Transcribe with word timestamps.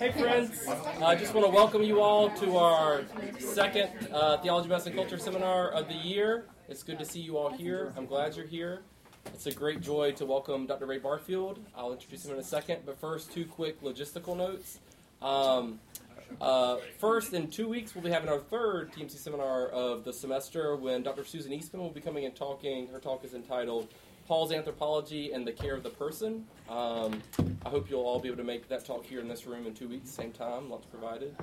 Hey, 0.00 0.12
friends. 0.12 0.66
I 1.02 1.14
just 1.14 1.34
want 1.34 1.46
to 1.46 1.52
welcome 1.52 1.82
you 1.82 2.00
all 2.00 2.30
to 2.30 2.56
our 2.56 3.04
second 3.38 3.90
uh, 4.10 4.38
Theology, 4.38 4.66
Medicine, 4.66 4.94
Culture 4.94 5.18
seminar 5.18 5.72
of 5.72 5.88
the 5.88 5.94
year. 5.94 6.46
It's 6.70 6.82
good 6.82 6.98
to 7.00 7.04
see 7.04 7.20
you 7.20 7.36
all 7.36 7.52
here. 7.52 7.92
I'm 7.98 8.06
glad 8.06 8.34
you're 8.34 8.46
here. 8.46 8.80
It's 9.26 9.44
a 9.44 9.52
great 9.52 9.82
joy 9.82 10.12
to 10.12 10.24
welcome 10.24 10.64
Dr. 10.66 10.86
Ray 10.86 10.96
Barfield. 10.96 11.58
I'll 11.76 11.92
introduce 11.92 12.24
him 12.24 12.32
in 12.32 12.38
a 12.38 12.42
second, 12.42 12.78
but 12.86 12.98
first, 12.98 13.30
two 13.30 13.44
quick 13.44 13.82
logistical 13.82 14.34
notes. 14.34 14.80
Um, 15.20 15.78
uh, 16.40 16.78
first, 16.96 17.34
in 17.34 17.50
two 17.50 17.68
weeks, 17.68 17.94
we'll 17.94 18.02
be 18.02 18.10
having 18.10 18.30
our 18.30 18.38
third 18.38 18.94
TMC 18.94 19.18
seminar 19.18 19.68
of 19.68 20.04
the 20.04 20.14
semester 20.14 20.76
when 20.76 21.02
Dr. 21.02 21.26
Susan 21.26 21.52
Eastman 21.52 21.82
will 21.82 21.90
be 21.90 22.00
coming 22.00 22.24
and 22.24 22.34
talking. 22.34 22.86
Her 22.86 23.00
talk 23.00 23.22
is 23.22 23.34
entitled 23.34 23.88
Paul's 24.30 24.52
Anthropology 24.52 25.32
and 25.32 25.44
the 25.44 25.50
Care 25.50 25.74
of 25.74 25.82
the 25.82 25.90
Person. 25.90 26.46
Um, 26.68 27.20
I 27.66 27.68
hope 27.68 27.90
you'll 27.90 28.06
all 28.06 28.20
be 28.20 28.28
able 28.28 28.38
to 28.38 28.44
make 28.44 28.68
that 28.68 28.84
talk 28.84 29.04
here 29.04 29.18
in 29.18 29.26
this 29.26 29.44
room 29.44 29.66
in 29.66 29.74
two 29.74 29.88
weeks, 29.88 30.08
same 30.08 30.30
time, 30.30 30.70
lunch 30.70 30.84
provided. 30.88 31.34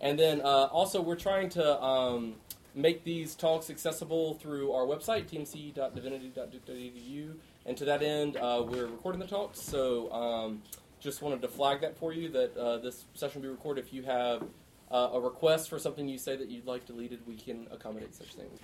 And 0.00 0.16
then 0.16 0.40
uh, 0.42 0.68
also, 0.70 1.02
we're 1.02 1.16
trying 1.16 1.48
to 1.48 1.82
um, 1.82 2.36
make 2.76 3.02
these 3.02 3.34
talks 3.34 3.70
accessible 3.70 4.34
through 4.34 4.70
our 4.70 4.86
website, 4.86 5.28
tmc.divinity.duke.edu. 5.28 7.34
And 7.66 7.76
to 7.76 7.84
that 7.84 8.02
end, 8.02 8.36
uh, 8.36 8.64
we're 8.64 8.86
recording 8.86 9.20
the 9.20 9.26
talks, 9.26 9.60
so 9.60 10.08
um, 10.12 10.62
just 11.00 11.22
wanted 11.22 11.42
to 11.42 11.48
flag 11.48 11.80
that 11.80 11.98
for 11.98 12.12
you 12.12 12.28
that 12.28 12.56
uh, 12.56 12.78
this 12.78 13.06
session 13.14 13.40
will 13.40 13.48
be 13.48 13.52
recorded. 13.52 13.84
If 13.84 13.92
you 13.92 14.04
have 14.04 14.44
uh, 14.92 15.10
a 15.12 15.18
request 15.18 15.68
for 15.68 15.80
something 15.80 16.08
you 16.08 16.18
say 16.18 16.36
that 16.36 16.48
you'd 16.48 16.66
like 16.66 16.86
deleted, 16.86 17.18
we 17.26 17.34
can 17.34 17.66
accommodate 17.72 18.14
such 18.14 18.34
things. 18.34 18.60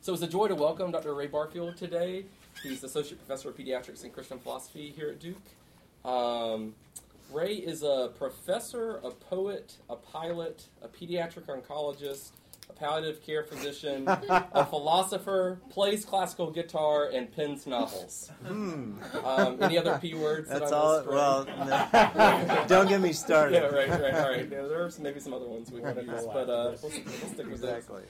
So 0.00 0.14
it's 0.14 0.22
a 0.22 0.28
joy 0.28 0.48
to 0.48 0.54
welcome 0.54 0.92
Dr. 0.92 1.14
Ray 1.14 1.26
Barfield 1.26 1.76
today. 1.76 2.24
He's 2.62 2.82
Associate 2.82 3.18
Professor 3.18 3.50
of 3.50 3.56
Pediatrics 3.56 4.02
and 4.02 4.12
Christian 4.12 4.38
Philosophy 4.38 4.92
here 4.94 5.10
at 5.10 5.20
Duke. 5.20 5.36
Um, 6.04 6.74
Ray 7.32 7.54
is 7.54 7.82
a 7.82 8.12
professor, 8.18 9.00
a 9.04 9.10
poet, 9.10 9.76
a 9.90 9.96
pilot, 9.96 10.64
a 10.82 10.88
pediatric 10.88 11.46
oncologist, 11.46 12.30
a 12.68 12.72
palliative 12.72 13.22
care 13.22 13.44
physician, 13.44 14.04
a 14.08 14.66
philosopher, 14.70 15.60
plays 15.70 16.04
classical 16.04 16.50
guitar, 16.50 17.08
and 17.12 17.30
pens 17.34 17.66
novels. 17.66 18.30
Um, 18.46 19.00
any 19.60 19.78
other 19.78 19.98
P 19.98 20.14
words? 20.14 20.48
that 20.48 20.60
That's 20.60 20.72
I 20.72 20.76
all. 20.76 21.04
Well, 21.04 21.44
no. 21.44 22.64
don't 22.68 22.88
get 22.88 23.00
me 23.00 23.12
started. 23.12 23.54
yeah, 23.54 23.66
right, 23.66 23.88
right, 23.88 24.14
all 24.14 24.30
right. 24.30 24.48
Yeah, 24.50 24.62
there 24.62 24.84
are 24.84 24.90
some, 24.90 25.04
maybe 25.04 25.20
some 25.20 25.34
other 25.34 25.46
ones 25.46 25.70
we 25.70 25.80
want 25.80 25.96
to 25.96 26.04
use, 26.04 26.24
but 26.26 26.48
uh, 26.48 26.74
we'll, 26.82 26.90
we'll 26.90 26.90
stick 26.90 27.36
with. 27.38 27.52
Exactly. 27.52 28.02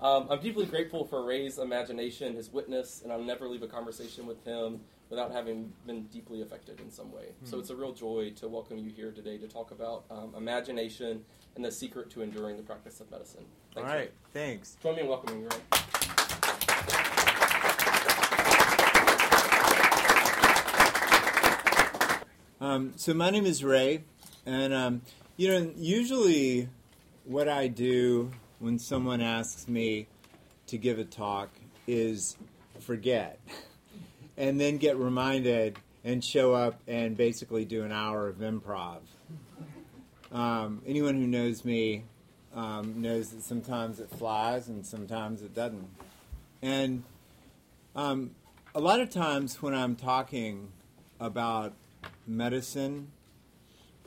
Um, 0.00 0.26
I'm 0.30 0.40
deeply 0.40 0.66
grateful 0.66 1.04
for 1.04 1.24
Ray's 1.24 1.58
imagination, 1.58 2.34
his 2.34 2.52
witness, 2.52 3.02
and 3.02 3.12
I'll 3.12 3.22
never 3.22 3.48
leave 3.48 3.62
a 3.62 3.68
conversation 3.68 4.26
with 4.26 4.44
him 4.44 4.80
without 5.14 5.30
having 5.30 5.72
been 5.86 6.02
deeply 6.06 6.42
affected 6.42 6.80
in 6.80 6.90
some 6.90 7.12
way. 7.12 7.26
So 7.44 7.60
it's 7.60 7.70
a 7.70 7.76
real 7.76 7.92
joy 7.92 8.32
to 8.34 8.48
welcome 8.48 8.78
you 8.78 8.90
here 8.90 9.12
today 9.12 9.38
to 9.38 9.46
talk 9.46 9.70
about 9.70 10.04
um, 10.10 10.34
imagination 10.36 11.24
and 11.54 11.64
the 11.64 11.70
secret 11.70 12.10
to 12.10 12.22
enduring 12.22 12.56
the 12.56 12.64
practice 12.64 12.98
of 13.00 13.08
medicine. 13.12 13.44
All 13.76 13.84
Thanks, 13.84 13.90
right. 13.90 13.98
Ray. 14.00 14.10
Thanks. 14.32 14.76
Join 14.82 14.96
me 14.96 15.02
in 15.02 15.08
welcoming 15.08 15.44
Ray. 15.44 15.50
Um, 22.60 22.94
so 22.96 23.14
my 23.14 23.30
name 23.30 23.46
is 23.46 23.62
Ray, 23.62 24.02
and 24.44 24.74
um, 24.74 25.02
you 25.36 25.48
know, 25.48 25.70
usually 25.76 26.68
what 27.24 27.48
I 27.48 27.68
do 27.68 28.32
when 28.58 28.80
someone 28.80 29.20
asks 29.20 29.68
me 29.68 30.08
to 30.66 30.76
give 30.76 30.98
a 30.98 31.04
talk 31.04 31.50
is 31.86 32.36
forget, 32.80 33.38
and 34.36 34.60
then 34.60 34.76
get 34.78 34.96
reminded 34.96 35.78
and 36.04 36.22
show 36.22 36.54
up 36.54 36.80
and 36.86 37.16
basically 37.16 37.64
do 37.64 37.84
an 37.84 37.92
hour 37.92 38.28
of 38.28 38.36
improv. 38.36 38.98
Um, 40.32 40.82
anyone 40.86 41.14
who 41.14 41.26
knows 41.26 41.64
me 41.64 42.04
um, 42.54 43.00
knows 43.00 43.30
that 43.30 43.42
sometimes 43.42 44.00
it 44.00 44.10
flies 44.10 44.68
and 44.68 44.86
sometimes 44.86 45.42
it 45.42 45.54
doesn't. 45.54 45.88
And 46.62 47.04
um, 47.94 48.32
a 48.74 48.80
lot 48.80 49.00
of 49.00 49.10
times 49.10 49.62
when 49.62 49.74
I'm 49.74 49.96
talking 49.96 50.72
about 51.20 51.74
medicine 52.26 53.08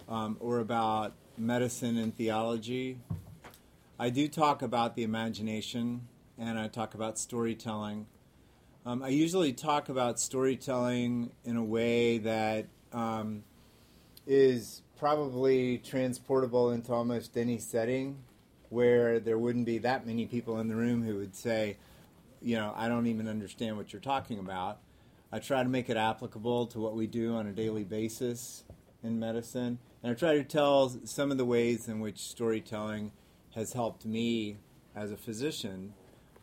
um, 0.10 0.38
or 0.40 0.60
about 0.60 1.14
medicine 1.38 1.98
and 1.98 2.16
theology, 2.16 3.00
I 4.00 4.10
do 4.10 4.28
talk 4.28 4.62
about 4.62 4.96
the 4.96 5.04
imagination 5.04 6.08
and 6.38 6.60
I 6.60 6.68
talk 6.68 6.94
about 6.94 7.18
storytelling. 7.18 8.06
Um, 8.88 9.04
I 9.04 9.10
usually 9.10 9.52
talk 9.52 9.90
about 9.90 10.18
storytelling 10.18 11.32
in 11.44 11.58
a 11.58 11.64
way 11.64 12.20
that 12.20 12.68
um, 12.94 13.44
is 14.26 14.82
probably 14.98 15.80
transportable 15.80 16.72
into 16.72 16.94
almost 16.94 17.36
any 17.36 17.58
setting 17.58 18.20
where 18.70 19.20
there 19.20 19.38
wouldn't 19.38 19.66
be 19.66 19.80
that 19.80 20.08
many 20.08 20.26
people 20.26 20.62
in 20.62 20.70
the 20.70 20.76
room 20.78 21.04
who 21.04 21.18
would 21.18 21.36
say, 21.36 21.76
you 22.42 22.56
know, 22.56 22.74
I 22.78 22.88
don't 22.88 23.08
even 23.08 23.28
understand 23.28 23.76
what 23.76 23.92
you're 23.92 24.00
talking 24.00 24.40
about. 24.40 24.80
I 25.34 25.40
try 25.40 25.64
to 25.64 25.70
make 25.70 25.90
it 25.90 25.98
applicable 25.98 26.68
to 26.68 26.80
what 26.80 26.96
we 26.96 27.08
do 27.08 27.36
on 27.36 27.46
a 27.46 27.52
daily 27.52 27.84
basis 27.84 28.64
in 29.04 29.20
medicine. 29.20 29.80
And 30.02 30.14
I 30.14 30.16
try 30.16 30.36
to 30.36 30.46
tell 30.46 30.98
some 31.04 31.30
of 31.30 31.38
the 31.38 31.44
ways 31.44 31.90
in 31.90 32.00
which 32.00 32.20
storytelling 32.20 33.12
has 33.54 33.74
helped 33.74 34.06
me 34.06 34.60
as 34.96 35.12
a 35.12 35.18
physician 35.18 35.94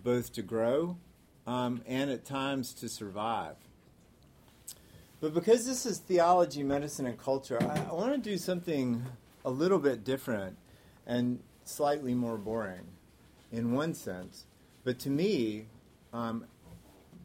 both 0.02 0.30
to 0.34 0.42
grow 0.42 0.98
um, 1.46 1.82
and 1.86 2.10
at 2.10 2.24
times 2.24 2.72
to 2.74 2.88
survive. 2.88 3.56
But 5.20 5.34
because 5.34 5.66
this 5.66 5.86
is 5.86 5.98
theology, 5.98 6.62
medicine, 6.62 7.06
and 7.06 7.18
culture, 7.18 7.58
I, 7.62 7.86
I 7.90 7.92
want 7.94 8.12
to 8.12 8.18
do 8.18 8.36
something 8.36 9.02
a 9.44 9.50
little 9.50 9.78
bit 9.78 10.04
different 10.04 10.56
and 11.06 11.40
slightly 11.64 12.14
more 12.14 12.36
boring 12.36 12.86
in 13.52 13.72
one 13.72 13.94
sense. 13.94 14.44
But 14.84 14.98
to 15.00 15.10
me, 15.10 15.66
um, 16.12 16.44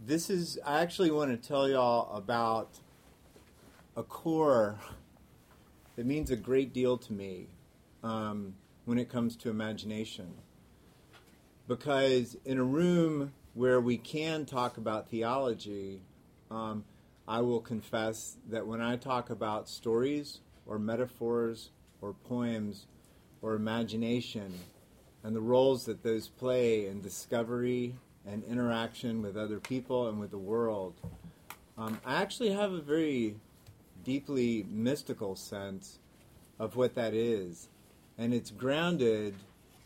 this 0.06 0.30
is, 0.30 0.58
I 0.66 0.82
actually 0.82 1.12
want 1.12 1.32
to 1.32 1.48
tell 1.48 1.68
y'all 1.68 2.16
about 2.16 2.70
a 3.98 4.04
core 4.04 4.80
that 5.96 6.06
means 6.06 6.32
a 6.32 6.38
great 6.38 6.72
deal 6.72 6.98
to 6.98 7.12
me 7.12 7.48
um, 8.04 8.54
when 8.86 8.98
it 8.98 9.10
comes 9.10 9.36
to 9.38 9.50
imagination. 9.50 10.34
Because 11.68 12.38
in 12.46 12.58
a 12.58 12.64
room 12.64 13.34
where 13.60 13.82
we 13.82 13.98
can 13.98 14.46
talk 14.46 14.78
about 14.78 15.10
theology, 15.10 16.00
um, 16.50 16.82
I 17.28 17.42
will 17.42 17.60
confess 17.60 18.38
that 18.48 18.66
when 18.66 18.80
I 18.80 18.96
talk 18.96 19.30
about 19.30 19.68
stories 19.68 20.40
or 20.66 20.80
metaphors 20.80 21.72
or 22.02 22.14
poems 22.14 22.86
or 23.42 23.56
imagination 23.56 24.54
and 25.26 25.36
the 25.36 25.42
roles 25.42 25.84
that 25.88 26.04
those 26.04 26.30
play 26.30 26.88
in 26.88 27.02
discovery 27.02 27.96
and 28.26 28.46
interaction 28.46 29.22
with 29.22 29.36
other 29.36 29.60
people 29.60 30.08
and 30.08 30.22
with 30.22 30.32
the 30.32 30.38
world, 30.38 30.94
um, 31.78 32.00
I 32.06 32.22
actually 32.22 32.52
have 32.52 32.72
a 32.72 32.80
very 32.80 33.36
deeply 34.06 34.66
mystical 34.70 35.36
sense 35.36 36.00
of 36.60 36.78
what 36.78 36.96
that 36.96 37.14
is. 37.14 37.68
And 38.18 38.34
it's 38.34 38.52
grounded 38.52 39.36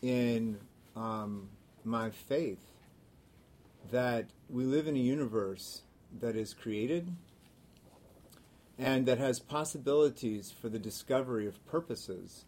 in 0.00 0.60
um, 0.94 1.48
my 1.84 2.10
faith 2.10 2.60
that 3.90 4.26
we 4.48 4.64
live 4.64 4.86
in 4.86 4.96
a 4.96 5.00
universe 5.00 5.82
that 6.20 6.36
is 6.36 6.54
created 6.54 7.08
and 8.78 9.06
that 9.06 9.18
has 9.18 9.38
possibilities 9.38 10.52
for 10.60 10.68
the 10.68 10.78
discovery 10.78 11.46
of 11.46 11.64
purposes 11.66 12.44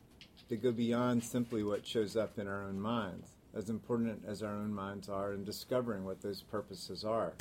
that 0.49 0.63
go 0.63 0.73
beyond 0.73 1.23
simply 1.23 1.63
what 1.63 1.87
shows 1.87 2.17
up 2.17 2.39
in 2.39 2.47
our 2.47 2.63
own 2.63 2.81
minds, 2.81 3.31
as 3.55 3.69
important 3.69 4.23
as 4.27 4.43
our 4.43 4.53
own 4.53 4.73
minds 4.73 5.09
are 5.09 5.33
in 5.33 5.45
discovering 5.45 6.05
what 6.05 6.23
those 6.23 6.43
purposes 6.43 7.05
are. 7.05 7.33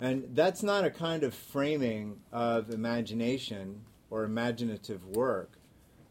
And 0.00 0.28
that's 0.34 0.62
not 0.62 0.84
a 0.84 0.90
kind 0.90 1.22
of 1.22 1.34
framing 1.34 2.20
of 2.32 2.70
imagination 2.70 3.82
or 4.10 4.24
imaginative 4.24 5.04
work 5.06 5.52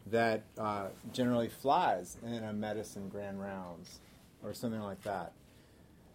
that 0.06 0.42
uh, 0.58 0.88
generally 1.12 1.48
flies 1.48 2.16
in 2.24 2.42
a 2.42 2.52
medicine 2.52 3.08
grand 3.08 3.40
rounds 3.40 4.00
or 4.42 4.52
something 4.52 4.80
like 4.80 5.02
that. 5.04 5.32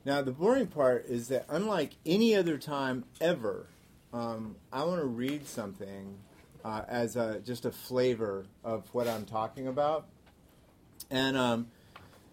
Now, 0.07 0.21
the 0.21 0.31
boring 0.31 0.68
part 0.68 1.07
is 1.07 1.27
that 1.27 1.44
unlike 1.50 1.92
any 2.06 2.33
other 2.33 2.57
time 2.57 3.04
ever, 3.19 3.68
um, 4.13 4.56
I 4.71 4.86
want 4.86 5.01
to 5.01 5.06
read 5.06 5.45
something 5.45 6.15
uh, 6.63 6.83
as 6.88 7.18
a, 7.18 7.42
just 7.42 7.65
a 7.65 7.74
flavor 7.74 8.45
of 8.63 8.88
what 8.94 9.06
I'm 9.06 9.25
talking 9.25 9.68
about. 9.68 10.07
And 11.12 11.36
um, 11.36 11.68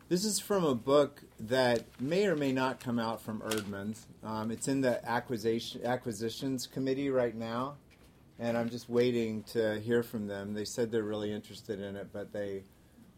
this 0.08 0.24
is 0.24 0.38
from 0.38 0.64
a 0.64 0.76
book 0.76 1.24
that 1.40 1.82
may 1.98 2.26
or 2.26 2.36
may 2.36 2.52
not 2.52 2.78
come 2.78 3.00
out 3.00 3.20
from 3.20 3.40
Eerdmans. 3.40 4.04
Um, 4.22 4.52
it's 4.52 4.68
in 4.68 4.80
the 4.80 5.04
acquisition, 5.04 5.84
acquisitions 5.84 6.68
committee 6.68 7.10
right 7.10 7.34
now, 7.34 7.74
and 8.38 8.56
I'm 8.56 8.70
just 8.70 8.88
waiting 8.88 9.42
to 9.52 9.80
hear 9.80 10.04
from 10.04 10.28
them. 10.28 10.54
They 10.54 10.64
said 10.64 10.92
they're 10.92 11.02
really 11.02 11.32
interested 11.32 11.80
in 11.80 11.96
it, 11.96 12.10
but 12.12 12.32
they 12.32 12.62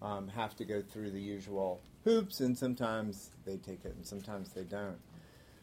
um, 0.00 0.28
have 0.28 0.56
to 0.56 0.64
go 0.64 0.80
through 0.80 1.10
the 1.10 1.20
usual 1.20 1.82
hoops, 2.04 2.40
and 2.40 2.56
sometimes 2.56 3.32
they 3.46 3.56
take 3.56 3.84
it 3.84 3.94
and 3.96 4.06
sometimes 4.06 4.50
they 4.50 4.64
don't. 4.64 4.98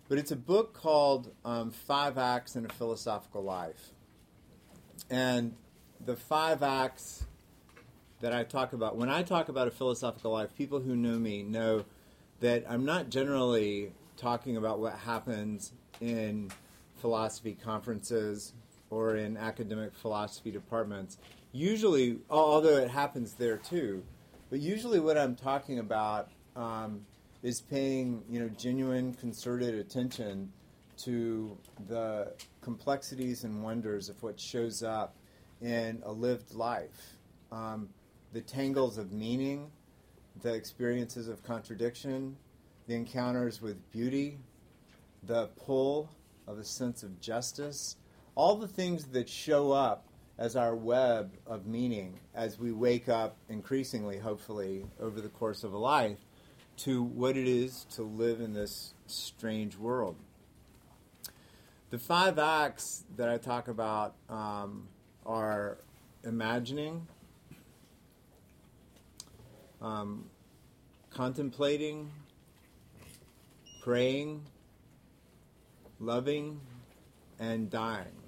But 0.09 0.17
it's 0.17 0.31
a 0.31 0.35
book 0.35 0.73
called 0.73 1.31
um, 1.45 1.71
Five 1.71 2.17
Acts 2.17 2.55
in 2.55 2.65
a 2.65 2.69
Philosophical 2.69 3.43
Life. 3.43 3.91
And 5.09 5.53
the 6.03 6.15
five 6.15 6.63
acts 6.63 7.25
that 8.21 8.33
I 8.33 8.43
talk 8.43 8.73
about, 8.73 8.95
when 8.97 9.09
I 9.09 9.23
talk 9.23 9.49
about 9.49 9.67
a 9.67 9.71
philosophical 9.71 10.31
life, 10.31 10.55
people 10.57 10.79
who 10.79 10.95
know 10.95 11.19
me 11.19 11.43
know 11.43 11.85
that 12.39 12.65
I'm 12.67 12.85
not 12.85 13.09
generally 13.09 13.91
talking 14.17 14.57
about 14.57 14.79
what 14.79 14.93
happens 14.93 15.73
in 16.01 16.51
philosophy 16.95 17.57
conferences 17.61 18.53
or 18.89 19.15
in 19.15 19.37
academic 19.37 19.93
philosophy 19.93 20.51
departments. 20.51 21.17
Usually, 21.51 22.19
although 22.29 22.77
it 22.77 22.89
happens 22.89 23.33
there 23.33 23.57
too, 23.57 24.03
but 24.49 24.59
usually 24.59 24.99
what 24.99 25.17
I'm 25.17 25.35
talking 25.35 25.79
about 25.79 26.29
um, 26.55 27.05
is 27.43 27.59
paying 27.59 28.23
you 28.29 28.39
know 28.39 28.49
genuine 28.57 29.13
concerted 29.13 29.75
attention 29.75 30.51
to 30.95 31.57
the 31.87 32.33
complexities 32.61 33.43
and 33.43 33.61
wonders 33.61 34.09
of 34.09 34.21
what 34.23 34.39
shows 34.39 34.81
up 34.81 35.15
in 35.61 36.01
a 36.05 36.11
lived 36.11 36.53
life, 36.53 37.17
um, 37.51 37.89
the 38.31 38.41
tangles 38.41 38.97
of 38.97 39.11
meaning, 39.11 39.71
the 40.41 40.53
experiences 40.53 41.27
of 41.27 41.43
contradiction, 41.43 42.35
the 42.87 42.95
encounters 42.95 43.61
with 43.61 43.91
beauty, 43.91 44.37
the 45.23 45.47
pull 45.65 46.09
of 46.47 46.59
a 46.59 46.63
sense 46.63 47.03
of 47.03 47.19
justice, 47.19 47.95
all 48.35 48.55
the 48.55 48.67
things 48.67 49.05
that 49.05 49.27
show 49.27 49.71
up 49.71 50.07
as 50.37 50.55
our 50.55 50.75
web 50.75 51.31
of 51.45 51.65
meaning 51.65 52.19
as 52.33 52.59
we 52.59 52.71
wake 52.71 53.07
up 53.07 53.37
increasingly, 53.49 54.17
hopefully, 54.17 54.85
over 54.99 55.21
the 55.21 55.29
course 55.29 55.63
of 55.63 55.73
a 55.73 55.77
life 55.77 56.17
to 56.77 57.03
what 57.03 57.37
it 57.37 57.47
is 57.47 57.85
to 57.95 58.03
live 58.03 58.41
in 58.41 58.53
this 58.53 58.93
strange 59.07 59.77
world. 59.77 60.15
The 61.89 61.99
five 61.99 62.39
acts 62.39 63.03
that 63.17 63.29
I 63.29 63.37
talk 63.37 63.67
about 63.67 64.15
um, 64.27 64.87
are 65.25 65.77
imagining, 66.23 67.07
um, 69.81 70.25
contemplating, 71.11 72.11
praying, 73.83 74.41
loving, 75.99 76.61
and 77.39 77.69
dying. 77.69 78.23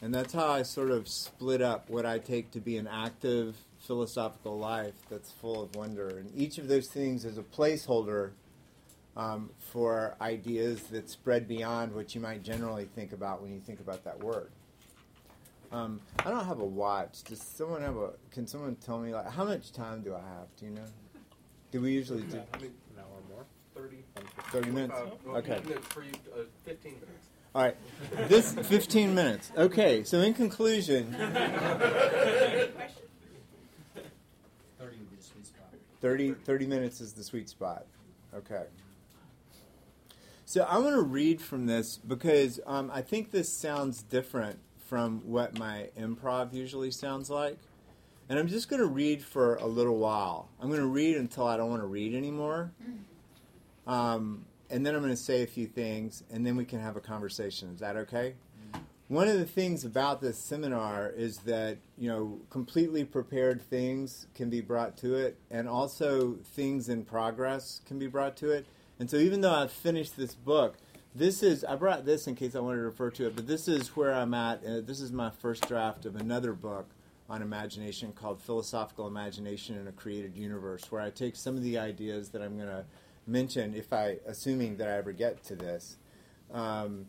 And 0.00 0.14
that's 0.14 0.32
how 0.32 0.48
I 0.48 0.62
sort 0.62 0.90
of 0.90 1.08
split 1.08 1.60
up 1.60 1.90
what 1.90 2.06
I 2.06 2.18
take 2.18 2.52
to 2.52 2.60
be 2.60 2.76
an 2.76 2.86
active 2.86 3.56
philosophical 3.88 4.56
life 4.58 4.94
that's 5.10 5.32
full 5.32 5.62
of 5.62 5.74
wonder. 5.74 6.08
And 6.18 6.30
each 6.36 6.58
of 6.58 6.68
those 6.68 6.86
things 6.88 7.24
is 7.24 7.38
a 7.38 7.42
placeholder 7.42 8.30
um, 9.16 9.50
for 9.58 10.14
ideas 10.20 10.82
that 10.84 11.08
spread 11.10 11.48
beyond 11.48 11.92
what 11.94 12.14
you 12.14 12.20
might 12.20 12.44
generally 12.44 12.84
think 12.84 13.12
about 13.12 13.42
when 13.42 13.52
you 13.52 13.60
think 13.60 13.80
about 13.80 14.04
that 14.04 14.22
word. 14.22 14.50
Um, 15.72 16.00
I 16.24 16.30
don't 16.30 16.44
have 16.44 16.60
a 16.60 16.64
watch. 16.64 17.24
Does 17.24 17.42
someone 17.42 17.82
have 17.82 17.96
a? 17.96 18.10
Can 18.30 18.46
someone 18.46 18.76
tell 18.76 18.98
me 18.98 19.12
like 19.12 19.30
how 19.30 19.44
much 19.44 19.72
time 19.72 20.02
do 20.02 20.14
I 20.14 20.20
have? 20.20 20.46
Do 20.58 20.66
you 20.66 20.70
know? 20.72 20.84
Do 21.72 21.80
we 21.82 21.92
usually 21.92 22.22
do? 22.22 22.36
An 22.36 22.72
hour 22.98 23.06
more. 23.28 23.44
30. 23.74 23.96
30 24.50 24.70
minutes? 24.70 24.94
Uh, 24.94 25.30
Okay. 25.36 25.60
For 25.90 26.02
you, 26.02 26.12
uh, 26.34 26.44
15 26.64 26.92
minutes. 26.92 27.26
All 27.54 27.62
right. 27.62 27.76
This 28.28 28.54
15 28.54 29.14
minutes. 29.14 29.52
Okay. 29.56 30.04
So 30.04 30.20
in 30.20 30.32
conclusion, 30.32 31.12
30 34.78 34.96
would 34.98 35.10
be 35.10 35.16
the 35.16 35.22
sweet 35.22 35.46
spot. 35.46 35.68
30, 36.00 36.34
30 36.34 36.66
minutes 36.66 37.00
is 37.00 37.12
the 37.12 37.24
sweet 37.24 37.48
spot. 37.48 37.86
Okay. 38.34 38.64
So 40.44 40.62
I 40.62 40.78
want 40.78 40.94
to 40.94 41.02
read 41.02 41.42
from 41.42 41.66
this 41.66 41.96
because 41.96 42.60
um, 42.66 42.90
I 42.92 43.02
think 43.02 43.30
this 43.30 43.52
sounds 43.52 44.02
different 44.02 44.58
from 44.86 45.20
what 45.26 45.58
my 45.58 45.90
improv 45.98 46.54
usually 46.54 46.90
sounds 46.90 47.28
like. 47.28 47.58
And 48.30 48.38
I'm 48.38 48.48
just 48.48 48.68
going 48.68 48.80
to 48.80 48.88
read 48.88 49.22
for 49.22 49.56
a 49.56 49.66
little 49.66 49.98
while. 49.98 50.48
I'm 50.60 50.68
going 50.68 50.80
to 50.80 50.86
read 50.86 51.16
until 51.16 51.46
I 51.46 51.56
don't 51.56 51.70
want 51.70 51.82
to 51.82 51.86
read 51.86 52.14
anymore. 52.14 52.72
Um, 53.86 54.44
and 54.70 54.84
then 54.84 54.94
I'm 54.94 55.00
going 55.00 55.12
to 55.12 55.16
say 55.16 55.42
a 55.42 55.46
few 55.46 55.66
things, 55.66 56.22
and 56.30 56.46
then 56.46 56.56
we 56.56 56.66
can 56.66 56.80
have 56.80 56.96
a 56.96 57.00
conversation. 57.00 57.70
Is 57.72 57.80
that 57.80 57.96
okay? 57.96 58.34
One 59.08 59.26
of 59.26 59.38
the 59.38 59.46
things 59.46 59.86
about 59.86 60.20
this 60.20 60.38
seminar 60.38 61.08
is 61.08 61.38
that 61.38 61.78
you 61.96 62.10
know 62.10 62.40
completely 62.50 63.04
prepared 63.04 63.62
things 63.62 64.26
can 64.34 64.50
be 64.50 64.60
brought 64.60 64.98
to 64.98 65.14
it, 65.14 65.38
and 65.50 65.66
also 65.66 66.34
things 66.44 66.90
in 66.90 67.04
progress 67.04 67.80
can 67.86 67.98
be 67.98 68.06
brought 68.06 68.36
to 68.36 68.50
it. 68.50 68.66
And 68.98 69.08
so, 69.08 69.16
even 69.16 69.40
though 69.40 69.54
I've 69.54 69.72
finished 69.72 70.18
this 70.18 70.34
book, 70.34 70.76
this 71.14 71.42
is 71.42 71.64
I 71.64 71.76
brought 71.76 72.04
this 72.04 72.26
in 72.26 72.34
case 72.34 72.54
I 72.54 72.60
wanted 72.60 72.80
to 72.80 72.84
refer 72.84 73.10
to 73.12 73.26
it, 73.28 73.34
but 73.34 73.46
this 73.46 73.66
is 73.66 73.96
where 73.96 74.12
I'm 74.12 74.34
at. 74.34 74.62
Uh, 74.62 74.80
this 74.82 75.00
is 75.00 75.10
my 75.10 75.30
first 75.30 75.66
draft 75.66 76.04
of 76.04 76.14
another 76.16 76.52
book 76.52 76.90
on 77.30 77.40
imagination 77.40 78.12
called 78.12 78.42
Philosophical 78.42 79.06
Imagination 79.06 79.78
in 79.78 79.86
a 79.88 79.92
Created 79.92 80.36
Universe, 80.36 80.92
where 80.92 81.00
I 81.00 81.08
take 81.08 81.34
some 81.34 81.56
of 81.56 81.62
the 81.62 81.78
ideas 81.78 82.28
that 82.30 82.42
I'm 82.42 82.56
going 82.56 82.68
to 82.68 82.84
mention, 83.26 83.74
if 83.74 83.90
I, 83.90 84.18
assuming 84.26 84.76
that 84.78 84.88
I 84.88 84.92
ever 84.92 85.12
get 85.12 85.44
to 85.44 85.56
this, 85.56 85.96
um, 86.52 87.06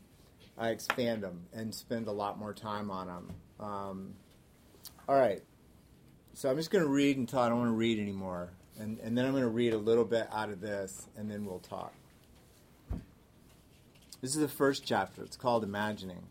I 0.59 0.69
expand 0.69 1.23
them 1.23 1.45
and 1.53 1.73
spend 1.73 2.07
a 2.07 2.11
lot 2.11 2.37
more 2.37 2.53
time 2.53 2.91
on 2.91 3.07
them. 3.07 3.31
Um, 3.59 4.13
all 5.07 5.17
right. 5.17 5.41
So 6.33 6.49
I'm 6.49 6.57
just 6.57 6.69
going 6.69 6.83
to 6.83 6.89
read 6.89 7.17
until 7.17 7.39
I 7.39 7.49
don't 7.49 7.59
want 7.59 7.69
to 7.69 7.75
read 7.75 7.97
anymore. 7.97 8.51
And, 8.77 8.99
and 8.99 9.17
then 9.17 9.25
I'm 9.25 9.31
going 9.31 9.43
to 9.43 9.49
read 9.49 9.73
a 9.73 9.77
little 9.77 10.05
bit 10.05 10.27
out 10.31 10.49
of 10.49 10.61
this, 10.61 11.07
and 11.17 11.29
then 11.31 11.45
we'll 11.45 11.59
talk. 11.59 11.93
This 14.21 14.35
is 14.35 14.41
the 14.41 14.47
first 14.49 14.85
chapter. 14.85 15.23
It's 15.23 15.37
called 15.37 15.63
Imagining. 15.63 16.23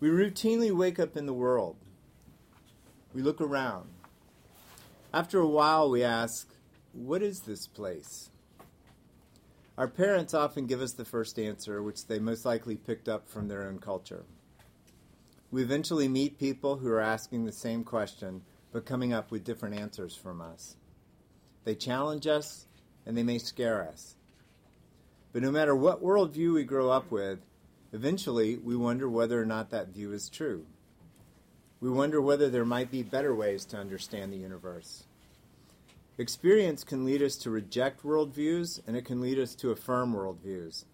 We 0.00 0.08
routinely 0.08 0.72
wake 0.72 0.98
up 0.98 1.16
in 1.16 1.26
the 1.26 1.32
world. 1.32 1.76
We 3.14 3.22
look 3.22 3.40
around. 3.40 3.90
After 5.12 5.38
a 5.38 5.46
while, 5.46 5.90
we 5.90 6.02
ask, 6.02 6.48
What 6.92 7.22
is 7.22 7.40
this 7.40 7.66
place? 7.66 8.30
Our 9.80 9.88
parents 9.88 10.34
often 10.34 10.66
give 10.66 10.82
us 10.82 10.92
the 10.92 11.06
first 11.06 11.38
answer, 11.38 11.82
which 11.82 12.06
they 12.06 12.18
most 12.18 12.44
likely 12.44 12.76
picked 12.76 13.08
up 13.08 13.26
from 13.26 13.48
their 13.48 13.66
own 13.66 13.78
culture. 13.78 14.26
We 15.50 15.62
eventually 15.62 16.06
meet 16.06 16.38
people 16.38 16.76
who 16.76 16.90
are 16.90 17.00
asking 17.00 17.46
the 17.46 17.52
same 17.52 17.82
question, 17.82 18.42
but 18.72 18.84
coming 18.84 19.14
up 19.14 19.30
with 19.30 19.42
different 19.42 19.80
answers 19.80 20.14
from 20.14 20.42
us. 20.42 20.76
They 21.64 21.74
challenge 21.74 22.26
us, 22.26 22.66
and 23.06 23.16
they 23.16 23.22
may 23.22 23.38
scare 23.38 23.82
us. 23.82 24.16
But 25.32 25.40
no 25.40 25.50
matter 25.50 25.74
what 25.74 26.04
worldview 26.04 26.52
we 26.52 26.64
grow 26.64 26.90
up 26.90 27.10
with, 27.10 27.38
eventually 27.94 28.58
we 28.58 28.76
wonder 28.76 29.08
whether 29.08 29.40
or 29.40 29.46
not 29.46 29.70
that 29.70 29.94
view 29.94 30.12
is 30.12 30.28
true. 30.28 30.66
We 31.80 31.88
wonder 31.88 32.20
whether 32.20 32.50
there 32.50 32.66
might 32.66 32.90
be 32.90 33.02
better 33.02 33.34
ways 33.34 33.64
to 33.64 33.78
understand 33.78 34.30
the 34.30 34.36
universe. 34.36 35.04
Experience 36.20 36.84
can 36.84 37.06
lead 37.06 37.22
us 37.22 37.34
to 37.36 37.48
reject 37.48 38.02
worldviews, 38.02 38.86
and 38.86 38.94
it 38.94 39.06
can 39.06 39.22
lead 39.22 39.38
us 39.38 39.54
to 39.54 39.70
affirm 39.70 40.14
worldviews. 40.14 40.84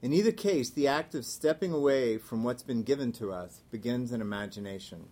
In 0.00 0.14
either 0.14 0.32
case, 0.32 0.70
the 0.70 0.88
act 0.88 1.14
of 1.14 1.26
stepping 1.26 1.74
away 1.74 2.16
from 2.16 2.42
what's 2.42 2.62
been 2.62 2.82
given 2.82 3.12
to 3.12 3.30
us 3.34 3.60
begins 3.70 4.10
in 4.10 4.22
imagination. 4.22 5.08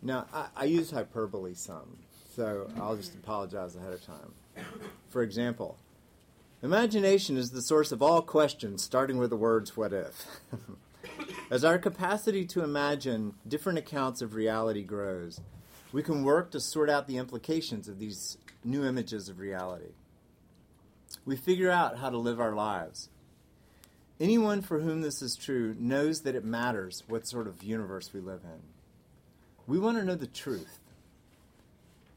Now, 0.00 0.26
I, 0.32 0.46
I 0.54 0.64
use 0.66 0.92
hyperbole 0.92 1.54
some, 1.54 1.98
so 2.36 2.70
I'll 2.80 2.94
just 2.94 3.16
apologize 3.16 3.74
ahead 3.74 3.92
of 3.92 4.06
time. 4.06 4.34
For 5.08 5.22
example, 5.22 5.78
imagination 6.62 7.36
is 7.36 7.50
the 7.50 7.62
source 7.62 7.90
of 7.90 8.00
all 8.00 8.22
questions, 8.22 8.84
starting 8.84 9.18
with 9.18 9.30
the 9.30 9.36
words, 9.36 9.76
what 9.76 9.92
if? 9.92 10.24
As 11.50 11.64
our 11.64 11.78
capacity 11.78 12.44
to 12.44 12.62
imagine 12.62 13.34
different 13.48 13.80
accounts 13.80 14.22
of 14.22 14.36
reality 14.36 14.84
grows, 14.84 15.40
we 15.96 16.02
can 16.02 16.24
work 16.24 16.50
to 16.50 16.60
sort 16.60 16.90
out 16.90 17.06
the 17.06 17.16
implications 17.16 17.88
of 17.88 17.98
these 17.98 18.36
new 18.62 18.84
images 18.84 19.30
of 19.30 19.38
reality. 19.38 19.94
We 21.24 21.36
figure 21.36 21.70
out 21.70 21.96
how 21.96 22.10
to 22.10 22.18
live 22.18 22.38
our 22.38 22.52
lives. 22.52 23.08
Anyone 24.20 24.60
for 24.60 24.80
whom 24.80 25.00
this 25.00 25.22
is 25.22 25.34
true 25.34 25.74
knows 25.78 26.20
that 26.20 26.34
it 26.34 26.44
matters 26.44 27.02
what 27.08 27.26
sort 27.26 27.46
of 27.46 27.62
universe 27.62 28.12
we 28.12 28.20
live 28.20 28.42
in. 28.44 28.60
We 29.66 29.78
want 29.78 29.96
to 29.96 30.04
know 30.04 30.16
the 30.16 30.26
truth. 30.26 30.80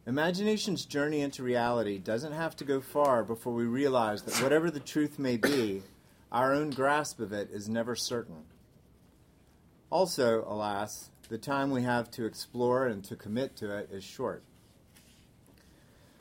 Imagination's 0.05 0.83
journey 0.83 1.21
into 1.21 1.41
reality 1.41 1.99
doesn't 1.99 2.33
have 2.33 2.57
to 2.57 2.65
go 2.65 2.81
far 2.81 3.23
before 3.23 3.53
we 3.53 3.63
realize 3.63 4.23
that 4.23 4.43
whatever 4.43 4.69
the 4.69 4.81
truth 4.81 5.17
may 5.17 5.37
be, 5.37 5.83
our 6.33 6.53
own 6.53 6.71
grasp 6.71 7.21
of 7.21 7.31
it 7.31 7.49
is 7.49 7.69
never 7.69 7.95
certain. 7.95 8.43
Also, 9.89 10.43
alas, 10.49 11.11
the 11.29 11.37
time 11.37 11.69
we 11.69 11.83
have 11.83 12.09
to 12.11 12.25
explore 12.25 12.87
and 12.87 13.03
to 13.03 13.15
commit 13.15 13.55
to 13.57 13.75
it 13.77 13.89
is 13.91 14.03
short. 14.03 14.43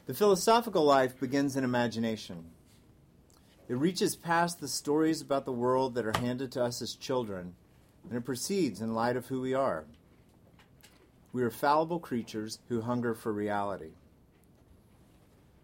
The 0.06 0.14
philosophical 0.14 0.84
life 0.84 1.18
begins 1.18 1.56
in 1.56 1.64
imagination. 1.64 2.44
It 3.68 3.76
reaches 3.76 4.16
past 4.16 4.60
the 4.60 4.68
stories 4.68 5.20
about 5.20 5.44
the 5.44 5.52
world 5.52 5.94
that 5.94 6.06
are 6.06 6.18
handed 6.18 6.52
to 6.52 6.62
us 6.62 6.80
as 6.80 6.94
children, 6.94 7.54
and 8.08 8.18
it 8.18 8.24
proceeds 8.24 8.80
in 8.80 8.94
light 8.94 9.16
of 9.16 9.26
who 9.26 9.40
we 9.40 9.54
are. 9.54 9.84
We 11.32 11.42
are 11.42 11.50
fallible 11.50 12.00
creatures 12.00 12.58
who 12.68 12.82
hunger 12.82 13.14
for 13.14 13.32
reality. 13.32 13.92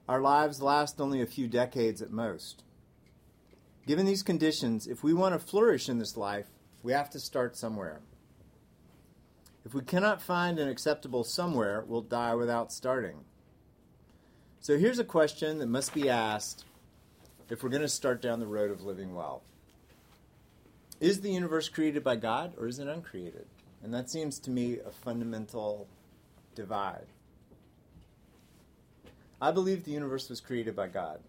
Our 0.08 0.20
lives 0.20 0.60
last 0.60 1.00
only 1.00 1.22
a 1.22 1.26
few 1.26 1.48
decades 1.48 2.02
at 2.02 2.10
most. 2.10 2.62
Given 3.86 4.04
these 4.04 4.22
conditions, 4.22 4.86
if 4.86 5.02
we 5.02 5.14
want 5.14 5.34
to 5.34 5.38
flourish 5.38 5.88
in 5.88 5.98
this 5.98 6.16
life, 6.16 6.46
we 6.82 6.92
have 6.92 7.10
to 7.10 7.20
start 7.20 7.56
somewhere. 7.56 8.00
If 9.64 9.72
we 9.72 9.82
cannot 9.82 10.20
find 10.20 10.58
an 10.58 10.68
acceptable 10.68 11.24
somewhere, 11.24 11.84
we'll 11.86 12.02
die 12.02 12.34
without 12.34 12.72
starting. 12.72 13.24
So 14.60 14.78
here's 14.78 14.98
a 14.98 15.04
question 15.04 15.58
that 15.58 15.68
must 15.68 15.94
be 15.94 16.08
asked 16.08 16.64
if 17.48 17.62
we're 17.62 17.70
going 17.70 17.82
to 17.82 17.88
start 17.88 18.20
down 18.20 18.40
the 18.40 18.46
road 18.46 18.70
of 18.70 18.82
living 18.82 19.14
well. 19.14 19.42
Is 21.00 21.20
the 21.20 21.32
universe 21.32 21.68
created 21.68 22.04
by 22.04 22.16
God 22.16 22.54
or 22.58 22.66
is 22.66 22.78
it 22.78 22.88
uncreated? 22.88 23.46
And 23.82 23.92
that 23.92 24.10
seems 24.10 24.38
to 24.40 24.50
me 24.50 24.78
a 24.78 24.90
fundamental 24.90 25.86
divide. 26.54 27.06
I 29.40 29.50
believe 29.50 29.84
the 29.84 29.90
universe 29.90 30.30
was 30.30 30.40
created 30.40 30.74
by 30.74 30.88
God. 30.88 31.20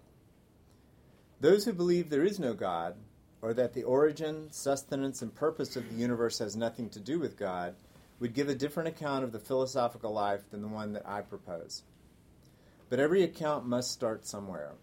Those 1.41 1.65
who 1.65 1.73
believe 1.73 2.09
there 2.09 2.23
is 2.23 2.39
no 2.39 2.53
God, 2.53 2.95
or 3.41 3.53
that 3.53 3.73
the 3.73 3.83
origin, 3.83 4.47
sustenance, 4.51 5.21
and 5.21 5.35
purpose 5.35 5.75
of 5.75 5.89
the 5.89 5.95
universe 5.95 6.39
has 6.39 6.55
nothing 6.55 6.89
to 6.91 6.99
do 6.99 7.19
with 7.19 7.37
God, 7.37 7.75
would 8.19 8.33
give 8.33 8.49
a 8.49 8.55
different 8.55 8.89
account 8.89 9.23
of 9.23 9.31
the 9.31 9.39
philosophical 9.39 10.11
life 10.11 10.49
than 10.49 10.61
the 10.61 10.67
one 10.67 10.93
that 10.93 11.07
I 11.07 11.21
propose. 11.21 11.83
But 12.89 12.99
every 12.99 13.23
account 13.23 13.65
must 13.65 13.91
start 13.91 14.25
somewhere. 14.25 14.73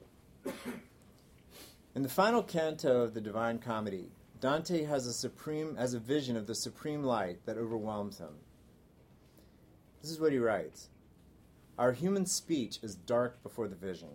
In 1.94 2.02
the 2.02 2.08
final 2.08 2.42
canto 2.42 3.02
of 3.02 3.14
the 3.14 3.20
Divine 3.20 3.58
Comedy, 3.58 4.08
Dante 4.40 4.84
has 4.84 5.06
a 5.06 5.12
supreme 5.12 5.76
has 5.76 5.94
a 5.94 6.00
vision 6.00 6.36
of 6.36 6.46
the 6.46 6.54
supreme 6.54 7.04
light 7.04 7.46
that 7.46 7.58
overwhelms 7.58 8.18
him. 8.18 8.34
This 10.00 10.10
is 10.10 10.18
what 10.18 10.32
he 10.32 10.38
writes. 10.38 10.88
Our 11.78 11.92
human 11.92 12.26
speech 12.26 12.80
is 12.82 12.96
dark 12.96 13.42
before 13.42 13.68
the 13.68 13.76
vision. 13.76 14.08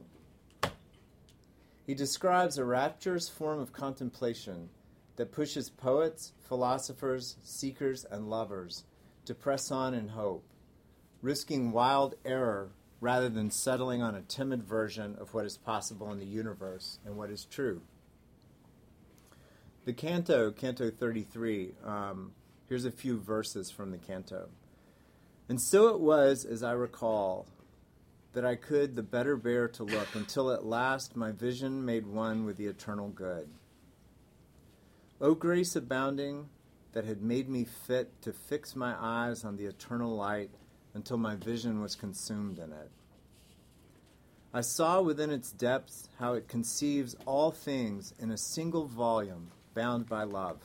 He 1.86 1.94
describes 1.94 2.58
a 2.58 2.66
rapturous 2.66 3.30
form 3.30 3.60
of 3.60 3.72
contemplation 3.72 4.70
that 5.16 5.32
pushes 5.32 5.70
poets, 5.70 6.34
philosophers, 6.48 7.38
seekers, 7.42 8.06
and 8.12 8.30
lovers 8.30 8.84
to 9.28 9.36
press 9.36 9.72
on 9.72 9.94
in 9.94 10.10
hope, 10.10 10.44
risking 11.22 11.72
wild 11.72 12.16
error 12.26 12.70
rather 13.00 13.30
than 13.30 13.52
settling 13.52 14.02
on 14.02 14.16
a 14.16 14.22
timid 14.22 14.64
version 14.64 15.16
of 15.20 15.34
what 15.34 15.46
is 15.46 15.58
possible 15.58 16.12
in 16.12 16.20
the 16.20 16.26
universe 16.26 17.00
and 17.06 17.16
what 17.16 17.30
is 17.30 17.46
true. 17.46 17.82
The 19.86 19.94
canto, 19.94 20.52
Canto 20.52 20.90
33, 20.90 21.74
um, 21.86 22.32
here's 22.68 22.86
a 22.86 22.92
few 22.92 23.20
verses 23.20 23.70
from 23.70 23.92
the 23.92 23.98
canto. 23.98 24.50
And 25.48 25.62
so 25.62 25.90
it 25.90 26.00
was, 26.00 26.44
as 26.44 26.64
I 26.64 26.72
recall, 26.72 27.48
that 28.34 28.46
I 28.46 28.56
could 28.56 28.96
the 28.96 29.04
better 29.04 29.38
bear 29.38 29.68
to 29.70 29.84
look 29.84 30.14
until 30.14 30.52
at 30.52 30.66
last 30.66 31.16
my 31.16 31.32
vision 31.32 31.86
made 31.86 32.06
one 32.06 32.46
with 32.46 32.58
the 32.58 32.66
eternal 32.66 33.10
good. 33.10 33.48
O 35.22 35.34
grace 35.34 35.76
abounding 35.76 36.50
that 36.98 37.06
had 37.06 37.22
made 37.22 37.48
me 37.48 37.64
fit 37.64 38.10
to 38.24 38.34
fix 38.34 38.76
my 38.76 38.96
eyes 39.00 39.46
on 39.46 39.56
the 39.56 39.66
eternal 39.66 40.16
light 40.16 40.50
until 40.96 41.16
my 41.16 41.36
vision 41.36 41.80
was 41.80 41.94
consumed 41.94 42.58
in 42.58 42.72
it. 42.72 42.90
I 44.52 44.62
saw 44.62 45.00
within 45.02 45.30
its 45.30 45.52
depths 45.52 46.10
how 46.18 46.34
it 46.34 46.48
conceives 46.48 47.16
all 47.28 47.52
things 47.52 48.16
in 48.18 48.32
a 48.32 48.38
single 48.40 48.88
volume 48.88 49.52
bound 49.76 50.10
by 50.10 50.24
love, 50.24 50.58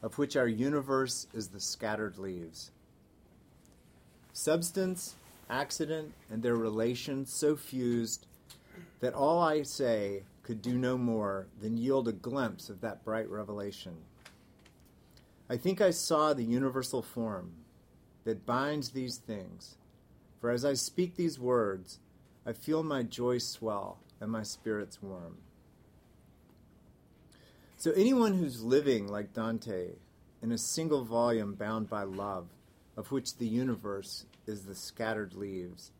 of 0.00 0.16
which 0.16 0.36
our 0.36 0.46
universe 0.46 1.26
is 1.34 1.48
the 1.48 1.58
scattered 1.58 2.18
leaves. 2.18 2.70
Substance, 4.32 5.16
accident, 5.50 6.12
and 6.30 6.40
their 6.40 6.54
relations 6.54 7.32
so 7.32 7.56
fused 7.56 8.28
that 9.00 9.12
all 9.12 9.40
I 9.40 9.64
say 9.64 10.22
could 10.44 10.62
do 10.62 10.78
no 10.78 10.96
more 10.96 11.48
than 11.60 11.76
yield 11.76 12.06
a 12.06 12.12
glimpse 12.12 12.70
of 12.70 12.80
that 12.82 13.04
bright 13.04 13.28
revelation. 13.28 13.96
I 15.50 15.56
think 15.56 15.80
I 15.80 15.90
saw 15.90 16.34
the 16.34 16.44
universal 16.44 17.02
form 17.02 17.52
that 18.24 18.44
binds 18.44 18.90
these 18.90 19.16
things, 19.16 19.76
for 20.40 20.50
as 20.50 20.64
I 20.64 20.74
speak 20.74 21.16
these 21.16 21.38
words, 21.38 21.98
I 22.44 22.52
feel 22.52 22.82
my 22.82 23.02
joy 23.02 23.38
swell 23.38 23.98
and 24.20 24.30
my 24.30 24.42
spirits 24.42 25.02
warm. 25.02 25.38
So, 27.78 27.92
anyone 27.92 28.34
who's 28.34 28.62
living 28.62 29.08
like 29.08 29.32
Dante 29.32 29.92
in 30.42 30.52
a 30.52 30.58
single 30.58 31.04
volume 31.04 31.54
bound 31.54 31.88
by 31.88 32.02
love, 32.02 32.48
of 32.96 33.12
which 33.12 33.36
the 33.36 33.46
universe 33.46 34.26
is 34.46 34.64
the 34.64 34.74
scattered 34.74 35.34
leaves, 35.34 35.92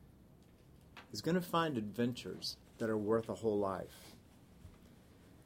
is 1.13 1.21
going 1.21 1.37
to 1.37 1.41
find 1.41 1.79
adventures 1.79 2.57
that 2.79 2.91
are 2.91 2.99
worth 2.99 3.29
a 3.29 3.35
whole 3.35 3.59
life. 3.59 4.15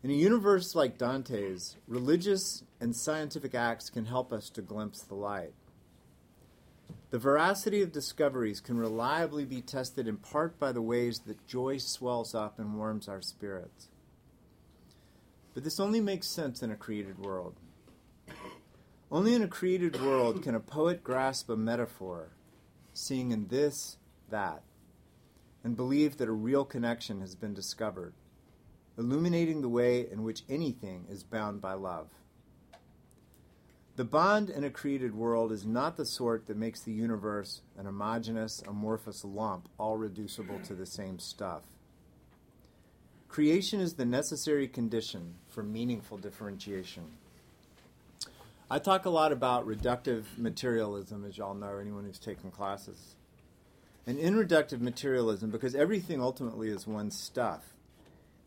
In 0.02 0.10
a 0.10 0.14
universe 0.14 0.74
like 0.74 0.98
Dante's, 0.98 1.76
religious 1.86 2.64
and 2.82 2.96
scientific 2.96 3.54
acts 3.54 3.88
can 3.88 4.06
help 4.06 4.32
us 4.32 4.50
to 4.50 4.60
glimpse 4.60 5.02
the 5.02 5.14
light. 5.14 5.52
The 7.10 7.18
veracity 7.18 7.80
of 7.80 7.92
discoveries 7.92 8.60
can 8.60 8.76
reliably 8.76 9.44
be 9.44 9.62
tested 9.62 10.08
in 10.08 10.16
part 10.16 10.58
by 10.58 10.72
the 10.72 10.82
ways 10.82 11.20
that 11.20 11.46
joy 11.46 11.78
swells 11.78 12.34
up 12.34 12.58
and 12.58 12.76
warms 12.76 13.08
our 13.08 13.22
spirits. 13.22 13.88
But 15.54 15.62
this 15.62 15.78
only 15.78 16.00
makes 16.00 16.26
sense 16.26 16.60
in 16.60 16.72
a 16.72 16.76
created 16.76 17.20
world. 17.20 17.54
Only 19.12 19.34
in 19.34 19.42
a 19.42 19.48
created 19.48 20.02
world 20.02 20.42
can 20.42 20.56
a 20.56 20.60
poet 20.60 21.04
grasp 21.04 21.48
a 21.50 21.56
metaphor, 21.56 22.30
seeing 22.92 23.30
in 23.30 23.46
this 23.46 23.96
that, 24.28 24.62
and 25.62 25.76
believe 25.76 26.16
that 26.16 26.28
a 26.28 26.32
real 26.32 26.64
connection 26.64 27.20
has 27.20 27.36
been 27.36 27.54
discovered, 27.54 28.14
illuminating 28.98 29.60
the 29.60 29.68
way 29.68 30.04
in 30.10 30.24
which 30.24 30.42
anything 30.48 31.06
is 31.08 31.22
bound 31.22 31.60
by 31.60 31.74
love. 31.74 32.08
The 34.02 34.08
bond 34.08 34.50
in 34.50 34.64
a 34.64 34.70
created 34.70 35.14
world 35.14 35.52
is 35.52 35.64
not 35.64 35.96
the 35.96 36.04
sort 36.04 36.48
that 36.48 36.56
makes 36.56 36.80
the 36.80 36.90
universe 36.90 37.62
an 37.78 37.86
homogeneous, 37.86 38.60
amorphous 38.66 39.24
lump, 39.24 39.68
all 39.78 39.96
reducible 39.96 40.58
to 40.64 40.74
the 40.74 40.86
same 40.86 41.20
stuff. 41.20 41.62
Creation 43.28 43.78
is 43.78 43.94
the 43.94 44.04
necessary 44.04 44.66
condition 44.66 45.36
for 45.48 45.62
meaningful 45.62 46.18
differentiation. 46.18 47.04
I 48.68 48.80
talk 48.80 49.04
a 49.04 49.08
lot 49.08 49.30
about 49.30 49.68
reductive 49.68 50.24
materialism, 50.36 51.24
as 51.24 51.38
y'all 51.38 51.54
know, 51.54 51.78
anyone 51.78 52.04
who's 52.04 52.18
taken 52.18 52.50
classes. 52.50 53.14
And 54.04 54.18
in 54.18 54.34
reductive 54.34 54.80
materialism, 54.80 55.50
because 55.50 55.76
everything 55.76 56.20
ultimately 56.20 56.70
is 56.70 56.88
one 56.88 57.12
stuff, 57.12 57.76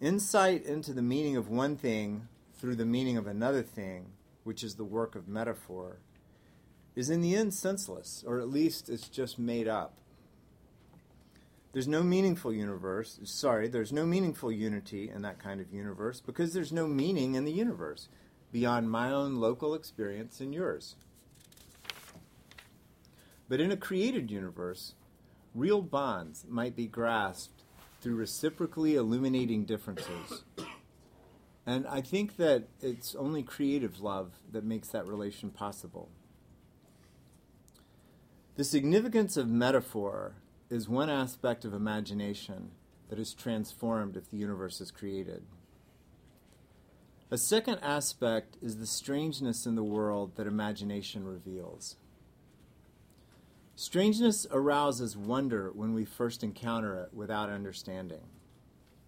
insight 0.02 0.66
into 0.66 0.92
the 0.92 1.02
meaning 1.02 1.38
of 1.38 1.48
one 1.48 1.78
thing 1.78 2.28
through 2.60 2.76
the 2.76 2.84
meaning 2.84 3.16
of 3.16 3.26
another 3.26 3.64
thing, 3.64 4.08
which 4.46 4.64
is 4.64 4.76
the 4.76 4.86
work 4.86 5.16
of 5.16 5.28
metaphor, 5.28 5.98
is 6.96 7.10
in 7.10 7.20
the 7.20 7.36
end 7.36 7.54
senseless, 7.54 8.24
or 8.26 8.40
at 8.40 8.48
least 8.48 8.88
it's 8.88 9.10
just 9.10 9.38
made 9.38 9.68
up. 9.68 9.98
There's 11.74 11.88
no 11.90 12.04
meaningful 12.04 12.54
universe. 12.54 13.20
Sorry, 13.26 13.68
there's 13.68 13.92
no 13.92 14.06
meaningful 14.06 14.50
unity 14.50 15.10
in 15.14 15.24
that 15.24 15.40
kind 15.40 15.60
of 15.60 15.74
universe 15.74 16.22
because 16.22 16.54
there's 16.54 16.72
no 16.72 16.88
meaning 16.88 17.36
in 17.36 17.44
the 17.44 17.52
universe 17.52 18.08
beyond 18.54 18.90
my 18.90 19.12
own 19.12 19.42
local 19.42 19.74
experience 19.74 20.40
and 20.40 20.54
yours. 20.54 20.96
But 23.50 23.60
in 23.60 23.72
a 23.72 23.78
created 23.78 24.32
universe, 24.32 24.94
real 25.54 25.82
bonds 25.82 26.46
might 26.48 26.76
be 26.76 26.88
grasped 26.88 27.64
through 28.00 28.16
reciprocally 28.16 28.96
illuminating 28.96 29.66
differences. 29.66 30.44
And 31.66 31.88
I 31.88 32.02
think 32.02 32.38
that 32.38 32.68
it's 32.82 33.16
only 33.16 33.42
creative 33.42 34.00
love 34.00 34.34
that 34.52 34.64
makes 34.64 34.90
that 34.90 35.08
relation 35.08 35.50
possible. 35.50 36.10
The 38.56 38.64
significance 38.64 39.36
of 39.36 39.48
metaphor 39.48 40.36
is 40.70 40.88
one 40.88 41.10
aspect 41.10 41.66
of 41.66 41.74
imagination 41.74 42.72
that 43.10 43.20
is 43.20 43.34
transformed 43.34 44.16
if 44.16 44.30
the 44.30 44.38
universe 44.38 44.80
is 44.80 44.92
created. 44.92 45.44
A 47.32 47.38
second 47.38 47.80
aspect 47.80 48.58
is 48.62 48.78
the 48.78 48.86
strangeness 48.86 49.66
in 49.66 49.76
the 49.76 49.84
world 49.84 50.36
that 50.36 50.48
imagination 50.48 51.26
reveals. 51.26 51.96
Strangeness 53.76 54.46
arouses 54.52 55.18
wonder 55.18 55.72
when 55.74 55.94
we 55.94 56.06
first 56.06 56.44
encounter 56.44 56.96
it 56.96 57.14
without 57.14 57.50
understanding. 57.50 58.22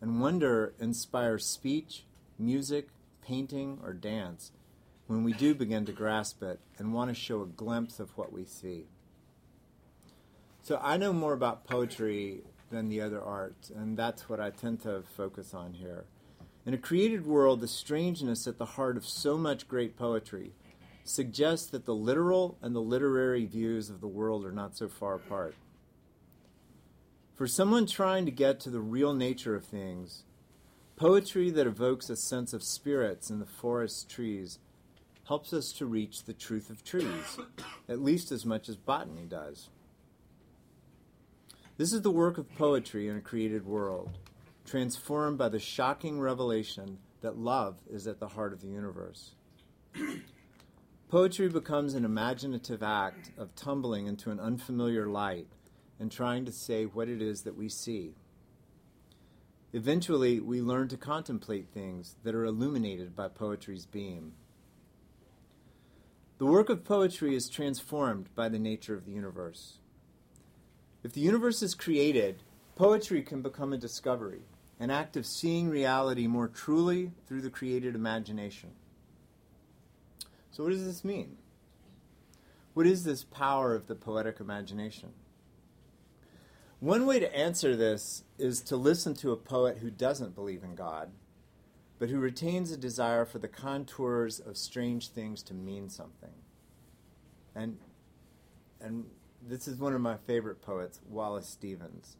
And 0.01 0.19
wonder 0.19 0.73
inspires 0.79 1.45
speech, 1.45 2.03
music, 2.39 2.89
painting, 3.21 3.79
or 3.83 3.93
dance 3.93 4.51
when 5.07 5.23
we 5.23 5.33
do 5.33 5.55
begin 5.55 5.85
to 5.85 5.91
grasp 5.91 6.43
it 6.43 6.59
and 6.77 6.93
want 6.93 7.09
to 7.09 7.15
show 7.15 7.41
a 7.41 7.47
glimpse 7.47 7.99
of 7.99 8.15
what 8.17 8.31
we 8.33 8.45
see. 8.45 8.85
So 10.61 10.79
I 10.83 10.97
know 10.97 11.13
more 11.13 11.33
about 11.33 11.65
poetry 11.65 12.41
than 12.69 12.89
the 12.89 13.01
other 13.01 13.21
arts, 13.21 13.69
and 13.69 13.97
that's 13.97 14.27
what 14.27 14.41
I 14.41 14.49
tend 14.49 14.81
to 14.81 15.03
focus 15.15 15.53
on 15.53 15.73
here. 15.73 16.05
In 16.65 16.73
a 16.73 16.77
created 16.77 17.25
world, 17.25 17.61
the 17.61 17.67
strangeness 17.69 18.45
at 18.45 18.57
the 18.57 18.65
heart 18.65 18.97
of 18.97 19.05
so 19.05 19.37
much 19.37 19.69
great 19.69 19.95
poetry 19.95 20.51
suggests 21.05 21.67
that 21.67 21.85
the 21.85 21.95
literal 21.95 22.57
and 22.61 22.75
the 22.75 22.81
literary 22.81 23.45
views 23.45 23.89
of 23.89 24.01
the 24.01 24.07
world 24.07 24.45
are 24.45 24.51
not 24.51 24.75
so 24.75 24.89
far 24.89 25.15
apart. 25.15 25.55
For 27.33 27.47
someone 27.47 27.85
trying 27.85 28.25
to 28.25 28.31
get 28.31 28.59
to 28.61 28.69
the 28.69 28.81
real 28.81 29.13
nature 29.13 29.55
of 29.55 29.63
things, 29.63 30.23
poetry 30.97 31.51
that 31.51 31.67
evokes 31.67 32.09
a 32.09 32.15
sense 32.15 32.53
of 32.53 32.63
spirits 32.63 33.29
in 33.29 33.39
the 33.39 33.45
forest 33.45 34.09
trees 34.09 34.59
helps 35.27 35.53
us 35.53 35.71
to 35.73 35.85
reach 35.85 36.23
the 36.23 36.33
truth 36.33 36.69
of 36.69 36.83
trees, 36.83 37.37
at 37.89 38.01
least 38.01 38.31
as 38.31 38.45
much 38.45 38.67
as 38.67 38.75
botany 38.75 39.25
does. 39.25 39.69
This 41.77 41.93
is 41.93 42.01
the 42.01 42.11
work 42.11 42.39
of 42.39 42.53
poetry 42.55 43.07
in 43.07 43.15
a 43.15 43.21
created 43.21 43.65
world, 43.65 44.17
transformed 44.65 45.37
by 45.37 45.49
the 45.49 45.59
shocking 45.59 46.19
revelation 46.19 46.97
that 47.21 47.37
love 47.37 47.77
is 47.89 48.07
at 48.07 48.19
the 48.19 48.29
heart 48.29 48.51
of 48.51 48.61
the 48.61 48.67
universe. 48.67 49.35
Poetry 51.09 51.47
becomes 51.47 51.93
an 51.93 52.05
imaginative 52.05 52.81
act 52.81 53.31
of 53.37 53.55
tumbling 53.55 54.07
into 54.07 54.31
an 54.31 54.39
unfamiliar 54.39 55.07
light 55.07 55.47
and 55.99 56.11
trying 56.11 56.45
to 56.45 56.51
say 56.51 56.85
what 56.85 57.07
it 57.07 57.21
is 57.21 57.43
that 57.43 57.55
we 57.55 57.69
see. 57.69 58.15
Eventually, 59.73 60.39
we 60.39 60.61
learn 60.61 60.87
to 60.87 60.97
contemplate 60.97 61.67
things 61.73 62.15
that 62.23 62.33
are 62.33 62.45
illuminated 62.45 63.15
by 63.15 63.27
poetry's 63.27 63.85
beam. 63.85 64.33
The 66.37 66.45
work 66.45 66.69
of 66.69 66.85
poetry 66.85 67.35
is 67.35 67.49
transformed 67.49 68.29
by 68.33 68.47
the 68.47 68.59
nature 68.59 68.93
of 68.93 69.05
the 69.05 69.11
universe. 69.11 69.79
If 71.03 71.13
the 71.13 71.21
universe 71.21 71.61
is 71.61 71.75
created, 71.75 72.43
poetry 72.75 73.21
can 73.21 73.41
become 73.41 73.73
a 73.73 73.77
discovery, 73.77 74.41
an 74.79 74.89
act 74.89 75.17
of 75.17 75.25
seeing 75.25 75.67
reality 75.69 76.27
more 76.27 76.47
truly 76.47 77.11
through 77.27 77.41
the 77.41 77.49
created 77.49 77.95
imagination. 77.95 78.69
So, 80.51 80.63
what 80.63 80.71
does 80.71 80.85
this 80.85 81.03
mean? 81.03 81.37
What 82.73 82.87
is 82.87 83.03
this 83.03 83.23
power 83.23 83.75
of 83.75 83.87
the 83.87 83.95
poetic 83.95 84.39
imagination? 84.39 85.09
One 86.79 87.07
way 87.07 87.19
to 87.19 87.35
answer 87.35 87.75
this 87.75 88.23
is 88.37 88.61
to 88.61 88.77
listen 88.77 89.15
to 89.15 89.31
a 89.31 89.37
poet 89.37 89.79
who 89.79 89.89
doesn't 89.89 90.35
believe 90.35 90.63
in 90.63 90.75
God, 90.75 91.09
but 91.97 92.09
who 92.09 92.19
retains 92.19 92.71
a 92.71 92.77
desire 92.77 93.25
for 93.25 93.39
the 93.39 93.47
contours 93.47 94.39
of 94.39 94.57
strange 94.57 95.09
things 95.09 95.41
to 95.43 95.55
mean 95.55 95.89
something. 95.89 96.33
And, 97.55 97.77
and 98.79 99.05
this 99.41 99.67
is 99.67 99.79
one 99.79 99.95
of 99.95 100.01
my 100.01 100.17
favorite 100.27 100.61
poets, 100.61 100.99
Wallace 101.09 101.47
Stevens. 101.47 102.15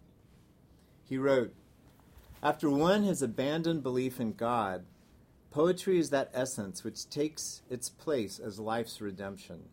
He 1.08 1.20
wrote 1.20 1.54
After 2.42 2.68
one 2.68 3.04
has 3.04 3.22
abandoned 3.22 3.84
belief 3.84 4.20
in 4.20 4.34
God, 4.34 4.86
poetry 5.52 6.00
is 6.00 6.10
that 6.10 6.32
essence 6.34 6.84
which 6.84 7.08
takes 7.12 7.62
its 7.70 7.90
place 7.90 8.40
as 8.40 8.60
life's 8.60 9.02
redemption. 9.02 9.66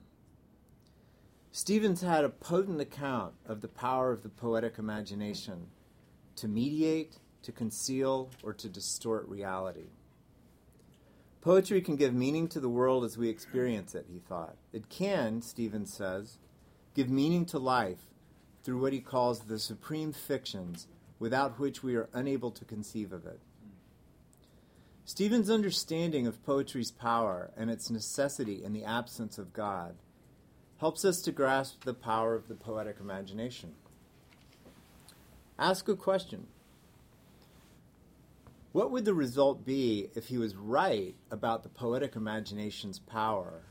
Stevens 1.56 2.00
had 2.00 2.25
a 2.25 2.30
potent 2.30 2.80
account 2.80 3.32
of 3.46 3.61
the 3.61 3.68
power 3.68 4.11
of 4.11 4.25
the 4.25 4.28
poetic 4.28 4.76
imagination 4.76 5.68
to 6.34 6.49
mediate, 6.49 7.20
to 7.44 7.52
conceal, 7.52 8.28
or 8.42 8.52
to 8.52 8.68
distort 8.68 9.28
reality. 9.28 9.87
Poetry 11.42 11.80
can 11.80 11.94
give 11.94 12.12
meaning 12.12 12.49
to 12.49 12.58
the 12.58 12.68
world 12.68 13.04
as 13.04 13.16
we 13.16 13.28
experience 13.28 13.94
it, 13.94 14.06
he 14.12 14.18
thought. 14.18 14.56
It 14.73 14.88
can, 14.88 15.42
Stevens 15.42 15.94
says, 15.94 16.38
give 16.92 17.08
meaning 17.08 17.46
to 17.46 17.61
life 17.61 18.11
through 18.64 18.80
what 18.80 18.92
he 18.92 18.99
calls 18.99 19.42
the 19.42 19.61
supreme 19.61 20.12
fictions 20.12 20.88
without 21.20 21.61
which 21.61 21.84
we 21.84 21.94
are 21.94 22.08
unable 22.12 22.50
to 22.50 22.64
conceive 22.64 23.12
of 23.12 23.26
it. 23.26 23.38
Stevens' 25.04 25.49
understanding 25.49 26.26
of 26.26 26.44
poetry's 26.44 26.90
power 26.90 27.52
and 27.56 27.70
its 27.70 27.90
necessity 27.90 28.64
in 28.64 28.73
the 28.73 28.84
absence 28.84 29.38
of 29.38 29.52
God 29.52 29.94
helps 30.84 31.02
us 31.02 31.22
to 31.22 31.32
grasp 31.32 31.82
the 31.84 31.94
power 31.94 32.34
of 32.34 32.46
the 32.46 32.54
poetic 32.54 32.96
imagination. 33.00 33.72
Ask 35.58 35.88
a 35.88 35.96
question. 35.96 36.46
What 38.72 38.90
would 38.90 39.06
the 39.06 39.14
result 39.14 39.64
be 39.64 40.10
if 40.14 40.26
he 40.26 40.36
was 40.36 40.54
right 40.54 41.14
about 41.30 41.62
the 41.62 41.70
poetic 41.70 42.16
imagination's 42.16 42.98
power, 42.98 43.62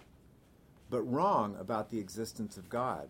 but 0.89 1.03
wrong 1.03 1.55
about 1.60 1.91
the 1.91 2.00
existence 2.00 2.58
of 2.58 2.67
God? 2.67 3.10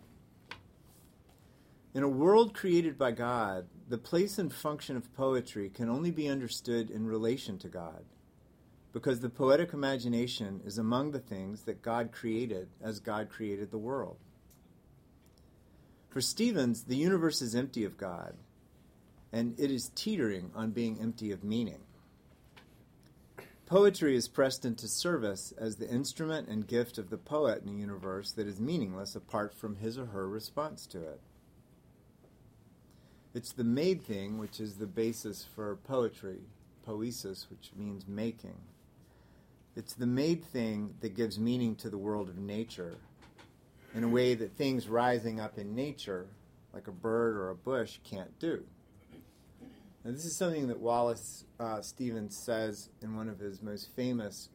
In 1.94 2.02
a 2.02 2.06
world 2.06 2.52
created 2.52 2.98
by 2.98 3.12
God, 3.12 3.68
the 3.88 3.96
place 3.96 4.38
and 4.38 4.52
function 4.52 4.98
of 4.98 5.16
poetry 5.16 5.70
can 5.70 5.88
only 5.88 6.10
be 6.10 6.28
understood 6.28 6.90
in 6.90 7.06
relation 7.06 7.56
to 7.56 7.68
God 7.68 8.04
because 8.94 9.18
the 9.18 9.28
poetic 9.28 9.72
imagination 9.72 10.60
is 10.64 10.78
among 10.78 11.10
the 11.10 11.18
things 11.18 11.62
that 11.62 11.82
God 11.82 12.12
created 12.12 12.68
as 12.80 13.00
God 13.00 13.28
created 13.28 13.72
the 13.72 13.76
world. 13.76 14.16
For 16.08 16.20
Stevens, 16.20 16.84
the 16.84 16.94
universe 16.94 17.42
is 17.42 17.56
empty 17.56 17.84
of 17.84 17.98
God, 17.98 18.34
and 19.32 19.58
it 19.58 19.72
is 19.72 19.90
teetering 19.96 20.52
on 20.54 20.70
being 20.70 21.00
empty 21.00 21.32
of 21.32 21.42
meaning. 21.42 21.80
Poetry 23.66 24.14
is 24.14 24.28
pressed 24.28 24.64
into 24.64 24.86
service 24.86 25.52
as 25.58 25.74
the 25.74 25.90
instrument 25.90 26.46
and 26.46 26.68
gift 26.68 26.96
of 26.96 27.10
the 27.10 27.18
poet 27.18 27.64
in 27.64 27.70
a 27.70 27.80
universe 27.80 28.30
that 28.30 28.46
is 28.46 28.60
meaningless 28.60 29.16
apart 29.16 29.52
from 29.52 29.76
his 29.76 29.98
or 29.98 30.06
her 30.06 30.28
response 30.28 30.86
to 30.86 31.02
it. 31.02 31.20
It's 33.34 33.52
the 33.52 33.64
made 33.64 34.04
thing 34.04 34.38
which 34.38 34.60
is 34.60 34.76
the 34.76 34.86
basis 34.86 35.44
for 35.52 35.74
poetry, 35.74 36.42
poiesis, 36.86 37.50
which 37.50 37.72
means 37.76 38.06
making. 38.06 38.58
It's 39.76 39.94
the 39.94 40.06
made 40.06 40.44
thing 40.44 40.94
that 41.00 41.16
gives 41.16 41.38
meaning 41.38 41.74
to 41.76 41.90
the 41.90 41.98
world 41.98 42.28
of 42.28 42.38
nature 42.38 42.96
in 43.94 44.04
a 44.04 44.08
way 44.08 44.34
that 44.34 44.52
things 44.52 44.88
rising 44.88 45.40
up 45.40 45.58
in 45.58 45.74
nature, 45.74 46.26
like 46.72 46.86
a 46.86 46.92
bird 46.92 47.36
or 47.36 47.50
a 47.50 47.54
bush, 47.54 47.98
can't 48.04 48.38
do. 48.38 48.64
Now, 50.04 50.12
this 50.12 50.24
is 50.24 50.36
something 50.36 50.68
that 50.68 50.80
Wallace 50.80 51.44
uh, 51.58 51.80
Stevens 51.80 52.36
says 52.36 52.90
in 53.02 53.16
one 53.16 53.28
of 53.28 53.38
his 53.38 53.62
most 53.62 53.88
famous 53.96 54.48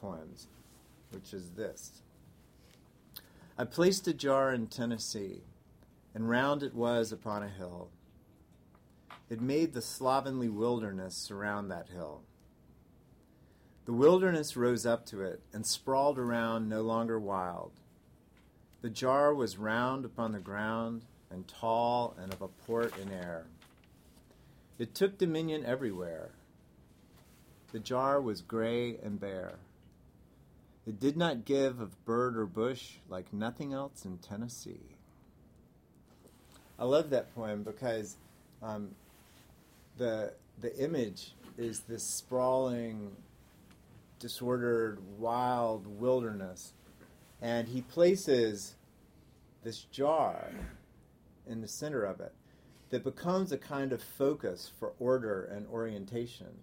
poems, 0.00 0.48
which 1.10 1.32
is 1.32 1.50
this 1.50 2.02
I 3.56 3.64
placed 3.64 4.06
a 4.08 4.12
jar 4.12 4.52
in 4.52 4.66
Tennessee, 4.66 5.42
and 6.14 6.28
round 6.28 6.62
it 6.62 6.74
was 6.74 7.12
upon 7.12 7.42
a 7.42 7.48
hill. 7.48 7.88
It 9.30 9.40
made 9.40 9.72
the 9.72 9.82
slovenly 9.82 10.48
wilderness 10.48 11.14
surround 11.16 11.70
that 11.70 11.88
hill. 11.88 12.22
The 13.86 13.92
wilderness 13.92 14.56
rose 14.56 14.84
up 14.84 15.06
to 15.06 15.22
it 15.22 15.40
and 15.52 15.64
sprawled 15.64 16.18
around, 16.18 16.68
no 16.68 16.82
longer 16.82 17.20
wild. 17.20 17.70
The 18.82 18.90
jar 18.90 19.32
was 19.32 19.56
round 19.56 20.04
upon 20.04 20.32
the 20.32 20.40
ground 20.40 21.02
and 21.30 21.46
tall 21.46 22.16
and 22.20 22.32
of 22.32 22.42
a 22.42 22.48
port 22.48 22.98
in 22.98 23.12
air. 23.12 23.46
It 24.78 24.94
took 24.94 25.18
dominion 25.18 25.64
everywhere. 25.64 26.30
The 27.72 27.78
jar 27.78 28.20
was 28.20 28.40
gray 28.40 28.96
and 29.02 29.20
bare. 29.20 29.54
It 30.84 30.98
did 30.98 31.16
not 31.16 31.44
give 31.44 31.80
of 31.80 32.04
bird 32.04 32.36
or 32.36 32.46
bush 32.46 32.94
like 33.08 33.32
nothing 33.32 33.72
else 33.72 34.04
in 34.04 34.18
Tennessee. 34.18 34.96
I 36.78 36.84
love 36.84 37.10
that 37.10 37.34
poem 37.34 37.62
because 37.62 38.16
um, 38.62 38.90
the 39.96 40.32
the 40.60 40.76
image 40.78 41.32
is 41.58 41.80
this 41.80 42.02
sprawling 42.02 43.16
disordered, 44.18 45.00
wild 45.18 45.86
wilderness. 45.86 46.72
And 47.40 47.68
he 47.68 47.82
places 47.82 48.74
this 49.62 49.84
jar 49.84 50.50
in 51.46 51.60
the 51.60 51.68
center 51.68 52.04
of 52.04 52.20
it 52.20 52.32
that 52.90 53.04
becomes 53.04 53.52
a 53.52 53.58
kind 53.58 53.92
of 53.92 54.02
focus 54.02 54.70
for 54.78 54.92
order 54.98 55.44
and 55.44 55.66
orientation. 55.66 56.60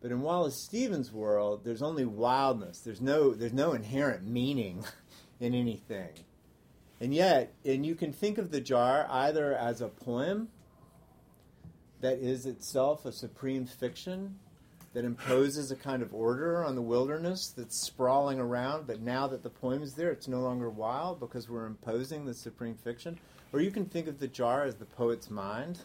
But 0.00 0.10
in 0.10 0.20
Wallace 0.22 0.64
Stevens' 0.64 1.12
world, 1.12 1.62
there's 1.64 1.82
only 1.82 2.04
wildness. 2.04 2.80
There's 2.80 3.00
no, 3.00 3.32
there's 3.34 3.52
no 3.52 3.72
inherent 3.72 4.26
meaning 4.26 4.84
in 5.40 5.54
anything. 5.54 6.10
And 7.00 7.14
yet, 7.14 7.52
and 7.64 7.84
you 7.84 7.94
can 7.94 8.12
think 8.12 8.38
of 8.38 8.50
the 8.50 8.60
jar 8.60 9.06
either 9.10 9.54
as 9.54 9.80
a 9.80 9.88
poem 9.88 10.48
that 12.00 12.18
is 12.18 12.46
itself 12.46 13.04
a 13.04 13.12
supreme 13.12 13.66
fiction 13.66 14.38
that 14.96 15.04
imposes 15.04 15.70
a 15.70 15.76
kind 15.76 16.02
of 16.02 16.14
order 16.14 16.64
on 16.64 16.74
the 16.74 16.80
wilderness 16.80 17.52
that's 17.54 17.76
sprawling 17.76 18.40
around, 18.40 18.86
but 18.86 19.02
now 19.02 19.26
that 19.26 19.42
the 19.42 19.50
poem 19.50 19.82
is 19.82 19.92
there, 19.92 20.10
it's 20.10 20.26
no 20.26 20.40
longer 20.40 20.70
wild 20.70 21.20
because 21.20 21.50
we're 21.50 21.66
imposing 21.66 22.24
the 22.24 22.32
supreme 22.32 22.74
fiction. 22.74 23.18
Or 23.52 23.60
you 23.60 23.70
can 23.70 23.84
think 23.84 24.06
of 24.08 24.18
the 24.18 24.26
jar 24.26 24.64
as 24.64 24.76
the 24.76 24.86
poet's 24.86 25.28
mind, 25.28 25.80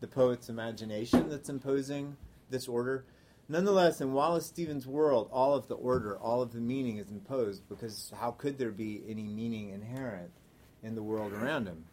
the 0.00 0.08
poet's 0.08 0.48
imagination 0.48 1.30
that's 1.30 1.50
imposing 1.50 2.16
this 2.50 2.66
order. 2.66 3.04
Nonetheless, 3.48 4.00
in 4.00 4.12
Wallace 4.12 4.46
Stevens' 4.46 4.88
world, 4.88 5.28
all 5.30 5.54
of 5.54 5.68
the 5.68 5.76
order, 5.76 6.16
all 6.16 6.42
of 6.42 6.52
the 6.52 6.58
meaning 6.58 6.96
is 6.96 7.12
imposed 7.12 7.68
because 7.68 8.12
how 8.18 8.32
could 8.32 8.58
there 8.58 8.72
be 8.72 9.04
any 9.08 9.22
meaning 9.22 9.70
inherent 9.70 10.32
in 10.82 10.96
the 10.96 11.02
world 11.04 11.32
around 11.32 11.68
him? 11.68 11.84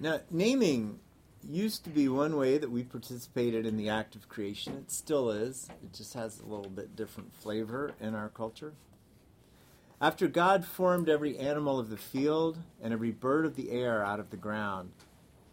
Now, 0.00 0.22
naming 0.28 0.98
used 1.48 1.84
to 1.84 1.90
be 1.90 2.08
one 2.08 2.36
way 2.36 2.58
that 2.58 2.70
we 2.70 2.82
participated 2.82 3.66
in 3.66 3.76
the 3.76 3.88
act 3.88 4.14
of 4.14 4.28
creation. 4.28 4.76
It 4.76 4.90
still 4.90 5.30
is. 5.30 5.68
It 5.82 5.92
just 5.92 6.14
has 6.14 6.40
a 6.40 6.46
little 6.46 6.70
bit 6.70 6.96
different 6.96 7.34
flavor 7.34 7.92
in 8.00 8.14
our 8.14 8.28
culture. 8.28 8.74
After 10.00 10.28
God 10.28 10.64
formed 10.64 11.08
every 11.08 11.38
animal 11.38 11.78
of 11.78 11.88
the 11.88 11.96
field 11.96 12.58
and 12.82 12.92
every 12.92 13.12
bird 13.12 13.46
of 13.46 13.56
the 13.56 13.70
air 13.70 14.04
out 14.04 14.20
of 14.20 14.30
the 14.30 14.36
ground, 14.36 14.92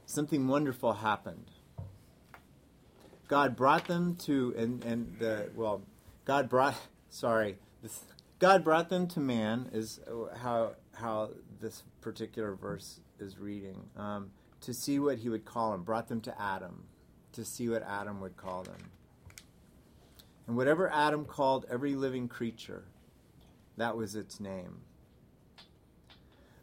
something 0.05 0.47
wonderful 0.47 0.93
happened. 0.93 1.51
God 3.27 3.55
brought 3.55 3.87
them 3.87 4.15
to, 4.17 4.53
and, 4.57 4.83
and 4.83 5.15
the, 5.19 5.49
well, 5.55 5.81
God 6.25 6.49
brought, 6.49 6.75
sorry, 7.09 7.57
this, 7.81 8.01
God 8.39 8.63
brought 8.63 8.89
them 8.89 9.07
to 9.07 9.19
man, 9.19 9.69
is 9.71 9.99
how 10.37 10.73
how 10.93 11.29
this 11.59 11.83
particular 12.01 12.53
verse 12.53 12.99
is 13.19 13.37
reading, 13.37 13.89
um, 13.97 14.31
to 14.63 14.73
see 14.73 14.99
what 14.99 15.19
he 15.19 15.29
would 15.29 15.45
call 15.45 15.71
them. 15.71 15.83
Brought 15.83 16.07
them 16.07 16.21
to 16.21 16.41
Adam, 16.41 16.83
to 17.33 17.45
see 17.45 17.69
what 17.69 17.83
Adam 17.83 18.19
would 18.21 18.35
call 18.35 18.63
them. 18.63 18.91
And 20.47 20.57
whatever 20.57 20.89
Adam 20.91 21.25
called 21.25 21.65
every 21.69 21.95
living 21.95 22.27
creature, 22.27 22.83
that 23.77 23.95
was 23.95 24.15
its 24.15 24.39
name. 24.39 24.81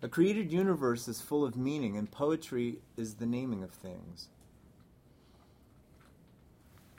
A 0.03 0.09
created 0.09 0.53
universe 0.53 1.09
is 1.09 1.21
full 1.21 1.45
of 1.45 1.57
meaning, 1.57 1.97
and 1.97 2.11
poetry 2.11 2.79
is 2.97 3.15
the 3.15 3.27
naming 3.27 3.63
of 3.63 3.71
things. 3.71 4.29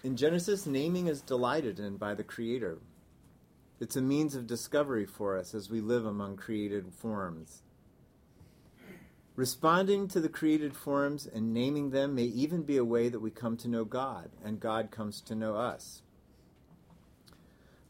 In 0.04 0.16
Genesis, 0.16 0.66
naming 0.66 1.08
is 1.08 1.22
delighted 1.22 1.80
in 1.80 1.98
by 1.98 2.14
the 2.14 2.24
Creator. 2.24 2.80
It's 3.80 3.96
a 3.96 4.02
means 4.02 4.36
of 4.36 4.48
discovery 4.48 5.06
for 5.06 5.38
us 5.38 5.56
as 5.56 5.70
we 5.70 5.82
live 5.82 6.06
among 6.06 6.38
created 6.38 6.94
forms. 6.94 7.64
Responding 9.42 10.08
to 10.10 10.20
the 10.20 10.30
created 10.30 10.78
forms 10.78 11.26
and 11.26 11.52
naming 11.52 11.90
them 11.90 12.14
may 12.14 12.26
even 12.26 12.62
be 12.62 12.78
a 12.78 12.86
way 12.86 13.10
that 13.10 13.22
we 13.22 13.32
come 13.32 13.58
to 13.58 13.68
know 13.68 13.84
God, 13.84 14.30
and 14.46 14.60
God 14.60 14.92
comes 14.92 15.20
to 15.22 15.34
know 15.34 15.56
us. 15.56 16.04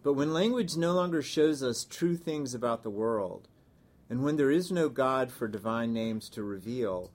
But 0.02 0.14
when 0.14 0.32
language 0.32 0.78
no 0.78 0.94
longer 0.94 1.22
shows 1.22 1.62
us 1.62 1.84
true 1.84 2.16
things 2.16 2.54
about 2.54 2.84
the 2.84 2.90
world, 2.90 3.50
and 4.10 4.24
when 4.24 4.38
there 4.38 4.50
is 4.50 4.72
no 4.72 4.88
God 4.88 5.30
for 5.30 5.50
divine 5.50 5.92
names 5.92 6.30
to 6.30 6.42
reveal, 6.42 7.12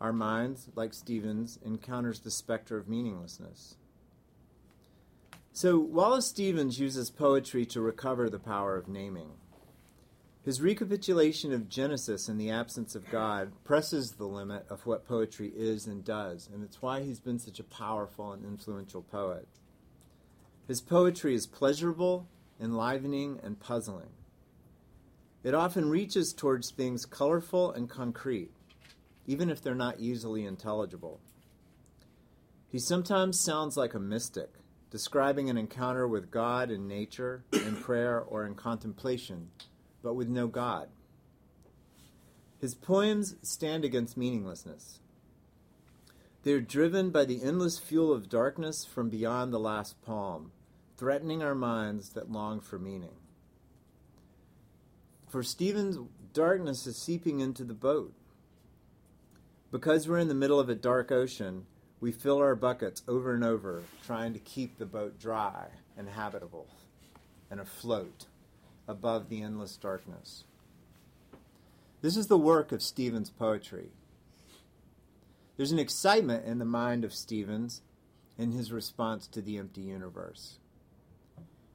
our 0.00 0.14
minds, 0.14 0.70
like 0.74 0.94
Stevens, 0.94 1.58
encounters 1.62 2.20
the 2.20 2.30
specter 2.30 2.78
of 2.78 2.88
meaninglessness. 2.88 3.76
So 5.52 5.78
Wallace 5.78 6.28
Stevens 6.28 6.80
uses 6.80 7.10
poetry 7.10 7.66
to 7.66 7.82
recover 7.82 8.30
the 8.30 8.38
power 8.38 8.78
of 8.78 8.88
naming. 8.88 9.32
His 10.44 10.60
recapitulation 10.60 11.54
of 11.54 11.70
Genesis 11.70 12.28
in 12.28 12.36
the 12.36 12.50
absence 12.50 12.94
of 12.94 13.10
God 13.10 13.52
presses 13.64 14.12
the 14.12 14.26
limit 14.26 14.66
of 14.68 14.84
what 14.84 15.08
poetry 15.08 15.50
is 15.56 15.86
and 15.86 16.04
does, 16.04 16.50
and 16.52 16.62
it's 16.62 16.82
why 16.82 17.02
he's 17.02 17.18
been 17.18 17.38
such 17.38 17.60
a 17.60 17.64
powerful 17.64 18.30
and 18.32 18.44
influential 18.44 19.00
poet. 19.00 19.48
His 20.68 20.82
poetry 20.82 21.34
is 21.34 21.46
pleasurable, 21.46 22.28
enlivening, 22.60 23.40
and 23.42 23.58
puzzling. 23.58 24.10
It 25.42 25.54
often 25.54 25.88
reaches 25.88 26.34
towards 26.34 26.70
things 26.70 27.06
colorful 27.06 27.72
and 27.72 27.88
concrete, 27.88 28.50
even 29.26 29.48
if 29.48 29.62
they're 29.62 29.74
not 29.74 29.98
easily 29.98 30.44
intelligible. 30.44 31.20
He 32.68 32.78
sometimes 32.78 33.40
sounds 33.40 33.78
like 33.78 33.94
a 33.94 33.98
mystic, 33.98 34.50
describing 34.90 35.48
an 35.48 35.56
encounter 35.56 36.06
with 36.06 36.30
God 36.30 36.70
in 36.70 36.86
nature, 36.86 37.44
in 37.52 37.76
prayer, 37.76 38.20
or 38.20 38.44
in 38.44 38.54
contemplation, 38.54 39.48
but 40.04 40.14
with 40.14 40.28
no 40.28 40.46
God. 40.46 40.88
His 42.60 42.74
poems 42.74 43.36
stand 43.42 43.84
against 43.84 44.16
meaninglessness. 44.16 45.00
They 46.42 46.52
are 46.52 46.60
driven 46.60 47.10
by 47.10 47.24
the 47.24 47.42
endless 47.42 47.78
fuel 47.78 48.12
of 48.12 48.28
darkness 48.28 48.84
from 48.84 49.08
beyond 49.08 49.52
the 49.52 49.58
last 49.58 50.00
palm, 50.02 50.52
threatening 50.98 51.42
our 51.42 51.54
minds 51.54 52.10
that 52.10 52.30
long 52.30 52.60
for 52.60 52.78
meaning. 52.78 53.16
For 55.30 55.42
Stevens, 55.42 55.98
darkness 56.34 56.86
is 56.86 56.96
seeping 56.96 57.40
into 57.40 57.64
the 57.64 57.74
boat. 57.74 58.12
Because 59.72 60.06
we're 60.06 60.18
in 60.18 60.28
the 60.28 60.34
middle 60.34 60.60
of 60.60 60.68
a 60.68 60.74
dark 60.74 61.10
ocean, 61.10 61.64
we 61.98 62.12
fill 62.12 62.38
our 62.38 62.54
buckets 62.54 63.02
over 63.08 63.34
and 63.34 63.42
over, 63.42 63.82
trying 64.04 64.34
to 64.34 64.38
keep 64.38 64.76
the 64.76 64.86
boat 64.86 65.18
dry 65.18 65.68
and 65.96 66.10
habitable 66.10 66.68
and 67.50 67.58
afloat 67.58 68.26
above 68.86 69.28
the 69.28 69.42
endless 69.42 69.76
darkness. 69.76 70.44
This 72.02 72.16
is 72.16 72.26
the 72.26 72.38
work 72.38 72.72
of 72.72 72.82
Stevens' 72.82 73.30
poetry. 73.30 73.88
There's 75.56 75.72
an 75.72 75.78
excitement 75.78 76.44
in 76.44 76.58
the 76.58 76.64
mind 76.64 77.04
of 77.04 77.14
Stevens 77.14 77.80
in 78.36 78.52
his 78.52 78.72
response 78.72 79.26
to 79.28 79.40
the 79.40 79.56
empty 79.56 79.82
universe. 79.82 80.58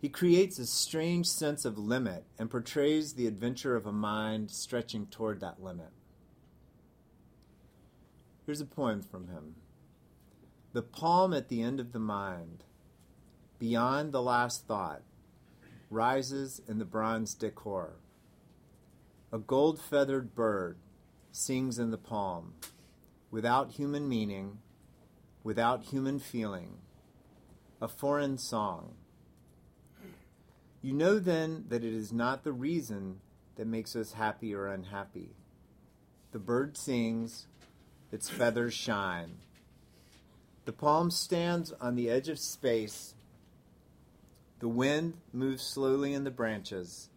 He 0.01 0.09
creates 0.09 0.59
a 0.59 0.65
strange 0.65 1.27
sense 1.27 1.65
of 1.65 1.77
limit 1.77 2.23
and 2.37 2.49
portrays 2.49 3.13
the 3.13 3.27
adventure 3.27 3.75
of 3.75 3.85
a 3.85 3.91
mind 3.91 4.51
stretching 4.51 5.07
toward 5.07 5.41
that 5.41 5.61
limit. 5.61 5.89
Here's 8.45 8.61
a 8.61 8.65
poem 8.65 9.01
from 9.01 9.27
him 9.27 9.55
The 10.73 10.81
palm 10.81 11.33
at 11.33 11.49
the 11.49 11.61
end 11.61 11.79
of 11.79 11.91
the 11.91 11.99
mind, 11.99 12.63
beyond 13.57 14.11
the 14.11 14.21
last 14.21 14.65
thought, 14.67 15.01
rises 15.89 16.61
in 16.67 16.77
the 16.79 16.85
bronze 16.85 17.33
decor. 17.33 17.95
A 19.31 19.37
gold 19.39 19.79
feathered 19.79 20.35
bird 20.35 20.77
sings 21.31 21.77
in 21.79 21.91
the 21.91 21.97
palm, 21.97 22.55
without 23.31 23.71
human 23.71 24.07
meaning, 24.09 24.59
without 25.43 25.83
human 25.83 26.19
feeling, 26.19 26.77
a 27.81 27.87
foreign 27.87 28.37
song 28.37 28.95
you 30.81 30.93
know 30.93 31.19
then 31.19 31.65
that 31.67 31.83
it 31.83 31.93
is 31.93 32.13
not 32.13 32.43
the 32.43 32.53
reason 32.53 33.19
that 33.55 33.67
makes 33.67 33.95
us 33.95 34.13
happy 34.13 34.55
or 34.55 34.67
unhappy. 34.67 35.31
The 36.31 36.39
bird 36.39 36.77
sings, 36.77 37.47
its 38.11 38.29
feathers 38.29 38.73
shine. 38.73 39.39
The 40.63 40.71
palm 40.71 41.11
stands 41.11 41.73
on 41.81 41.95
the 41.95 42.09
edge 42.09 42.29
of 42.29 42.39
space. 42.39 43.13
The 44.59 44.67
wind 44.67 45.13
moves 45.31 45.63
slowly 45.63 46.13
in 46.13 46.25
the 46.25 46.31
branches. 46.31 47.09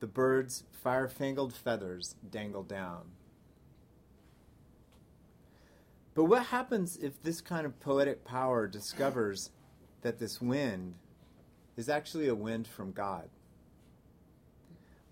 The 0.00 0.06
bird's 0.06 0.64
fire 0.72 1.08
fangled 1.08 1.54
feathers 1.54 2.16
dangle 2.28 2.64
down. 2.64 3.12
But 6.14 6.24
what 6.24 6.46
happens 6.46 6.96
if 6.96 7.22
this 7.22 7.40
kind 7.40 7.64
of 7.64 7.78
poetic 7.78 8.24
power 8.24 8.66
discovers 8.66 9.50
that 10.02 10.18
this 10.18 10.40
wind 10.40 10.94
is 11.76 11.88
actually 11.88 12.26
a 12.26 12.34
wind 12.34 12.66
from 12.66 12.90
God? 12.90 13.28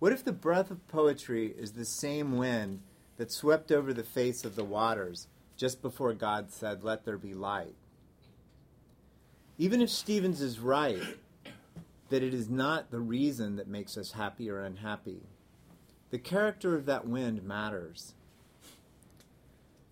What 0.00 0.12
if 0.12 0.24
the 0.24 0.32
breath 0.32 0.72
of 0.72 0.86
poetry 0.88 1.54
is 1.56 1.72
the 1.72 1.84
same 1.84 2.36
wind 2.36 2.80
that 3.16 3.30
swept 3.30 3.70
over 3.70 3.94
the 3.94 4.02
face 4.02 4.44
of 4.44 4.56
the 4.56 4.64
waters 4.64 5.28
just 5.56 5.80
before 5.80 6.12
God 6.12 6.50
said, 6.50 6.82
Let 6.82 7.04
there 7.04 7.16
be 7.16 7.34
light? 7.34 7.76
Even 9.58 9.80
if 9.80 9.88
Stevens 9.88 10.40
is 10.40 10.58
right 10.58 11.02
that 12.10 12.22
it 12.22 12.34
is 12.34 12.48
not 12.48 12.90
the 12.90 13.00
reason 13.00 13.56
that 13.56 13.68
makes 13.68 13.96
us 13.96 14.12
happy 14.12 14.50
or 14.50 14.62
unhappy, 14.62 15.22
the 16.10 16.18
character 16.18 16.74
of 16.74 16.86
that 16.86 17.06
wind 17.06 17.42
matters. 17.42 18.14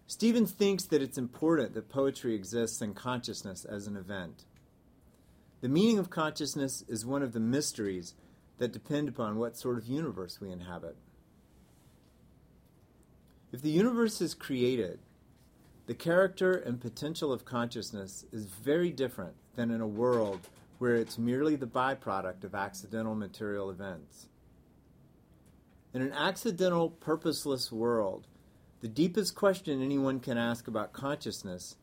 Stevens 0.06 0.52
thinks 0.52 0.84
that 0.84 1.02
it's 1.02 1.18
important 1.18 1.74
that 1.74 1.88
poetry 1.88 2.34
exists 2.34 2.82
in 2.82 2.94
consciousness 2.94 3.64
as 3.64 3.86
an 3.86 3.96
event. 3.96 4.44
The 5.60 5.68
meaning 5.68 5.98
of 5.98 6.10
consciousness 6.10 6.84
is 6.86 7.06
one 7.06 7.22
of 7.22 7.32
the 7.32 7.40
mysteries 7.40 8.14
that 8.58 8.72
depend 8.72 9.08
upon 9.08 9.38
what 9.38 9.56
sort 9.56 9.78
of 9.78 9.86
universe 9.86 10.40
we 10.40 10.52
inhabit. 10.52 10.96
If 13.50 13.62
the 13.62 13.70
universe 13.70 14.20
is 14.20 14.34
created, 14.34 14.98
the 15.86 15.94
character 15.94 16.52
and 16.52 16.80
potential 16.80 17.32
of 17.32 17.44
consciousness 17.44 18.24
is 18.30 18.44
very 18.44 18.90
different 18.90 19.34
than 19.56 19.70
in 19.70 19.80
a 19.80 19.86
world 19.86 20.48
where 20.78 20.96
it's 20.96 21.18
merely 21.18 21.56
the 21.56 21.66
byproduct 21.66 22.44
of 22.44 22.54
accidental 22.54 23.14
material 23.14 23.70
events. 23.70 24.28
In 25.92 26.02
an 26.02 26.12
accidental, 26.12 26.90
purposeless 26.90 27.70
world, 27.70 28.26
the 28.80 28.88
deepest 28.88 29.34
question 29.34 29.80
anyone 29.80 30.20
can 30.20 30.36
ask 30.36 30.66
about 30.66 30.92
consciousness 30.92 31.76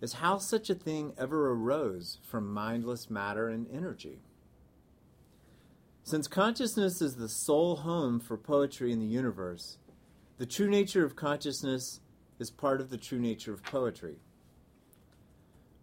is 0.00 0.14
how 0.14 0.38
such 0.38 0.68
a 0.68 0.74
thing 0.74 1.14
ever 1.18 1.50
arose 1.50 2.18
from 2.22 2.52
mindless 2.52 3.08
matter 3.08 3.48
and 3.48 3.66
energy. 3.72 4.20
Since 6.04 6.28
consciousness 6.28 7.02
is 7.02 7.16
the 7.16 7.28
sole 7.28 7.76
home 7.76 8.20
for 8.20 8.36
poetry 8.36 8.92
in 8.92 9.00
the 9.00 9.06
universe, 9.06 9.78
the 10.38 10.46
true 10.46 10.68
nature 10.68 11.04
of 11.04 11.16
consciousness 11.16 12.00
is 12.38 12.50
part 12.50 12.80
of 12.80 12.90
the 12.90 12.98
true 12.98 13.18
nature 13.18 13.52
of 13.52 13.64
poetry. 13.64 14.18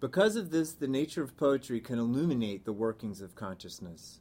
Because 0.03 0.35
of 0.35 0.51
this, 0.51 0.73
the 0.73 0.89
nature 0.89 1.23
of 1.23 1.37
poetry 1.37 1.79
can 1.79 1.97
illuminate 1.97 2.65
the 2.65 2.73
workings 2.73 3.21
of 3.21 3.35
consciousness. 3.35 4.19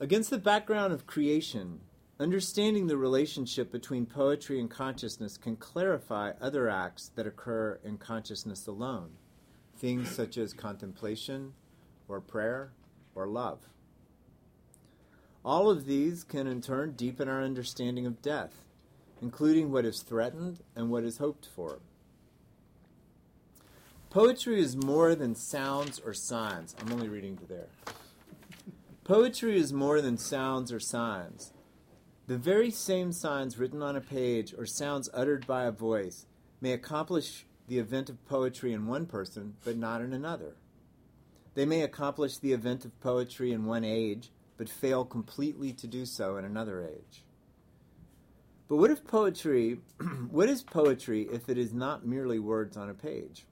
Against 0.00 0.30
the 0.30 0.38
background 0.38 0.94
of 0.94 1.06
creation, 1.06 1.80
Understanding 2.18 2.86
the 2.86 2.96
relationship 2.96 3.70
between 3.70 4.06
poetry 4.06 4.58
and 4.58 4.70
consciousness 4.70 5.36
can 5.36 5.56
clarify 5.56 6.32
other 6.40 6.70
acts 6.70 7.10
that 7.16 7.26
occur 7.26 7.80
in 7.84 7.98
consciousness 7.98 8.66
alone, 8.66 9.10
things 9.76 10.08
such 10.08 10.38
as 10.38 10.54
contemplation, 10.54 11.52
or 12.08 12.20
prayer, 12.20 12.72
or 13.14 13.26
love. 13.26 13.58
All 15.44 15.68
of 15.68 15.84
these 15.84 16.24
can 16.24 16.46
in 16.46 16.62
turn 16.62 16.92
deepen 16.92 17.28
our 17.28 17.42
understanding 17.42 18.06
of 18.06 18.22
death, 18.22 18.64
including 19.20 19.70
what 19.70 19.84
is 19.84 20.00
threatened 20.00 20.60
and 20.74 20.88
what 20.88 21.04
is 21.04 21.18
hoped 21.18 21.46
for. 21.46 21.80
Poetry 24.12 24.60
is 24.60 24.76
more 24.76 25.14
than 25.14 25.34
sounds 25.34 25.98
or 25.98 26.12
signs. 26.12 26.76
I'm 26.78 26.92
only 26.92 27.08
reading 27.08 27.38
to 27.38 27.46
there. 27.46 27.68
Poetry 29.04 29.56
is 29.56 29.72
more 29.72 30.02
than 30.02 30.18
sounds 30.18 30.70
or 30.70 30.80
signs. 30.80 31.54
The 32.26 32.36
very 32.36 32.70
same 32.70 33.12
signs 33.12 33.56
written 33.56 33.82
on 33.82 33.96
a 33.96 34.02
page 34.02 34.52
or 34.52 34.66
sounds 34.66 35.08
uttered 35.14 35.46
by 35.46 35.64
a 35.64 35.72
voice 35.72 36.26
may 36.60 36.72
accomplish 36.72 37.46
the 37.68 37.78
event 37.78 38.10
of 38.10 38.22
poetry 38.26 38.74
in 38.74 38.86
one 38.86 39.06
person, 39.06 39.54
but 39.64 39.78
not 39.78 40.02
in 40.02 40.12
another. 40.12 40.56
They 41.54 41.64
may 41.64 41.80
accomplish 41.80 42.36
the 42.36 42.52
event 42.52 42.84
of 42.84 43.00
poetry 43.00 43.50
in 43.50 43.64
one 43.64 43.82
age, 43.82 44.30
but 44.58 44.68
fail 44.68 45.06
completely 45.06 45.72
to 45.72 45.86
do 45.86 46.04
so 46.04 46.36
in 46.36 46.44
another 46.44 46.86
age. 46.86 47.24
But 48.68 48.76
what 48.76 48.90
if 48.90 49.06
poetry, 49.06 49.78
what 50.30 50.50
is 50.50 50.62
poetry 50.62 51.30
if 51.32 51.48
it 51.48 51.56
is 51.56 51.72
not 51.72 52.04
merely 52.04 52.38
words 52.38 52.76
on 52.76 52.90
a 52.90 52.94
page? 52.94 53.46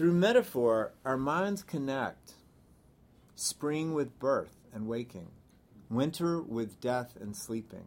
Through 0.00 0.14
metaphor, 0.14 0.94
our 1.04 1.18
minds 1.18 1.62
connect 1.62 2.32
spring 3.34 3.92
with 3.92 4.18
birth 4.18 4.56
and 4.72 4.88
waking, 4.88 5.28
winter 5.90 6.40
with 6.40 6.80
death 6.80 7.18
and 7.20 7.36
sleeping. 7.36 7.84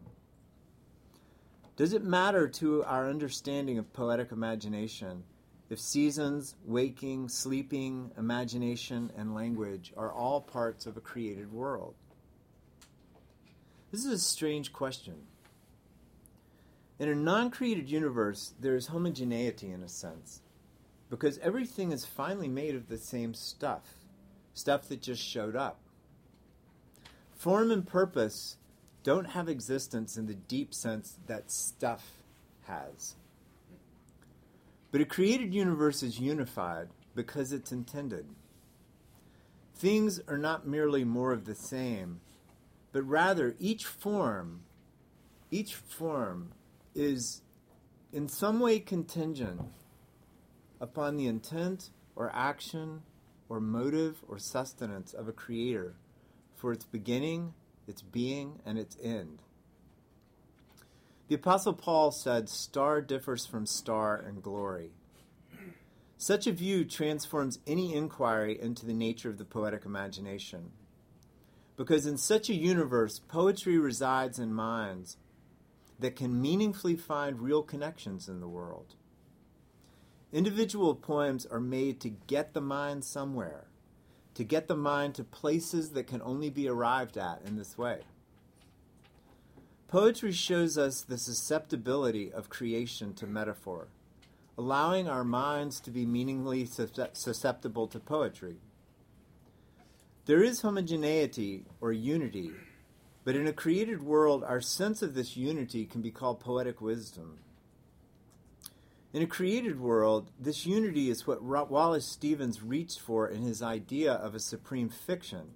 Does 1.74 1.92
it 1.92 2.04
matter 2.04 2.46
to 2.46 2.84
our 2.84 3.10
understanding 3.10 3.78
of 3.78 3.92
poetic 3.92 4.30
imagination 4.30 5.24
if 5.68 5.80
seasons, 5.80 6.54
waking, 6.64 7.30
sleeping, 7.30 8.12
imagination, 8.16 9.10
and 9.16 9.34
language 9.34 9.92
are 9.96 10.12
all 10.12 10.40
parts 10.40 10.86
of 10.86 10.96
a 10.96 11.00
created 11.00 11.52
world? 11.52 11.96
This 13.90 14.04
is 14.04 14.12
a 14.12 14.18
strange 14.20 14.72
question. 14.72 15.16
In 17.00 17.08
a 17.08 17.16
non 17.16 17.50
created 17.50 17.90
universe, 17.90 18.54
there 18.60 18.76
is 18.76 18.86
homogeneity 18.86 19.72
in 19.72 19.82
a 19.82 19.88
sense, 19.88 20.42
because 21.14 21.38
everything 21.38 21.92
is 21.92 22.04
finally 22.04 22.48
made 22.48 22.74
of 22.74 22.88
the 22.88 22.98
same 22.98 23.34
stuff, 23.34 23.82
stuff 24.52 24.88
that 24.88 25.00
just 25.00 25.22
showed 25.22 25.54
up. 25.54 25.78
Form 27.36 27.70
and 27.70 27.86
purpose 27.86 28.56
don't 29.04 29.26
have 29.26 29.48
existence 29.48 30.16
in 30.16 30.26
the 30.26 30.34
deep 30.34 30.74
sense 30.74 31.16
that 31.28 31.52
stuff 31.52 32.14
has. 32.62 33.14
But 34.90 35.02
a 35.02 35.04
created 35.04 35.54
universe 35.54 36.02
is 36.02 36.18
unified 36.18 36.88
because 37.14 37.52
it's 37.52 37.70
intended. 37.70 38.26
Things 39.76 40.20
are 40.26 40.38
not 40.38 40.66
merely 40.66 41.04
more 41.04 41.30
of 41.30 41.44
the 41.44 41.54
same, 41.54 42.22
but 42.90 43.02
rather 43.02 43.54
each 43.60 43.84
form, 43.84 44.62
each 45.52 45.76
form 45.76 46.50
is 46.92 47.42
in 48.12 48.28
some 48.28 48.58
way 48.58 48.80
contingent 48.80 49.60
upon 50.80 51.16
the 51.16 51.26
intent 51.26 51.90
or 52.16 52.30
action 52.34 53.02
or 53.48 53.60
motive 53.60 54.22
or 54.28 54.38
sustenance 54.38 55.12
of 55.12 55.28
a 55.28 55.32
creator 55.32 55.94
for 56.54 56.72
its 56.72 56.84
beginning, 56.84 57.54
its 57.86 58.02
being, 58.02 58.60
and 58.64 58.78
its 58.78 58.96
end. 59.02 59.42
The 61.28 61.34
Apostle 61.36 61.74
Paul 61.74 62.10
said, 62.10 62.48
Star 62.48 63.00
differs 63.00 63.46
from 63.46 63.66
star 63.66 64.22
in 64.26 64.40
glory. 64.40 64.90
Such 66.16 66.46
a 66.46 66.52
view 66.52 66.84
transforms 66.84 67.58
any 67.66 67.94
inquiry 67.94 68.58
into 68.60 68.86
the 68.86 68.94
nature 68.94 69.30
of 69.30 69.38
the 69.38 69.44
poetic 69.44 69.84
imagination. 69.84 70.70
Because 71.76 72.06
in 72.06 72.18
such 72.18 72.48
a 72.48 72.54
universe, 72.54 73.18
poetry 73.18 73.78
resides 73.78 74.38
in 74.38 74.54
minds 74.54 75.16
that 75.98 76.16
can 76.16 76.40
meaningfully 76.40 76.96
find 76.96 77.40
real 77.40 77.62
connections 77.62 78.28
in 78.28 78.40
the 78.40 78.48
world. 78.48 78.94
Individual 80.34 80.96
poems 80.96 81.46
are 81.46 81.60
made 81.60 82.00
to 82.00 82.08
get 82.08 82.54
the 82.54 82.60
mind 82.60 83.04
somewhere, 83.04 83.66
to 84.34 84.42
get 84.42 84.66
the 84.66 84.74
mind 84.74 85.14
to 85.14 85.22
places 85.22 85.90
that 85.90 86.08
can 86.08 86.20
only 86.22 86.50
be 86.50 86.68
arrived 86.68 87.16
at 87.16 87.40
in 87.46 87.54
this 87.54 87.78
way. 87.78 88.00
Poetry 89.86 90.32
shows 90.32 90.76
us 90.76 91.02
the 91.02 91.18
susceptibility 91.18 92.32
of 92.32 92.48
creation 92.48 93.14
to 93.14 93.28
metaphor, 93.28 93.86
allowing 94.58 95.08
our 95.08 95.22
minds 95.22 95.78
to 95.78 95.92
be 95.92 96.04
meaningfully 96.04 96.66
susceptible 97.12 97.86
to 97.86 98.00
poetry. 98.00 98.56
There 100.26 100.42
is 100.42 100.62
homogeneity 100.62 101.62
or 101.80 101.92
unity, 101.92 102.50
but 103.22 103.36
in 103.36 103.46
a 103.46 103.52
created 103.52 104.02
world, 104.02 104.42
our 104.42 104.60
sense 104.60 105.00
of 105.00 105.14
this 105.14 105.36
unity 105.36 105.84
can 105.84 106.02
be 106.02 106.10
called 106.10 106.40
poetic 106.40 106.80
wisdom. 106.80 107.38
In 109.14 109.22
a 109.22 109.28
created 109.28 109.78
world, 109.78 110.32
this 110.40 110.66
unity 110.66 111.08
is 111.08 111.24
what 111.24 111.40
Wallace 111.40 112.04
Stevens 112.04 112.64
reached 112.64 112.98
for 112.98 113.28
in 113.28 113.42
his 113.42 113.62
idea 113.62 114.12
of 114.12 114.34
a 114.34 114.40
supreme 114.40 114.88
fiction. 114.88 115.52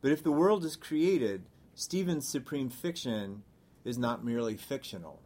But 0.00 0.10
if 0.10 0.20
the 0.20 0.32
world 0.32 0.64
is 0.64 0.74
created, 0.74 1.44
Stevens' 1.76 2.28
supreme 2.28 2.70
fiction 2.70 3.44
is 3.84 3.98
not 3.98 4.24
merely 4.24 4.56
fictional. 4.56 5.20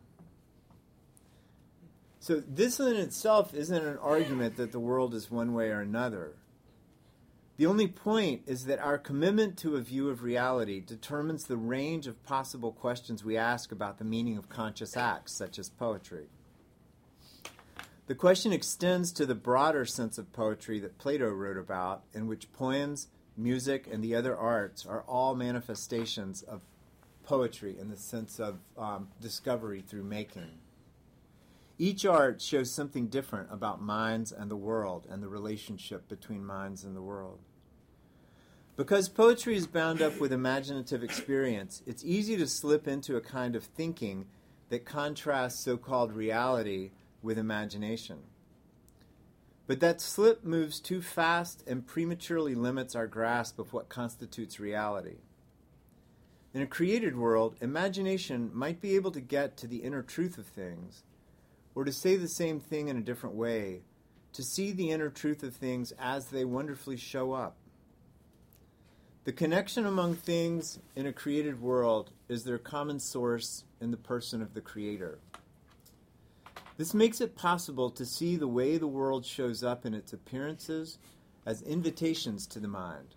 So, 2.19 2.43
this 2.47 2.79
in 2.79 2.95
itself 2.95 3.55
isn't 3.55 3.83
an 3.83 3.97
argument 3.97 4.57
that 4.57 4.71
the 4.71 4.79
world 4.79 5.15
is 5.15 5.31
one 5.31 5.55
way 5.55 5.71
or 5.71 5.81
another. 5.81 6.35
The 7.57 7.65
only 7.65 7.89
point 7.89 8.43
is 8.47 8.67
that 8.67 8.81
our 8.81 8.99
commitment 8.99 9.57
to 9.59 9.77
a 9.77 9.81
view 9.81 10.11
of 10.11 10.23
reality 10.23 10.81
determines 10.81 11.45
the 11.45 11.57
range 11.57 12.07
of 12.07 12.23
possible 12.23 12.73
questions 12.73 13.25
we 13.25 13.39
ask 13.39 13.73
about 13.73 13.97
the 13.97 14.05
meaning 14.05 14.37
of 14.37 14.51
conscious 14.51 14.95
acts, 14.95 15.33
such 15.33 15.59
as 15.59 15.71
poetry. 15.71 16.27
The 18.11 18.17
question 18.17 18.53
extends 18.53 19.13
to 19.13 19.25
the 19.25 19.37
broader 19.37 19.87
sense 19.87 20.19
of 20.19 20.33
poetry 20.33 20.81
that 20.81 20.99
Plato 20.99 21.29
wrote 21.29 21.57
about, 21.57 22.03
in 22.13 22.27
which 22.27 22.53
poems, 22.53 23.07
music, 23.37 23.87
and 23.89 24.03
the 24.03 24.17
other 24.17 24.37
arts 24.37 24.85
are 24.85 25.03
all 25.03 25.37
manifestations 25.37 26.43
of 26.43 26.61
poetry 27.23 27.79
in 27.79 27.89
the 27.89 27.97
sense 27.97 28.41
of 28.41 28.59
um, 28.77 29.11
discovery 29.21 29.81
through 29.81 30.03
making. 30.03 30.59
Each 31.79 32.05
art 32.05 32.43
shows 32.43 32.73
something 32.73 33.07
different 33.07 33.47
about 33.53 33.81
minds 33.81 34.33
and 34.33 34.51
the 34.51 34.57
world 34.57 35.07
and 35.09 35.23
the 35.23 35.29
relationship 35.29 36.09
between 36.09 36.45
minds 36.45 36.83
and 36.83 36.97
the 36.97 37.03
world. 37.03 37.39
Because 38.77 39.09
poetry 39.09 39.55
is 39.55 39.69
bound 39.69 40.03
up 40.03 40.19
with 40.19 40.33
imaginative 40.33 41.05
experience, 41.05 41.81
it's 41.87 42.05
easy 42.05 42.37
to 42.39 42.49
slip 42.49 42.89
into 42.89 43.15
a 43.15 43.21
kind 43.21 43.55
of 43.55 43.63
thinking 43.63 44.27
that 44.69 44.85
contrasts 44.85 45.61
so 45.61 45.77
called 45.77 46.13
reality 46.13 46.91
with 47.23 47.39
imagination. 47.39 48.19
But 49.67 49.81
that 49.81 50.01
slip 50.01 50.45
moves 50.45 50.81
too 50.81 51.01
fast 51.01 51.63
and 51.67 51.87
prematurely 51.87 52.55
limits 52.55 52.97
our 52.97 53.07
grasp 53.07 53.59
of 53.59 53.73
what 53.73 53.89
constitutes 53.89 54.59
reality. 54.59 55.19
In 56.53 56.63
a 56.63 56.67
created 56.67 57.17
world, 57.17 57.55
imagination 57.61 58.51
might 58.53 58.81
be 58.81 58.97
able 58.97 59.13
to 59.13 59.21
get 59.21 59.57
to 59.59 59.69
the 59.69 59.85
inner 59.85 60.03
truth 60.03 60.39
of 60.39 60.47
things, 60.47 61.05
or 61.77 61.85
to 61.85 61.93
say 61.93 62.17
the 62.17 62.27
same 62.27 62.59
thing 62.59 62.89
in 62.89 62.97
a 62.97 63.03
different 63.03 63.37
way, 63.37 63.83
to 64.33 64.43
see 64.43 64.73
the 64.73 64.91
inner 64.91 65.11
truth 65.11 65.45
of 65.45 65.55
things 65.55 65.93
as 65.99 66.27
they 66.27 66.45
wonderfully 66.45 66.97
show 66.97 67.33
up. 67.33 67.57
The 69.25 69.33
connection 69.33 69.87
among 69.87 70.15
things 70.15 70.81
in 70.97 71.07
a 71.07 71.13
created 71.13 71.61
world 71.61 72.11
is 72.29 72.43
their 72.43 72.59
common 72.59 72.99
source 72.99 73.65
in 73.81 73.91
the 73.91 73.97
person 73.97 74.43
of 74.43 74.55
the 74.55 74.61
Creator. 74.61 75.19
This 76.81 76.95
makes 76.95 77.21
it 77.21 77.37
possible 77.37 77.91
to 77.91 78.07
see 78.07 78.37
the 78.37 78.49
way 78.49 78.79
the 78.79 78.87
world 78.87 79.27
shows 79.27 79.63
up 79.63 79.85
in 79.85 79.93
its 79.93 80.15
appearances 80.15 80.97
as 81.45 81.61
invitations 81.61 82.47
to 82.47 82.59
the 82.59 82.69
mind. 82.69 83.17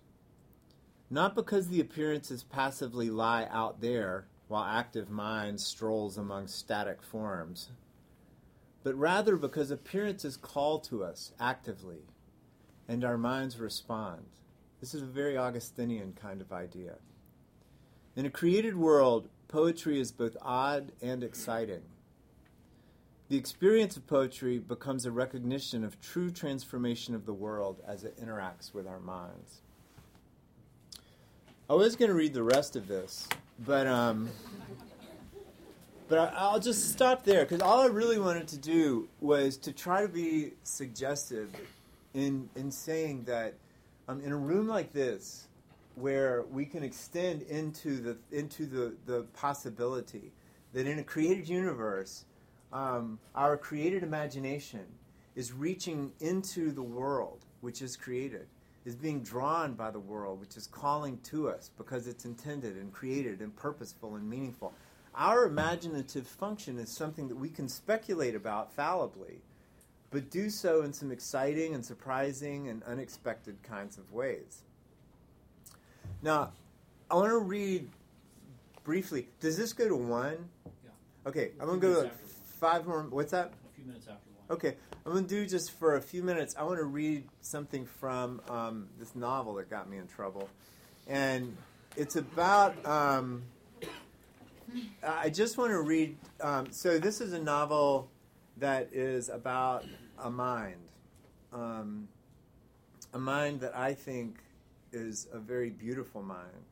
Not 1.08 1.34
because 1.34 1.68
the 1.68 1.80
appearances 1.80 2.42
passively 2.42 3.08
lie 3.08 3.48
out 3.50 3.80
there 3.80 4.26
while 4.48 4.64
active 4.64 5.08
mind 5.08 5.62
strolls 5.62 6.18
among 6.18 6.48
static 6.48 7.02
forms, 7.02 7.70
but 8.82 8.94
rather 8.96 9.34
because 9.34 9.70
appearances 9.70 10.36
call 10.36 10.78
to 10.80 11.02
us 11.02 11.32
actively 11.40 12.02
and 12.86 13.02
our 13.02 13.16
minds 13.16 13.58
respond. 13.58 14.26
This 14.78 14.92
is 14.92 15.00
a 15.00 15.06
very 15.06 15.38
Augustinian 15.38 16.12
kind 16.12 16.42
of 16.42 16.52
idea. 16.52 16.96
In 18.14 18.26
a 18.26 18.30
created 18.30 18.76
world, 18.76 19.30
poetry 19.48 19.98
is 19.98 20.12
both 20.12 20.36
odd 20.42 20.92
and 21.00 21.24
exciting. 21.24 21.84
The 23.34 23.40
experience 23.40 23.96
of 23.96 24.06
poetry 24.06 24.58
becomes 24.60 25.06
a 25.06 25.10
recognition 25.10 25.82
of 25.82 26.00
true 26.00 26.30
transformation 26.30 27.16
of 27.16 27.26
the 27.26 27.32
world 27.32 27.82
as 27.84 28.04
it 28.04 28.16
interacts 28.16 28.72
with 28.72 28.86
our 28.86 29.00
minds. 29.00 29.60
I 31.68 31.74
was 31.74 31.96
going 31.96 32.10
to 32.10 32.14
read 32.14 32.32
the 32.32 32.44
rest 32.44 32.76
of 32.76 32.86
this, 32.86 33.28
but 33.66 33.88
um, 33.88 34.28
but 36.06 36.32
I'll 36.36 36.60
just 36.60 36.92
stop 36.92 37.24
there 37.24 37.44
because 37.44 37.60
all 37.60 37.80
I 37.80 37.86
really 37.86 38.20
wanted 38.20 38.46
to 38.46 38.56
do 38.56 39.08
was 39.20 39.56
to 39.56 39.72
try 39.72 40.02
to 40.02 40.08
be 40.08 40.52
suggestive 40.62 41.50
in 42.14 42.48
in 42.54 42.70
saying 42.70 43.24
that 43.24 43.54
um, 44.06 44.20
in 44.20 44.30
a 44.30 44.36
room 44.36 44.68
like 44.68 44.92
this, 44.92 45.48
where 45.96 46.44
we 46.52 46.64
can 46.66 46.84
extend 46.84 47.42
into 47.42 47.96
the 47.96 48.16
into 48.30 48.64
the 48.64 48.94
the 49.06 49.22
possibility 49.32 50.30
that 50.72 50.86
in 50.86 51.00
a 51.00 51.02
created 51.02 51.48
universe 51.48 52.26
um, 52.74 53.18
our 53.34 53.56
created 53.56 54.02
imagination 54.02 54.84
is 55.34 55.52
reaching 55.52 56.12
into 56.20 56.70
the 56.70 56.82
world 56.82 57.46
which 57.64 57.80
is 57.80 57.96
created 57.96 58.46
is 58.84 58.94
being 58.94 59.22
drawn 59.22 59.72
by 59.72 59.90
the 59.90 59.98
world, 59.98 60.38
which 60.40 60.56
is 60.56 60.66
calling 60.66 61.18
to 61.22 61.48
us 61.48 61.70
because 61.78 62.06
it's 62.06 62.26
intended 62.26 62.76
and 62.76 62.92
created 62.92 63.40
and 63.40 63.56
purposeful 63.56 64.14
and 64.16 64.28
meaningful. 64.28 64.74
Our 65.14 65.46
imaginative 65.46 66.26
function 66.26 66.78
is 66.78 66.90
something 66.90 67.28
that 67.28 67.36
we 67.36 67.48
can 67.48 67.68
speculate 67.68 68.34
about 68.34 68.72
fallibly, 68.72 69.40
but 70.10 70.30
do 70.30 70.50
so 70.50 70.82
in 70.82 70.92
some 70.92 71.10
exciting 71.10 71.74
and 71.74 71.84
surprising 71.84 72.68
and 72.68 72.82
unexpected 72.82 73.62
kinds 73.62 73.96
of 73.96 74.12
ways. 74.12 74.62
Now, 76.22 76.52
I 77.10 77.14
want 77.14 77.30
to 77.30 77.38
read 77.38 77.88
briefly. 78.82 79.28
Does 79.40 79.56
this 79.56 79.72
go 79.72 79.88
to 79.88 79.96
one? 79.96 80.50
Yeah. 80.84 80.90
Okay, 81.30 81.52
I'm 81.58 81.66
gonna 81.66 81.78
go 81.78 81.88
minutes 81.88 82.04
like 82.04 82.23
five 82.54 82.86
more. 82.86 83.02
What's 83.02 83.32
that? 83.32 83.52
A 83.70 83.74
few 83.74 83.84
minutes 83.84 84.06
after 84.08 84.30
one. 84.30 84.56
Okay, 84.56 84.76
I'm 85.04 85.12
to 85.12 85.22
do 85.22 85.46
just 85.46 85.72
for 85.72 85.96
a 85.96 86.00
few 86.00 86.22
minutes. 86.22 86.54
I 86.58 86.64
want 86.64 86.78
to 86.78 86.84
read 86.84 87.24
something 87.40 87.86
from 87.86 88.40
um, 88.48 88.88
this 88.98 89.14
novel 89.14 89.54
that 89.54 89.70
got 89.70 89.88
me 89.88 89.98
in 89.98 90.06
trouble. 90.06 90.48
And 91.06 91.56
it's 91.96 92.16
about. 92.16 92.84
Um, 92.86 93.42
I 95.06 95.30
just 95.30 95.58
want 95.58 95.70
to 95.70 95.80
read. 95.80 96.16
Um, 96.40 96.72
so, 96.72 96.98
this 96.98 97.20
is 97.20 97.32
a 97.32 97.40
novel 97.40 98.08
that 98.56 98.88
is 98.92 99.28
about 99.28 99.84
a 100.18 100.30
mind. 100.30 100.80
Um, 101.52 102.08
a 103.12 103.18
mind 103.18 103.60
that 103.60 103.76
I 103.76 103.94
think 103.94 104.38
is 104.92 105.28
a 105.32 105.38
very 105.38 105.70
beautiful 105.70 106.22
mind. 106.22 106.64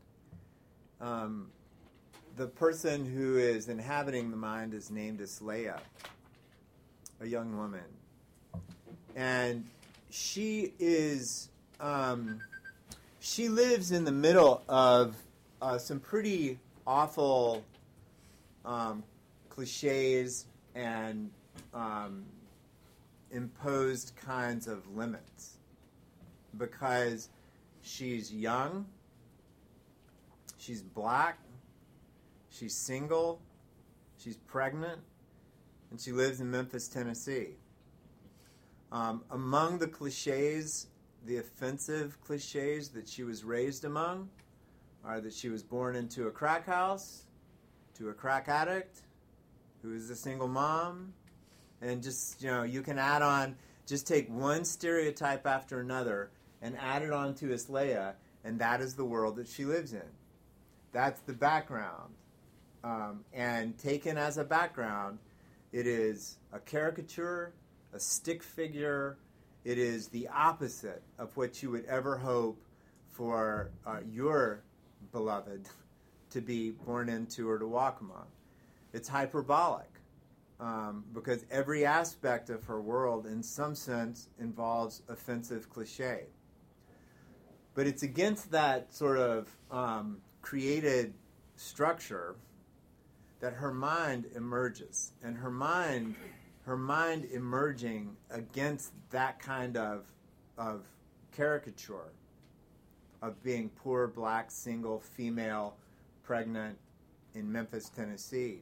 The 2.36 2.46
person 2.46 3.04
who 3.04 3.36
is 3.36 3.68
inhabiting 3.68 4.30
the 4.30 4.36
mind 4.38 4.72
is 4.72 4.90
named 4.90 5.20
as 5.20 5.40
Leia 5.40 5.78
a 7.20 7.26
young 7.26 7.56
woman, 7.56 7.84
and 9.14 9.64
she 10.08 10.72
is 10.78 11.50
um, 11.78 12.40
she 13.20 13.48
lives 13.48 13.92
in 13.92 14.04
the 14.04 14.12
middle 14.12 14.62
of 14.68 15.14
uh, 15.60 15.76
some 15.76 16.00
pretty 16.00 16.58
awful 16.86 17.62
um, 18.64 19.02
cliches 19.50 20.46
and 20.74 21.30
um, 21.74 22.24
imposed 23.30 24.12
kinds 24.16 24.66
of 24.66 24.96
limits. 24.96 25.58
Because 26.56 27.28
she's 27.82 28.32
young, 28.32 28.86
she's 30.58 30.82
black, 30.82 31.38
she's 32.52 32.74
single, 32.74 33.40
she's 34.18 34.36
pregnant, 34.36 35.00
and 35.90 36.00
she 36.00 36.12
lives 36.12 36.40
in 36.40 36.50
Memphis, 36.50 36.88
Tennessee. 36.88 37.56
Um, 38.90 39.24
among 39.30 39.78
the 39.78 39.88
cliches, 39.88 40.88
the 41.24 41.38
offensive 41.38 42.20
cliches 42.20 42.90
that 42.90 43.08
she 43.08 43.22
was 43.22 43.42
raised 43.42 43.84
among 43.84 44.28
are 45.04 45.20
that 45.20 45.32
she 45.32 45.48
was 45.48 45.62
born 45.62 45.96
into 45.96 46.26
a 46.26 46.30
crack 46.30 46.66
house, 46.66 47.24
to 47.94 48.10
a 48.10 48.14
crack 48.14 48.48
addict, 48.48 49.00
who 49.82 49.94
is 49.94 50.10
a 50.10 50.16
single 50.16 50.48
mom, 50.48 51.12
and 51.80 52.02
just, 52.02 52.42
you 52.42 52.50
know, 52.50 52.62
you 52.62 52.82
can 52.82 52.98
add 52.98 53.22
on, 53.22 53.56
just 53.86 54.06
take 54.06 54.28
one 54.30 54.64
stereotype 54.64 55.46
after 55.46 55.80
another 55.80 56.30
and 56.60 56.76
add 56.78 57.02
it 57.02 57.10
on 57.10 57.34
to 57.34 57.46
Isleia, 57.46 58.12
and 58.44 58.58
that 58.60 58.80
is 58.80 58.94
the 58.94 59.04
world 59.04 59.36
that 59.36 59.48
she 59.48 59.64
lives 59.64 59.92
in. 59.92 60.02
That's 60.92 61.20
the 61.22 61.32
background. 61.32 62.14
Um, 62.84 63.24
and 63.32 63.78
taken 63.78 64.18
as 64.18 64.38
a 64.38 64.44
background, 64.44 65.18
it 65.72 65.86
is 65.86 66.38
a 66.52 66.58
caricature, 66.58 67.54
a 67.92 68.00
stick 68.00 68.42
figure. 68.42 69.18
It 69.64 69.78
is 69.78 70.08
the 70.08 70.28
opposite 70.28 71.02
of 71.18 71.36
what 71.36 71.62
you 71.62 71.70
would 71.70 71.84
ever 71.84 72.16
hope 72.16 72.60
for 73.10 73.70
uh, 73.86 73.98
your 74.10 74.62
beloved 75.12 75.68
to 76.30 76.40
be 76.40 76.70
born 76.70 77.08
into 77.08 77.48
or 77.48 77.58
to 77.58 77.66
walk 77.66 78.00
among. 78.00 78.26
It's 78.92 79.08
hyperbolic 79.08 79.88
um, 80.60 81.04
because 81.12 81.44
every 81.50 81.84
aspect 81.84 82.50
of 82.50 82.64
her 82.64 82.80
world, 82.80 83.26
in 83.26 83.42
some 83.42 83.74
sense, 83.74 84.28
involves 84.38 85.02
offensive 85.08 85.68
cliche. 85.68 86.24
But 87.74 87.86
it's 87.86 88.02
against 88.02 88.50
that 88.50 88.92
sort 88.92 89.18
of 89.18 89.48
um, 89.70 90.18
created 90.40 91.14
structure 91.56 92.36
that 93.42 93.52
her 93.54 93.74
mind 93.74 94.24
emerges, 94.36 95.12
and 95.24 95.36
her 95.36 95.50
mind, 95.50 96.14
her 96.64 96.76
mind 96.76 97.26
emerging 97.32 98.16
against 98.30 98.92
that 99.10 99.40
kind 99.40 99.76
of 99.76 100.06
of 100.56 100.82
caricature 101.32 102.12
of 103.20 103.42
being 103.42 103.68
poor, 103.68 104.06
black, 104.06 104.48
single, 104.48 105.00
female, 105.00 105.74
pregnant 106.22 106.78
in 107.34 107.50
Memphis, 107.50 107.88
Tennessee, 107.88 108.60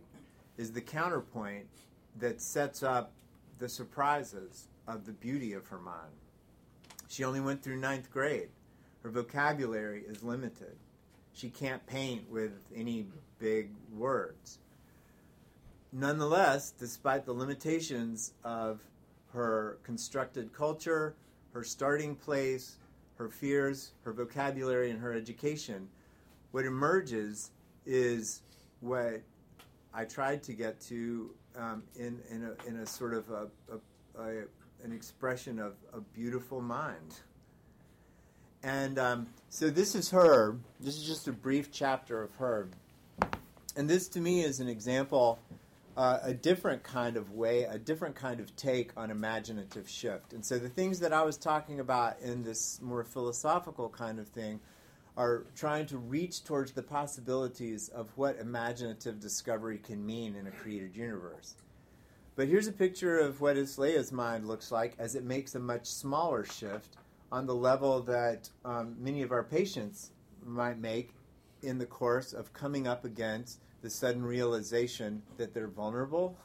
is 0.56 0.72
the 0.72 0.80
counterpoint 0.80 1.66
that 2.18 2.40
sets 2.40 2.82
up 2.82 3.12
the 3.58 3.68
surprises 3.68 4.68
of 4.88 5.04
the 5.04 5.12
beauty 5.12 5.52
of 5.52 5.66
her 5.66 5.78
mind. 5.78 6.16
She 7.08 7.22
only 7.22 7.40
went 7.40 7.62
through 7.62 7.76
ninth 7.76 8.10
grade. 8.10 8.48
Her 9.02 9.10
vocabulary 9.10 10.04
is 10.08 10.22
limited. 10.22 10.76
She 11.34 11.50
can't 11.50 11.84
paint 11.86 12.30
with 12.30 12.52
any 12.74 13.06
big 13.38 13.70
words. 13.92 14.58
Nonetheless, 15.92 16.72
despite 16.78 17.26
the 17.26 17.32
limitations 17.32 18.32
of 18.44 18.80
her 19.32 19.78
constructed 19.82 20.52
culture, 20.52 21.14
her 21.52 21.64
starting 21.64 22.14
place, 22.14 22.76
her 23.16 23.28
fears, 23.28 23.92
her 24.04 24.12
vocabulary, 24.12 24.90
and 24.90 25.00
her 25.00 25.12
education, 25.12 25.88
what 26.52 26.64
emerges 26.64 27.50
is 27.86 28.42
what 28.80 29.20
I 29.92 30.04
tried 30.04 30.42
to 30.44 30.52
get 30.52 30.80
to 30.82 31.30
um, 31.56 31.82
in, 31.96 32.20
in, 32.30 32.44
a, 32.44 32.68
in 32.68 32.76
a 32.76 32.86
sort 32.86 33.14
of 33.14 33.28
a, 33.30 33.48
a, 33.72 34.22
a, 34.22 34.28
an 34.84 34.92
expression 34.92 35.58
of 35.58 35.74
a 35.92 36.00
beautiful 36.00 36.60
mind. 36.60 37.20
And 38.62 38.98
um, 38.98 39.26
so 39.48 39.70
this 39.70 39.94
is 39.94 40.10
her. 40.10 40.56
This 40.80 40.96
is 40.96 41.04
just 41.04 41.26
a 41.28 41.32
brief 41.32 41.72
chapter 41.72 42.22
of 42.22 42.32
her. 42.36 42.68
And 43.76 43.88
this 43.88 44.08
to 44.08 44.20
me 44.20 44.42
is 44.42 44.60
an 44.60 44.68
example, 44.68 45.38
uh, 45.96 46.18
a 46.22 46.32
different 46.32 46.82
kind 46.82 47.16
of 47.16 47.32
way, 47.32 47.64
a 47.64 47.78
different 47.78 48.14
kind 48.14 48.40
of 48.40 48.54
take 48.56 48.92
on 48.96 49.10
imaginative 49.10 49.88
shift. 49.88 50.32
And 50.32 50.44
so 50.44 50.58
the 50.58 50.68
things 50.68 51.00
that 51.00 51.12
I 51.12 51.22
was 51.22 51.36
talking 51.36 51.80
about 51.80 52.20
in 52.20 52.42
this 52.42 52.80
more 52.80 53.04
philosophical 53.04 53.88
kind 53.88 54.18
of 54.18 54.28
thing 54.28 54.60
are 55.16 55.46
trying 55.56 55.86
to 55.86 55.98
reach 55.98 56.44
towards 56.44 56.72
the 56.72 56.82
possibilities 56.82 57.88
of 57.88 58.08
what 58.16 58.38
imaginative 58.38 59.20
discovery 59.20 59.78
can 59.78 60.04
mean 60.04 60.36
in 60.36 60.46
a 60.46 60.50
created 60.50 60.96
universe. 60.96 61.56
But 62.36 62.48
here's 62.48 62.68
a 62.68 62.72
picture 62.72 63.18
of 63.18 63.40
what 63.40 63.56
Isleia's 63.56 64.12
mind 64.12 64.46
looks 64.46 64.70
like 64.70 64.94
as 64.98 65.14
it 65.14 65.24
makes 65.24 65.54
a 65.54 65.58
much 65.58 65.86
smaller 65.86 66.44
shift 66.44 66.96
on 67.32 67.46
the 67.46 67.54
level 67.54 68.00
that 68.02 68.48
um, 68.64 68.96
many 68.98 69.22
of 69.22 69.32
our 69.32 69.44
patients 69.44 70.12
might 70.44 70.78
make 70.78 71.10
in 71.62 71.78
the 71.78 71.86
course 71.86 72.32
of 72.32 72.52
coming 72.52 72.86
up 72.86 73.04
against 73.04 73.60
the 73.82 73.90
sudden 73.90 74.22
realization 74.22 75.22
that 75.36 75.54
they're 75.54 75.68
vulnerable, 75.68 76.36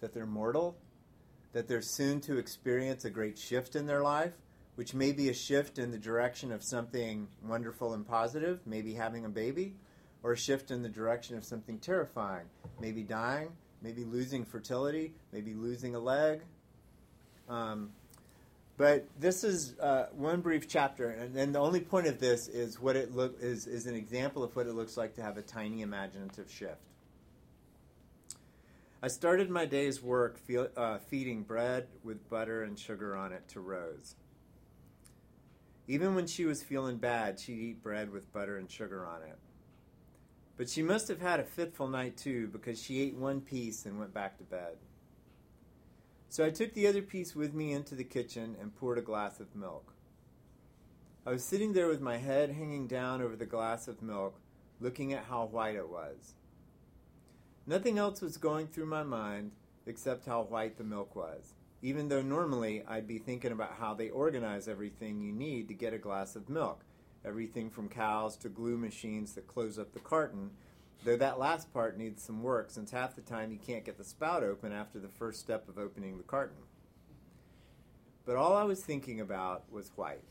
that 0.00 0.12
they're 0.12 0.26
mortal, 0.26 0.76
that 1.52 1.68
they're 1.68 1.82
soon 1.82 2.20
to 2.20 2.38
experience 2.38 3.04
a 3.04 3.10
great 3.10 3.38
shift 3.38 3.76
in 3.76 3.86
their 3.86 4.02
life, 4.02 4.34
which 4.74 4.92
may 4.92 5.12
be 5.12 5.30
a 5.30 5.34
shift 5.34 5.78
in 5.78 5.90
the 5.90 5.98
direction 5.98 6.52
of 6.52 6.62
something 6.62 7.26
wonderful 7.42 7.94
and 7.94 8.06
positive, 8.06 8.60
maybe 8.66 8.92
having 8.92 9.24
a 9.24 9.28
baby, 9.28 9.74
or 10.22 10.32
a 10.32 10.36
shift 10.36 10.70
in 10.70 10.82
the 10.82 10.88
direction 10.88 11.36
of 11.36 11.44
something 11.44 11.78
terrifying, 11.78 12.44
maybe 12.80 13.02
dying, 13.02 13.48
maybe 13.80 14.04
losing 14.04 14.44
fertility, 14.44 15.14
maybe 15.32 15.54
losing 15.54 15.94
a 15.94 15.98
leg. 15.98 16.42
Um, 17.48 17.90
but 18.76 19.08
this 19.18 19.44
is 19.44 19.78
uh, 19.78 20.06
one 20.12 20.40
brief 20.40 20.68
chapter, 20.68 21.08
and, 21.10 21.36
and 21.36 21.54
the 21.54 21.58
only 21.58 21.80
point 21.80 22.06
of 22.06 22.18
this 22.18 22.48
is 22.48 22.80
what 22.80 22.96
it 22.96 23.14
look 23.14 23.40
is 23.40 23.66
is 23.66 23.86
an 23.86 23.94
example 23.94 24.42
of 24.42 24.54
what 24.54 24.66
it 24.66 24.74
looks 24.74 24.96
like 24.96 25.14
to 25.14 25.22
have 25.22 25.38
a 25.38 25.42
tiny 25.42 25.82
imaginative 25.82 26.50
shift. 26.50 26.80
I 29.02 29.08
started 29.08 29.50
my 29.50 29.66
day's 29.66 30.02
work 30.02 30.38
feel, 30.38 30.68
uh, 30.76 30.98
feeding 30.98 31.42
bread 31.42 31.86
with 32.02 32.28
butter 32.28 32.62
and 32.62 32.78
sugar 32.78 33.14
on 33.14 33.32
it 33.32 33.46
to 33.48 33.60
Rose. 33.60 34.16
Even 35.86 36.14
when 36.14 36.26
she 36.26 36.44
was 36.44 36.62
feeling 36.62 36.96
bad, 36.96 37.38
she'd 37.38 37.58
eat 37.58 37.82
bread 37.82 38.10
with 38.10 38.32
butter 38.32 38.56
and 38.56 38.70
sugar 38.70 39.06
on 39.06 39.22
it. 39.22 39.38
But 40.56 40.68
she 40.68 40.82
must 40.82 41.08
have 41.08 41.20
had 41.20 41.38
a 41.38 41.44
fitful 41.44 41.88
night 41.88 42.16
too, 42.16 42.48
because 42.48 42.82
she 42.82 43.00
ate 43.00 43.14
one 43.14 43.40
piece 43.40 43.86
and 43.86 43.98
went 43.98 44.12
back 44.12 44.38
to 44.38 44.44
bed. 44.44 44.76
So 46.28 46.44
I 46.44 46.50
took 46.50 46.74
the 46.74 46.86
other 46.86 47.02
piece 47.02 47.34
with 47.34 47.54
me 47.54 47.72
into 47.72 47.94
the 47.94 48.04
kitchen 48.04 48.56
and 48.60 48.76
poured 48.76 48.98
a 48.98 49.02
glass 49.02 49.40
of 49.40 49.54
milk. 49.54 49.94
I 51.26 51.30
was 51.30 51.44
sitting 51.44 51.72
there 51.72 51.88
with 51.88 52.00
my 52.00 52.18
head 52.18 52.50
hanging 52.50 52.86
down 52.86 53.22
over 53.22 53.36
the 53.36 53.46
glass 53.46 53.88
of 53.88 54.02
milk, 54.02 54.38
looking 54.80 55.12
at 55.12 55.24
how 55.24 55.46
white 55.46 55.76
it 55.76 55.88
was. 55.88 56.34
Nothing 57.66 57.98
else 57.98 58.20
was 58.20 58.36
going 58.36 58.68
through 58.68 58.86
my 58.86 59.02
mind 59.02 59.52
except 59.86 60.26
how 60.26 60.42
white 60.42 60.76
the 60.76 60.84
milk 60.84 61.16
was. 61.16 61.54
even 61.82 62.08
though 62.08 62.22
normally 62.22 62.82
I'd 62.88 63.06
be 63.06 63.18
thinking 63.18 63.52
about 63.52 63.76
how 63.78 63.94
they 63.94 64.08
organize 64.08 64.66
everything 64.68 65.20
you 65.20 65.32
need 65.32 65.68
to 65.68 65.74
get 65.74 65.94
a 65.94 65.98
glass 65.98 66.34
of 66.36 66.48
milk. 66.48 66.84
Everything 67.24 67.70
from 67.70 67.88
cows 67.88 68.36
to 68.38 68.48
glue 68.48 68.76
machines 68.76 69.34
that 69.34 69.46
close 69.46 69.78
up 69.78 69.92
the 69.92 70.00
carton, 70.00 70.50
though 71.04 71.16
that 71.16 71.38
last 71.38 71.72
part 71.72 71.96
needs 71.96 72.22
some 72.22 72.42
work 72.42 72.70
since 72.70 72.90
half 72.90 73.14
the 73.14 73.22
time 73.22 73.52
you 73.52 73.58
can't 73.58 73.84
get 73.84 73.98
the 73.98 74.04
spout 74.04 74.42
open 74.42 74.72
after 74.72 74.98
the 74.98 75.08
first 75.08 75.40
step 75.40 75.68
of 75.68 75.78
opening 75.78 76.16
the 76.16 76.24
carton. 76.24 76.62
But 78.24 78.36
all 78.36 78.54
I 78.54 78.64
was 78.64 78.82
thinking 78.82 79.20
about 79.20 79.70
was 79.70 79.92
white. 79.94 80.24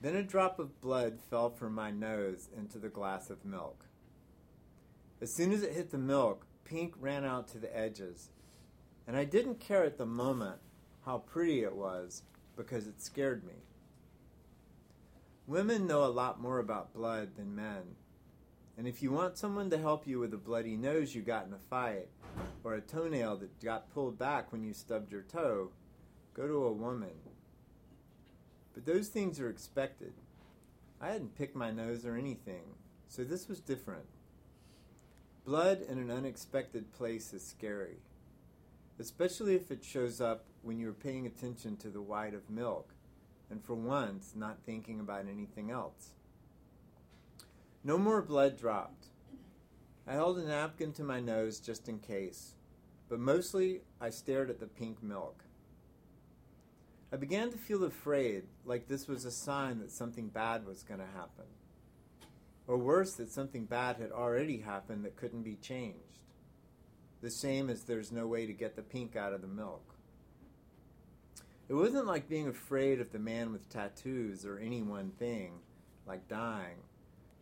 Then 0.00 0.16
a 0.16 0.22
drop 0.24 0.58
of 0.58 0.80
blood 0.80 1.20
fell 1.30 1.50
from 1.50 1.74
my 1.74 1.92
nose 1.92 2.48
into 2.56 2.78
the 2.80 2.88
glass 2.88 3.30
of 3.30 3.44
milk. 3.44 3.86
As 5.20 5.32
soon 5.32 5.52
as 5.52 5.62
it 5.62 5.74
hit 5.74 5.92
the 5.92 5.98
milk, 5.98 6.44
pink 6.64 6.94
ran 6.98 7.24
out 7.24 7.46
to 7.48 7.58
the 7.58 7.76
edges, 7.76 8.30
and 9.06 9.16
I 9.16 9.24
didn't 9.24 9.60
care 9.60 9.84
at 9.84 9.98
the 9.98 10.06
moment 10.06 10.58
how 11.06 11.18
pretty 11.18 11.62
it 11.62 11.76
was 11.76 12.22
because 12.56 12.88
it 12.88 13.00
scared 13.00 13.44
me. 13.44 13.54
Women 15.46 15.86
know 15.86 16.04
a 16.04 16.06
lot 16.06 16.40
more 16.40 16.58
about 16.58 16.94
blood 16.94 17.36
than 17.36 17.54
men. 17.54 17.96
And 18.82 18.88
if 18.88 19.00
you 19.00 19.12
want 19.12 19.38
someone 19.38 19.70
to 19.70 19.78
help 19.78 20.08
you 20.08 20.18
with 20.18 20.34
a 20.34 20.36
bloody 20.36 20.76
nose 20.76 21.14
you 21.14 21.22
got 21.22 21.46
in 21.46 21.52
a 21.52 21.58
fight, 21.70 22.08
or 22.64 22.74
a 22.74 22.80
toenail 22.80 23.36
that 23.36 23.62
got 23.64 23.94
pulled 23.94 24.18
back 24.18 24.50
when 24.50 24.64
you 24.64 24.74
stubbed 24.74 25.12
your 25.12 25.22
toe, 25.22 25.70
go 26.34 26.48
to 26.48 26.64
a 26.64 26.72
woman. 26.72 27.14
But 28.74 28.84
those 28.84 29.06
things 29.06 29.38
are 29.38 29.48
expected. 29.48 30.14
I 31.00 31.12
hadn't 31.12 31.38
picked 31.38 31.54
my 31.54 31.70
nose 31.70 32.04
or 32.04 32.16
anything, 32.16 32.74
so 33.06 33.22
this 33.22 33.46
was 33.46 33.60
different. 33.60 34.06
Blood 35.44 35.82
in 35.88 35.98
an 35.98 36.10
unexpected 36.10 36.92
place 36.92 37.32
is 37.32 37.46
scary, 37.46 37.98
especially 38.98 39.54
if 39.54 39.70
it 39.70 39.84
shows 39.84 40.20
up 40.20 40.46
when 40.62 40.80
you're 40.80 40.92
paying 40.92 41.24
attention 41.24 41.76
to 41.76 41.88
the 41.88 42.02
white 42.02 42.34
of 42.34 42.50
milk 42.50 42.94
and 43.48 43.64
for 43.64 43.76
once 43.76 44.32
not 44.34 44.58
thinking 44.66 44.98
about 44.98 45.26
anything 45.30 45.70
else. 45.70 46.14
No 47.84 47.98
more 47.98 48.22
blood 48.22 48.56
dropped. 48.56 49.06
I 50.06 50.12
held 50.12 50.38
a 50.38 50.44
napkin 50.44 50.92
to 50.92 51.02
my 51.02 51.18
nose 51.18 51.58
just 51.58 51.88
in 51.88 51.98
case, 51.98 52.54
but 53.08 53.18
mostly 53.18 53.80
I 54.00 54.10
stared 54.10 54.50
at 54.50 54.60
the 54.60 54.68
pink 54.68 55.02
milk. 55.02 55.42
I 57.12 57.16
began 57.16 57.50
to 57.50 57.58
feel 57.58 57.82
afraid, 57.82 58.44
like 58.64 58.86
this 58.86 59.08
was 59.08 59.24
a 59.24 59.32
sign 59.32 59.80
that 59.80 59.90
something 59.90 60.28
bad 60.28 60.64
was 60.64 60.84
going 60.84 61.00
to 61.00 61.06
happen. 61.06 61.46
Or 62.68 62.78
worse, 62.78 63.14
that 63.14 63.32
something 63.32 63.64
bad 63.64 63.96
had 63.96 64.12
already 64.12 64.58
happened 64.58 65.04
that 65.04 65.16
couldn't 65.16 65.42
be 65.42 65.56
changed. 65.56 66.20
The 67.20 67.30
same 67.30 67.68
as 67.68 67.82
there's 67.82 68.12
no 68.12 68.28
way 68.28 68.46
to 68.46 68.52
get 68.52 68.76
the 68.76 68.82
pink 68.82 69.16
out 69.16 69.32
of 69.32 69.42
the 69.42 69.48
milk. 69.48 69.96
It 71.68 71.74
wasn't 71.74 72.06
like 72.06 72.28
being 72.28 72.46
afraid 72.46 73.00
of 73.00 73.10
the 73.10 73.18
man 73.18 73.50
with 73.50 73.68
tattoos 73.68 74.46
or 74.46 74.58
any 74.58 74.82
one 74.82 75.10
thing, 75.18 75.54
like 76.06 76.28
dying 76.28 76.78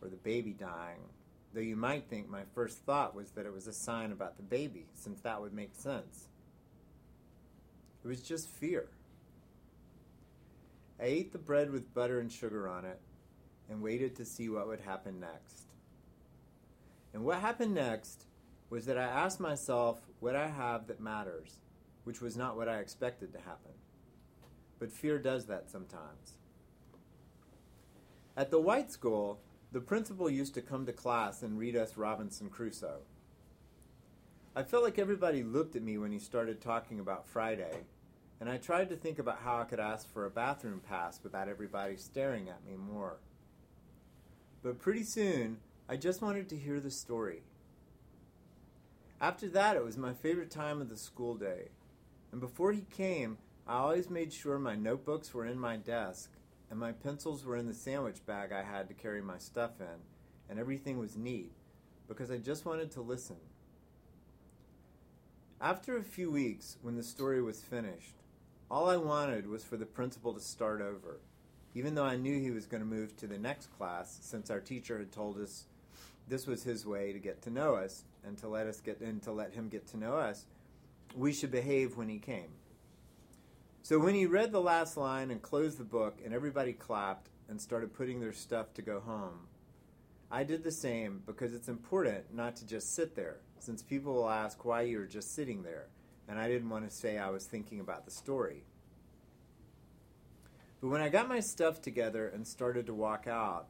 or 0.03 0.09
the 0.09 0.16
baby 0.16 0.53
dying, 0.53 1.01
though 1.53 1.61
you 1.61 1.76
might 1.76 2.09
think 2.09 2.28
my 2.28 2.42
first 2.55 2.78
thought 2.78 3.14
was 3.14 3.30
that 3.32 3.46
it 3.46 3.53
was 3.53 3.66
a 3.66 3.72
sign 3.72 4.12
about 4.12 4.36
the 4.36 4.42
baby, 4.42 4.86
since 4.94 5.20
that 5.20 5.40
would 5.40 5.53
make 5.53 5.74
sense. 5.74 6.28
It 8.05 8.09
was 8.09 8.22
just 8.22 8.48
fear. 8.48 8.88
I 11.01 11.05
ate 11.05 11.32
the 11.32 11.38
bread 11.38 11.70
with 11.70 11.94
butter 11.94 12.20
and 12.20 12.30
sugar 12.30 12.68
on 12.68 12.84
it 12.84 13.01
and 13.68 13.82
waited 13.82 14.16
to 14.16 14.24
see 14.24 14.48
what 14.48 14.66
would 14.66 14.80
happen 14.80 15.20
next. 15.20 15.68
And 17.12 17.24
what 17.24 17.40
happened 17.40 17.74
next 17.74 18.24
was 18.68 18.86
that 18.86 18.98
I 18.98 19.05
asked 19.05 19.40
myself 19.40 20.01
what 20.20 20.36
I 20.36 20.48
have 20.48 20.86
that 20.86 21.01
matters, 21.01 21.59
which 22.05 22.20
was 22.20 22.36
not 22.36 22.57
what 22.57 22.68
I 22.68 22.78
expected 22.78 23.32
to 23.32 23.38
happen. 23.38 23.72
But 24.78 24.92
fear 24.92 25.18
does 25.18 25.46
that 25.46 25.70
sometimes. 25.70 26.38
At 28.36 28.51
the 28.51 28.61
white 28.61 28.92
school, 28.92 29.40
the 29.73 29.81
principal 29.81 30.29
used 30.29 30.55
to 30.55 30.62
come 30.62 30.85
to 30.87 30.93
class 30.93 31.43
and 31.43 31.59
read 31.59 31.77
us 31.77 31.97
Robinson 31.97 32.49
Crusoe. 32.49 33.03
I 34.57 34.64
felt 34.64 34.83
like 34.83 34.99
everybody 34.99 35.45
looked 35.45 35.77
at 35.77 35.83
me 35.83 35.97
when 35.97 36.11
he 36.11 36.18
started 36.18 36.61
talking 36.61 36.99
about 36.99 37.29
Friday, 37.29 37.85
and 38.41 38.49
I 38.49 38.57
tried 38.57 38.89
to 38.89 38.97
think 38.97 39.21
about 39.21 39.43
how 39.45 39.61
I 39.61 39.64
could 39.64 39.79
ask 39.79 40.12
for 40.12 40.27
a 40.27 40.31
bathroom 40.31 40.81
pass 40.87 41.21
without 41.23 41.49
everybody 41.49 41.97
staring 41.97 42.49
at 42.49 42.66
me 42.66 42.77
more. 42.77 43.18
But 44.62 44.81
pretty 44.81 45.05
soon, 45.05 45.59
I 45.89 45.97
just 45.97 46.21
wanted 46.21 46.49
to 46.49 46.57
hear 46.57 46.81
the 46.81 46.91
story. 46.91 47.43
After 49.21 49.49
that, 49.51 49.77
it 49.77 49.85
was 49.85 49.97
my 49.97 50.14
favorite 50.14 50.51
time 50.51 50.81
of 50.81 50.89
the 50.89 50.97
school 50.97 51.37
day, 51.37 51.68
and 52.33 52.41
before 52.41 52.73
he 52.73 52.87
came, 52.91 53.39
I 53.68 53.75
always 53.75 54.11
made 54.11 54.33
sure 54.33 54.59
my 54.59 54.75
notebooks 54.75 55.33
were 55.33 55.47
in 55.47 55.61
my 55.61 55.77
desk 55.77 56.31
and 56.71 56.79
my 56.79 56.93
pencils 56.93 57.45
were 57.45 57.57
in 57.57 57.66
the 57.66 57.75
sandwich 57.75 58.25
bag 58.25 58.53
I 58.53 58.62
had 58.62 58.89
to 58.89 58.95
carry 58.95 59.21
my 59.21 59.39
stuff 59.39 59.81
in, 59.81 59.99
and 60.49 60.59
everything 60.59 60.99
was 60.99 61.16
neat 61.16 61.53
because 62.07 62.31
I 62.31 62.39
just 62.39 62.64
wanted 62.64 62.91
to 62.93 63.03
listen. 63.03 63.37
After 65.61 65.97
a 65.97 66.03
few 66.03 66.31
weeks, 66.31 66.79
when 66.81 66.97
the 66.97 67.03
story 67.03 67.43
was 67.43 67.61
finished, 67.61 68.14
all 68.71 68.89
I 68.89 68.97
wanted 68.97 69.47
was 69.47 69.64
for 69.64 69.77
the 69.77 69.85
principal 69.85 70.33
to 70.33 70.41
start 70.41 70.81
over, 70.81 71.21
even 71.75 71.95
though 71.95 72.05
I 72.05 72.16
knew 72.16 72.41
he 72.41 72.53
was 72.53 72.66
going 72.66 72.83
to 72.83 72.89
move 72.89 73.16
to 73.16 73.27
the 73.27 73.37
next 73.37 73.66
class 73.77 74.18
since 74.23 74.49
our 74.49 74.61
teacher 74.61 74.99
had 74.99 75.12
told 75.12 75.39
us 75.39 75.66
this 76.29 76.47
was 76.47 76.62
his 76.62 76.87
way 76.87 77.12
to 77.12 77.18
get 77.18 77.43
to 77.43 77.51
know 77.51 77.75
us 77.75 78.05
and 78.25 78.39
to 78.39 78.49
let 78.49 78.68
us 78.68 78.81
get 78.81 79.01
in 79.01 79.18
to 79.21 79.33
let 79.33 79.53
him 79.53 79.68
get 79.68 79.87
to 79.89 79.97
know 79.97 80.14
us. 80.14 80.47
We 81.16 81.33
should 81.33 81.51
behave 81.51 81.97
when 81.97 82.09
he 82.09 82.18
came. 82.18 82.53
So 83.83 83.99
when 83.99 84.14
he 84.14 84.26
read 84.26 84.53
the 84.53 84.61
last 84.61 84.97
line 84.97 85.31
and 85.31 85.41
closed 85.41 85.78
the 85.78 85.85
book, 85.85 86.18
and 86.24 86.35
everybody 86.35 86.72
clapped 86.72 87.31
and 87.49 87.61
started 87.61 87.95
putting 87.95 88.20
their 88.20 88.33
stuff 88.33 88.72
to 88.74 88.83
go 88.83 89.01
home, 89.01 89.49
I 90.31 90.45
did 90.45 90.62
the 90.62 90.70
same 90.70 91.22
because 91.26 91.55
it's 91.55 91.68
important 91.68 92.33
not 92.33 92.57
to 92.57 92.66
just 92.66 92.95
sit 92.95 93.16
there, 93.16 93.39
since 93.59 93.83
people 93.83 94.12
will 94.14 94.31
ask 94.31 94.64
why 94.64 94.83
you 94.83 94.99
were 94.99 95.07
just 95.07 95.35
sitting 95.35 95.62
there, 95.62 95.89
and 96.28 96.39
I 96.39 96.47
didn't 96.47 96.68
want 96.68 96.89
to 96.89 96.95
say 96.95 97.18
I 97.18 97.31
was 97.31 97.47
thinking 97.47 97.81
about 97.81 98.05
the 98.05 98.11
story. 98.11 98.64
But 100.81 100.89
when 100.89 101.01
I 101.01 101.09
got 101.09 101.28
my 101.28 101.41
stuff 101.41 101.83
together 101.83 102.28
and 102.28 102.47
started 102.47 102.87
to 102.87 102.95
walk 102.95 103.26
out, 103.26 103.66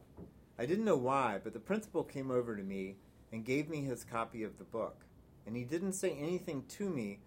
I 0.59 0.65
didn't 0.65 0.85
know 0.85 0.97
why, 0.97 1.39
but 1.43 1.53
the 1.53 1.59
principal 1.59 2.03
came 2.03 2.29
over 2.29 2.55
to 2.55 2.63
me 2.63 2.97
and 3.31 3.45
gave 3.45 3.69
me 3.69 3.81
his 3.81 4.03
copy 4.03 4.43
of 4.43 4.57
the 4.57 4.63
book. 4.63 5.05
And 5.47 5.55
he 5.55 5.63
didn't 5.63 5.93
say 5.93 6.11
anything 6.11 6.63
to 6.69 6.89
me 6.89 7.19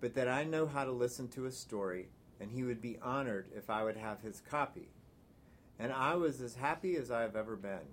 but 0.00 0.14
that 0.14 0.28
I 0.28 0.44
know 0.44 0.66
how 0.66 0.84
to 0.84 0.92
listen 0.92 1.28
to 1.28 1.46
a 1.46 1.52
story, 1.52 2.08
and 2.40 2.50
he 2.50 2.62
would 2.62 2.80
be 2.80 2.98
honored 3.02 3.48
if 3.54 3.70
I 3.70 3.84
would 3.84 3.96
have 3.96 4.20
his 4.20 4.40
copy. 4.40 4.88
And 5.78 5.92
I 5.92 6.14
was 6.14 6.40
as 6.40 6.54
happy 6.54 6.96
as 6.96 7.10
I 7.10 7.22
have 7.22 7.36
ever 7.36 7.56
been. 7.56 7.88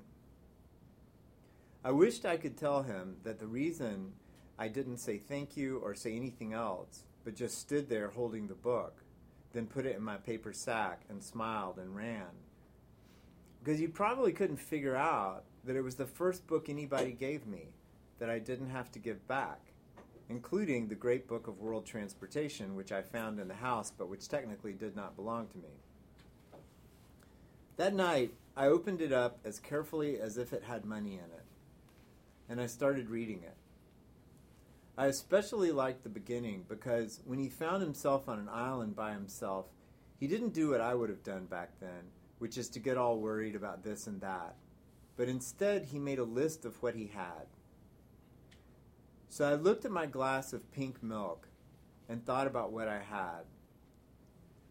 I 1.83 1.91
wished 1.91 2.25
I 2.25 2.37
could 2.37 2.57
tell 2.57 2.83
him 2.83 3.17
that 3.23 3.39
the 3.39 3.47
reason 3.47 4.13
I 4.59 4.67
didn't 4.67 4.97
say 4.97 5.17
thank 5.17 5.57
you 5.57 5.79
or 5.79 5.95
say 5.95 6.15
anything 6.15 6.53
else, 6.53 7.05
but 7.23 7.35
just 7.35 7.59
stood 7.59 7.89
there 7.89 8.09
holding 8.09 8.47
the 8.47 8.53
book, 8.53 9.03
then 9.53 9.65
put 9.65 9.85
it 9.85 9.95
in 9.95 10.03
my 10.03 10.17
paper 10.17 10.53
sack 10.53 11.01
and 11.09 11.23
smiled 11.23 11.77
and 11.79 11.95
ran. 11.95 12.27
Because 13.63 13.81
you 13.81 13.89
probably 13.89 14.31
couldn't 14.31 14.57
figure 14.57 14.95
out 14.95 15.43
that 15.63 15.75
it 15.75 15.81
was 15.81 15.95
the 15.95 16.05
first 16.05 16.45
book 16.47 16.69
anybody 16.69 17.11
gave 17.11 17.47
me 17.47 17.69
that 18.19 18.29
I 18.29 18.39
didn't 18.39 18.69
have 18.69 18.91
to 18.91 18.99
give 18.99 19.27
back 19.27 19.70
including 20.31 20.87
the 20.87 20.95
Great 20.95 21.27
Book 21.27 21.49
of 21.49 21.59
World 21.59 21.85
Transportation, 21.85 22.73
which 22.73 22.93
I 22.93 23.01
found 23.01 23.37
in 23.37 23.49
the 23.49 23.53
house, 23.53 23.91
but 23.91 24.07
which 24.07 24.29
technically 24.29 24.71
did 24.71 24.95
not 24.95 25.17
belong 25.17 25.49
to 25.49 25.57
me. 25.57 25.73
That 27.75 27.93
night, 27.93 28.33
I 28.55 28.67
opened 28.67 29.01
it 29.01 29.11
up 29.11 29.39
as 29.43 29.59
carefully 29.59 30.21
as 30.21 30.37
if 30.37 30.53
it 30.53 30.63
had 30.63 30.85
money 30.85 31.15
in 31.15 31.19
it, 31.25 31.43
and 32.47 32.61
I 32.61 32.67
started 32.67 33.09
reading 33.09 33.43
it. 33.43 33.57
I 34.97 35.07
especially 35.07 35.73
liked 35.73 36.03
the 36.03 36.09
beginning 36.09 36.63
because 36.69 37.19
when 37.25 37.39
he 37.39 37.49
found 37.49 37.83
himself 37.83 38.29
on 38.29 38.39
an 38.39 38.49
island 38.49 38.95
by 38.95 39.11
himself, 39.11 39.65
he 40.17 40.27
didn't 40.27 40.53
do 40.53 40.69
what 40.69 40.79
I 40.79 40.95
would 40.95 41.09
have 41.09 41.23
done 41.23 41.45
back 41.45 41.71
then, 41.81 42.07
which 42.39 42.57
is 42.57 42.69
to 42.69 42.79
get 42.79 42.97
all 42.97 43.19
worried 43.19 43.55
about 43.55 43.83
this 43.83 44.07
and 44.07 44.21
that. 44.21 44.55
But 45.17 45.27
instead, 45.27 45.87
he 45.87 45.99
made 45.99 46.19
a 46.19 46.23
list 46.23 46.63
of 46.63 46.81
what 46.81 46.95
he 46.95 47.07
had 47.07 47.47
so 49.31 49.45
I 49.45 49.55
looked 49.55 49.85
at 49.85 49.91
my 49.91 50.07
glass 50.07 50.51
of 50.51 50.73
pink 50.73 51.01
milk 51.01 51.47
and 52.09 52.25
thought 52.25 52.47
about 52.47 52.73
what 52.73 52.89
I 52.89 52.99
had. 52.99 53.45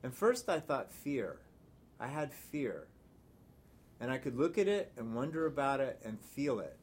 And 0.03 0.15
first 0.15 0.51
I 0.51 0.61
thought 0.61 0.93
fear. 0.93 1.39
I 1.99 2.09
had 2.09 2.31
fear. 2.31 2.89
And 3.99 4.11
I 4.11 4.19
could 4.19 4.37
look 4.37 4.59
at 4.59 4.69
it 4.69 4.93
and 4.99 5.15
wonder 5.15 5.47
about 5.47 5.81
it 5.81 5.99
and 6.05 6.21
feel 6.21 6.61
it, 6.61 6.77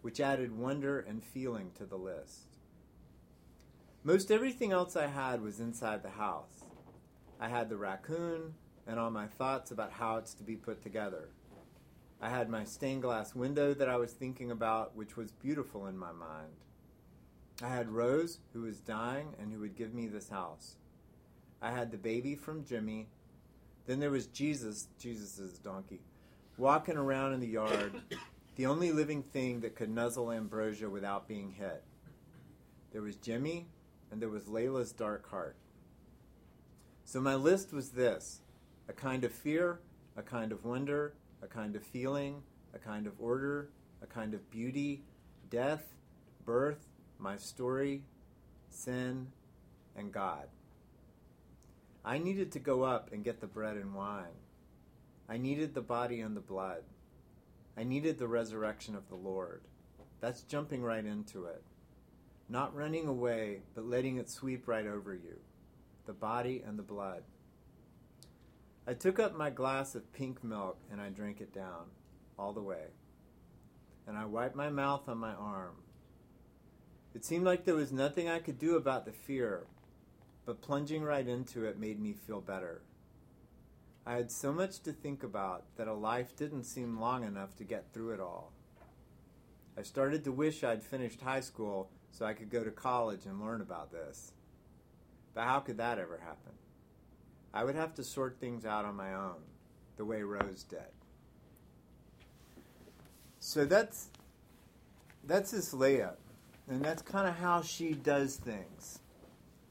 which 0.00 0.18
added 0.18 0.58
wonder 0.58 0.98
and 0.98 1.22
feeling 1.22 1.70
to 1.76 1.86
the 1.86 1.96
list. 1.96 2.58
Most 4.02 4.32
everything 4.32 4.72
else 4.72 4.96
I 4.96 5.06
had 5.06 5.42
was 5.42 5.60
inside 5.60 6.02
the 6.02 6.10
house. 6.10 6.64
I 7.38 7.48
had 7.48 7.68
the 7.68 7.76
raccoon 7.76 8.54
and 8.84 8.98
all 8.98 9.12
my 9.12 9.28
thoughts 9.28 9.70
about 9.70 9.92
how 9.92 10.16
it's 10.16 10.34
to 10.34 10.42
be 10.42 10.56
put 10.56 10.82
together. 10.82 11.28
I 12.20 12.30
had 12.30 12.50
my 12.50 12.64
stained 12.64 13.02
glass 13.02 13.32
window 13.32 13.74
that 13.74 13.88
I 13.88 13.96
was 13.96 14.12
thinking 14.12 14.50
about, 14.50 14.96
which 14.96 15.16
was 15.16 15.30
beautiful 15.30 15.86
in 15.86 15.96
my 15.96 16.10
mind. 16.10 16.56
I 17.64 17.68
had 17.68 17.88
Rose, 17.88 18.38
who 18.52 18.62
was 18.62 18.80
dying 18.80 19.34
and 19.40 19.52
who 19.52 19.60
would 19.60 19.76
give 19.76 19.94
me 19.94 20.08
this 20.08 20.28
house. 20.28 20.76
I 21.60 21.70
had 21.70 21.90
the 21.90 21.98
baby 21.98 22.34
from 22.34 22.64
Jimmy. 22.64 23.08
Then 23.86 24.00
there 24.00 24.10
was 24.10 24.26
Jesus, 24.26 24.88
Jesus 24.98 25.58
donkey, 25.58 26.00
walking 26.58 26.96
around 26.96 27.34
in 27.34 27.40
the 27.40 27.46
yard, 27.46 28.00
the 28.56 28.66
only 28.66 28.90
living 28.92 29.22
thing 29.22 29.60
that 29.60 29.76
could 29.76 29.90
nuzzle 29.90 30.32
Ambrosia 30.32 30.88
without 30.90 31.28
being 31.28 31.52
hit. 31.52 31.82
There 32.92 33.02
was 33.02 33.16
Jimmy, 33.16 33.66
and 34.10 34.20
there 34.20 34.28
was 34.28 34.44
Layla's 34.44 34.92
dark 34.92 35.28
heart. 35.30 35.56
So 37.04 37.20
my 37.20 37.34
list 37.34 37.72
was 37.72 37.90
this 37.90 38.40
a 38.88 38.92
kind 38.92 39.24
of 39.24 39.32
fear, 39.32 39.80
a 40.16 40.22
kind 40.22 40.52
of 40.52 40.64
wonder, 40.64 41.14
a 41.42 41.46
kind 41.46 41.76
of 41.76 41.82
feeling, 41.82 42.42
a 42.74 42.78
kind 42.78 43.06
of 43.06 43.12
order, 43.18 43.70
a 44.02 44.06
kind 44.06 44.34
of 44.34 44.50
beauty, 44.50 45.02
death, 45.50 45.94
birth, 46.44 46.88
my 47.22 47.36
story, 47.36 48.02
sin, 48.68 49.28
and 49.96 50.12
God. 50.12 50.48
I 52.04 52.18
needed 52.18 52.50
to 52.52 52.58
go 52.58 52.82
up 52.82 53.12
and 53.12 53.22
get 53.22 53.40
the 53.40 53.46
bread 53.46 53.76
and 53.76 53.94
wine. 53.94 54.34
I 55.28 55.36
needed 55.36 55.72
the 55.72 55.80
body 55.80 56.20
and 56.20 56.36
the 56.36 56.40
blood. 56.40 56.82
I 57.76 57.84
needed 57.84 58.18
the 58.18 58.26
resurrection 58.26 58.96
of 58.96 59.08
the 59.08 59.14
Lord. 59.14 59.62
That's 60.20 60.42
jumping 60.42 60.82
right 60.82 61.04
into 61.04 61.46
it. 61.46 61.62
Not 62.48 62.74
running 62.74 63.06
away, 63.06 63.60
but 63.74 63.88
letting 63.88 64.18
it 64.18 64.28
sweep 64.28 64.66
right 64.66 64.86
over 64.86 65.14
you. 65.14 65.38
The 66.06 66.12
body 66.12 66.62
and 66.66 66.76
the 66.76 66.82
blood. 66.82 67.22
I 68.86 68.94
took 68.94 69.20
up 69.20 69.36
my 69.36 69.50
glass 69.50 69.94
of 69.94 70.12
pink 70.12 70.42
milk 70.42 70.76
and 70.90 71.00
I 71.00 71.08
drank 71.08 71.40
it 71.40 71.54
down, 71.54 71.86
all 72.36 72.52
the 72.52 72.60
way. 72.60 72.88
And 74.08 74.18
I 74.18 74.24
wiped 74.24 74.56
my 74.56 74.70
mouth 74.70 75.08
on 75.08 75.18
my 75.18 75.32
arm. 75.34 75.76
It 77.14 77.24
seemed 77.24 77.44
like 77.44 77.64
there 77.64 77.74
was 77.74 77.92
nothing 77.92 78.28
I 78.28 78.38
could 78.38 78.58
do 78.58 78.76
about 78.76 79.04
the 79.04 79.12
fear, 79.12 79.66
but 80.46 80.62
plunging 80.62 81.02
right 81.02 81.26
into 81.26 81.64
it 81.64 81.78
made 81.78 82.00
me 82.00 82.12
feel 82.12 82.40
better. 82.40 82.82
I 84.04 84.14
had 84.14 84.30
so 84.30 84.52
much 84.52 84.80
to 84.80 84.92
think 84.92 85.22
about 85.22 85.64
that 85.76 85.86
a 85.86 85.94
life 85.94 86.34
didn't 86.34 86.64
seem 86.64 86.98
long 86.98 87.22
enough 87.22 87.56
to 87.56 87.64
get 87.64 87.92
through 87.92 88.14
it 88.14 88.20
all. 88.20 88.52
I 89.76 89.82
started 89.82 90.24
to 90.24 90.32
wish 90.32 90.64
I'd 90.64 90.82
finished 90.82 91.20
high 91.20 91.40
school 91.40 91.90
so 92.10 92.26
I 92.26 92.34
could 92.34 92.50
go 92.50 92.64
to 92.64 92.70
college 92.70 93.26
and 93.26 93.40
learn 93.40 93.60
about 93.60 93.92
this. 93.92 94.32
But 95.34 95.44
how 95.44 95.60
could 95.60 95.78
that 95.78 95.98
ever 95.98 96.18
happen? 96.18 96.52
I 97.54 97.64
would 97.64 97.74
have 97.74 97.94
to 97.94 98.04
sort 98.04 98.38
things 98.40 98.64
out 98.66 98.84
on 98.84 98.96
my 98.96 99.14
own, 99.14 99.40
the 99.96 100.04
way 100.04 100.22
Rose 100.22 100.62
did. 100.64 100.80
So 103.40 103.64
that's 103.64 104.08
that's 105.24 105.52
this 105.52 105.72
layup, 105.74 106.16
and 106.72 106.82
that's 106.82 107.02
kind 107.02 107.28
of 107.28 107.34
how 107.34 107.60
she 107.60 107.92
does 107.92 108.36
things 108.36 109.00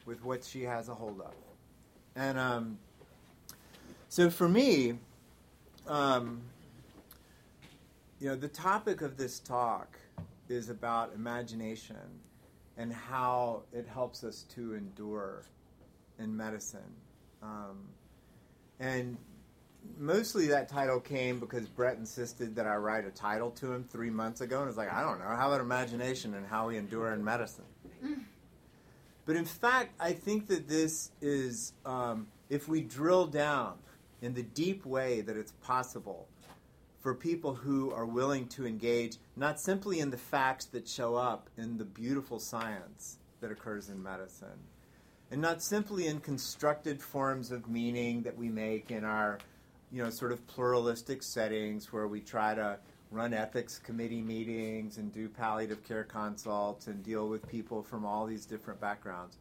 with 0.05 0.23
what 0.23 0.43
she 0.43 0.61
has 0.61 0.87
a 0.87 0.93
hold 0.93 1.19
of. 1.19 1.33
And 2.15 2.37
um, 2.37 2.77
so 4.07 4.29
for 4.29 4.47
me, 4.47 4.99
um, 5.87 6.41
you 8.19 8.27
know, 8.27 8.35
the 8.35 8.47
topic 8.47 9.01
of 9.01 9.17
this 9.17 9.39
talk 9.39 9.97
is 10.47 10.69
about 10.69 11.13
imagination 11.15 11.95
and 12.77 12.93
how 12.93 13.63
it 13.73 13.87
helps 13.87 14.23
us 14.23 14.43
to 14.53 14.75
endure 14.75 15.43
in 16.19 16.35
medicine. 16.37 16.93
Um, 17.41 17.79
and 18.79 19.17
mostly 19.97 20.47
that 20.47 20.69
title 20.69 20.99
came 20.99 21.39
because 21.39 21.67
Brett 21.67 21.97
insisted 21.97 22.55
that 22.55 22.65
I 22.65 22.75
write 22.75 23.05
a 23.05 23.11
title 23.11 23.51
to 23.51 23.71
him 23.71 23.83
three 23.83 24.09
months 24.09 24.41
ago, 24.41 24.59
and 24.61 24.69
it's 24.69 24.77
like, 24.77 24.91
I 24.91 25.01
don't 25.01 25.19
know, 25.19 25.25
how 25.35 25.49
about 25.49 25.61
imagination 25.61 26.33
and 26.33 26.45
how 26.45 26.67
we 26.67 26.77
endure 26.77 27.13
in 27.13 27.23
medicine? 27.23 27.65
But 29.25 29.35
in 29.35 29.45
fact, 29.45 29.93
I 29.99 30.13
think 30.13 30.47
that 30.47 30.67
this 30.67 31.11
is, 31.21 31.73
um, 31.85 32.27
if 32.49 32.67
we 32.67 32.81
drill 32.81 33.27
down 33.27 33.75
in 34.21 34.33
the 34.33 34.43
deep 34.43 34.85
way 34.85 35.21
that 35.21 35.37
it's 35.37 35.53
possible 35.63 36.27
for 36.99 37.15
people 37.15 37.55
who 37.55 37.91
are 37.91 38.05
willing 38.05 38.47
to 38.47 38.65
engage 38.65 39.17
not 39.35 39.59
simply 39.59 39.99
in 39.99 40.09
the 40.09 40.17
facts 40.17 40.65
that 40.65 40.87
show 40.87 41.15
up 41.15 41.49
in 41.57 41.77
the 41.77 41.85
beautiful 41.85 42.39
science 42.39 43.17
that 43.39 43.51
occurs 43.51 43.89
in 43.89 44.01
medicine, 44.01 44.59
and 45.31 45.41
not 45.41 45.63
simply 45.63 46.07
in 46.07 46.19
constructed 46.19 47.01
forms 47.01 47.51
of 47.51 47.67
meaning 47.69 48.21
that 48.21 48.37
we 48.37 48.49
make 48.49 48.91
in 48.91 49.03
our, 49.03 49.39
you 49.91 50.03
know, 50.03 50.09
sort 50.09 50.31
of 50.31 50.45
pluralistic 50.47 51.21
settings 51.21 51.91
where 51.91 52.07
we 52.07 52.21
try 52.21 52.55
to 52.55 52.77
run 53.11 53.33
ethics 53.33 53.77
committee 53.77 54.21
meetings 54.21 54.97
and 54.97 55.11
do 55.11 55.27
palliative 55.27 55.83
care 55.83 56.05
consults 56.05 56.87
and 56.87 57.03
deal 57.03 57.27
with 57.27 57.47
people 57.49 57.83
from 57.83 58.05
all 58.05 58.25
these 58.25 58.45
different 58.45 58.79
backgrounds. 58.79 59.37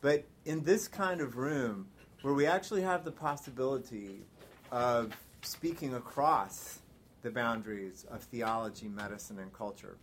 But 0.00 0.24
in 0.44 0.62
this 0.62 0.86
kind 0.86 1.20
of 1.20 1.36
room, 1.36 1.88
where 2.22 2.34
we 2.34 2.46
actually 2.46 2.82
have 2.82 3.04
the 3.04 3.10
possibility 3.10 4.20
of 4.70 5.12
speaking 5.42 5.94
across 5.94 6.80
the 7.22 7.30
boundaries 7.30 8.06
of 8.10 8.22
theology, 8.22 8.88
medicine, 8.88 9.38
and 9.38 9.52
culture. 9.52 9.96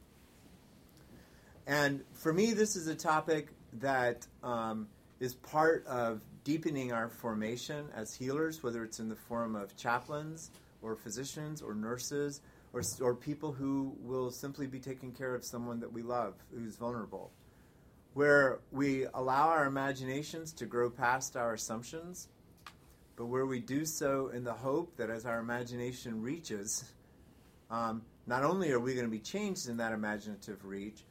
And 1.66 2.04
for 2.12 2.34
me, 2.34 2.54
this 2.54 2.76
is 2.76 2.88
a 2.88 2.96
topic 2.96 3.48
that 3.80 4.28
um, 4.44 4.88
is 5.20 5.36
part 5.36 5.86
of 5.88 6.22
deepening 6.44 6.92
our 6.92 7.10
formation 7.10 7.88
as 7.96 8.14
healers, 8.14 8.64
whether 8.64 8.84
it's 8.84 9.00
in 9.00 9.10
the 9.10 9.16
form 9.16 9.56
of 9.56 9.76
chaplains 9.76 10.52
or 10.82 10.96
physicians 10.96 11.62
or 11.62 11.74
nurses 11.74 12.42
or, 12.74 12.82
or 13.02 13.16
people 13.16 13.52
who 13.52 13.96
will 14.02 14.32
simply 14.32 14.68
be 14.68 14.80
taking 14.80 15.12
care 15.12 15.36
of 15.36 15.46
someone 15.46 15.80
that 15.80 15.92
we 15.92 16.02
love 16.02 16.34
who's 16.54 16.76
vulnerable. 16.76 17.32
Where 18.14 18.60
we 18.72 19.06
allow 19.14 19.50
our 19.50 19.66
imaginations 19.66 20.54
to 20.54 20.66
grow 20.66 20.90
past 20.90 21.36
our 21.36 21.54
assumptions, 21.54 22.28
but 23.16 23.26
where 23.26 23.46
we 23.46 23.60
do 23.60 23.86
so 23.86 24.28
in 24.28 24.44
the 24.44 24.54
hope 24.54 24.96
that 24.98 25.10
as 25.10 25.26
our 25.26 25.40
imagination 25.40 26.22
reaches, 26.22 26.92
um, 27.72 28.04
not 28.28 28.44
only 28.44 28.72
are 28.72 28.80
we 28.80 28.94
going 28.94 29.06
to 29.06 29.12
be 29.12 29.20
changed 29.20 29.68
in 29.68 29.78
that 29.78 29.94
imaginative 29.94 30.64
reach, 30.66 31.04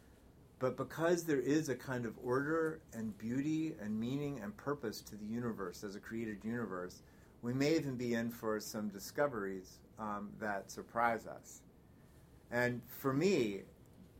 but 0.62 0.76
because 0.76 1.24
there 1.24 1.40
is 1.40 1.68
a 1.68 1.74
kind 1.74 2.06
of 2.06 2.14
order 2.22 2.78
and 2.92 3.18
beauty 3.18 3.74
and 3.82 3.98
meaning 3.98 4.38
and 4.44 4.56
purpose 4.56 5.00
to 5.00 5.16
the 5.16 5.24
universe 5.24 5.82
as 5.82 5.96
a 5.96 5.98
created 5.98 6.38
universe, 6.44 7.02
we 7.42 7.52
may 7.52 7.74
even 7.74 7.96
be 7.96 8.14
in 8.14 8.30
for 8.30 8.60
some 8.60 8.88
discoveries 8.88 9.80
um, 9.98 10.30
that 10.38 10.70
surprise 10.70 11.26
us. 11.26 11.62
And 12.52 12.80
for 12.86 13.12
me, 13.12 13.62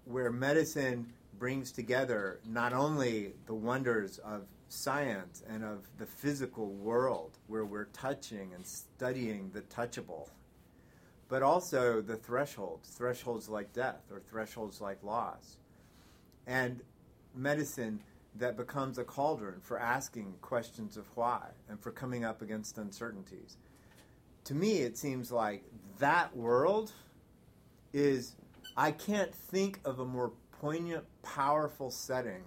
where 0.05 0.33
medicine 0.33 1.13
brings 1.39 1.71
together 1.71 2.41
not 2.45 2.73
only 2.73 3.35
the 3.47 3.55
wonders 3.55 4.19
of 4.19 4.43
science 4.69 5.45
and 5.49 5.63
of 5.63 5.87
the 5.99 6.07
physical 6.07 6.73
world, 6.73 7.39
where 7.47 7.65
we're 7.65 7.85
touching 7.93 8.53
and 8.53 8.67
studying 8.67 9.49
the 9.55 9.63
touchable, 9.63 10.29
but 11.29 11.45
also 11.45 12.01
the 12.01 12.17
thresholds, 12.17 12.89
thresholds 12.89 13.49
like 13.49 13.73
death 13.73 14.11
or 14.11 14.19
thresholds 14.19 14.81
like 14.81 15.01
loss 15.05 15.59
and 16.47 16.83
medicine 17.35 18.01
that 18.37 18.57
becomes 18.57 18.99
a 18.99 19.05
cauldron 19.05 19.61
for 19.61 19.79
asking 19.79 20.35
questions 20.41 20.97
of 20.97 21.07
why 21.15 21.49
and 21.69 21.81
for 21.81 21.91
coming 21.91 22.25
up 22.25 22.43
against 22.43 22.79
uncertainties. 22.79 23.57
To 24.45 24.55
me, 24.55 24.79
it 24.79 24.97
seems 24.97 25.31
like 25.31 25.65
that 25.99 26.35
world 26.37 26.93
is, 27.93 28.37
I 28.77 28.91
can't 28.91 29.35
think 29.35 29.81
of 29.85 30.01
a 30.01 30.05
more 30.05 30.33
poignant, 30.61 31.05
powerful 31.23 31.91
setting 31.91 32.43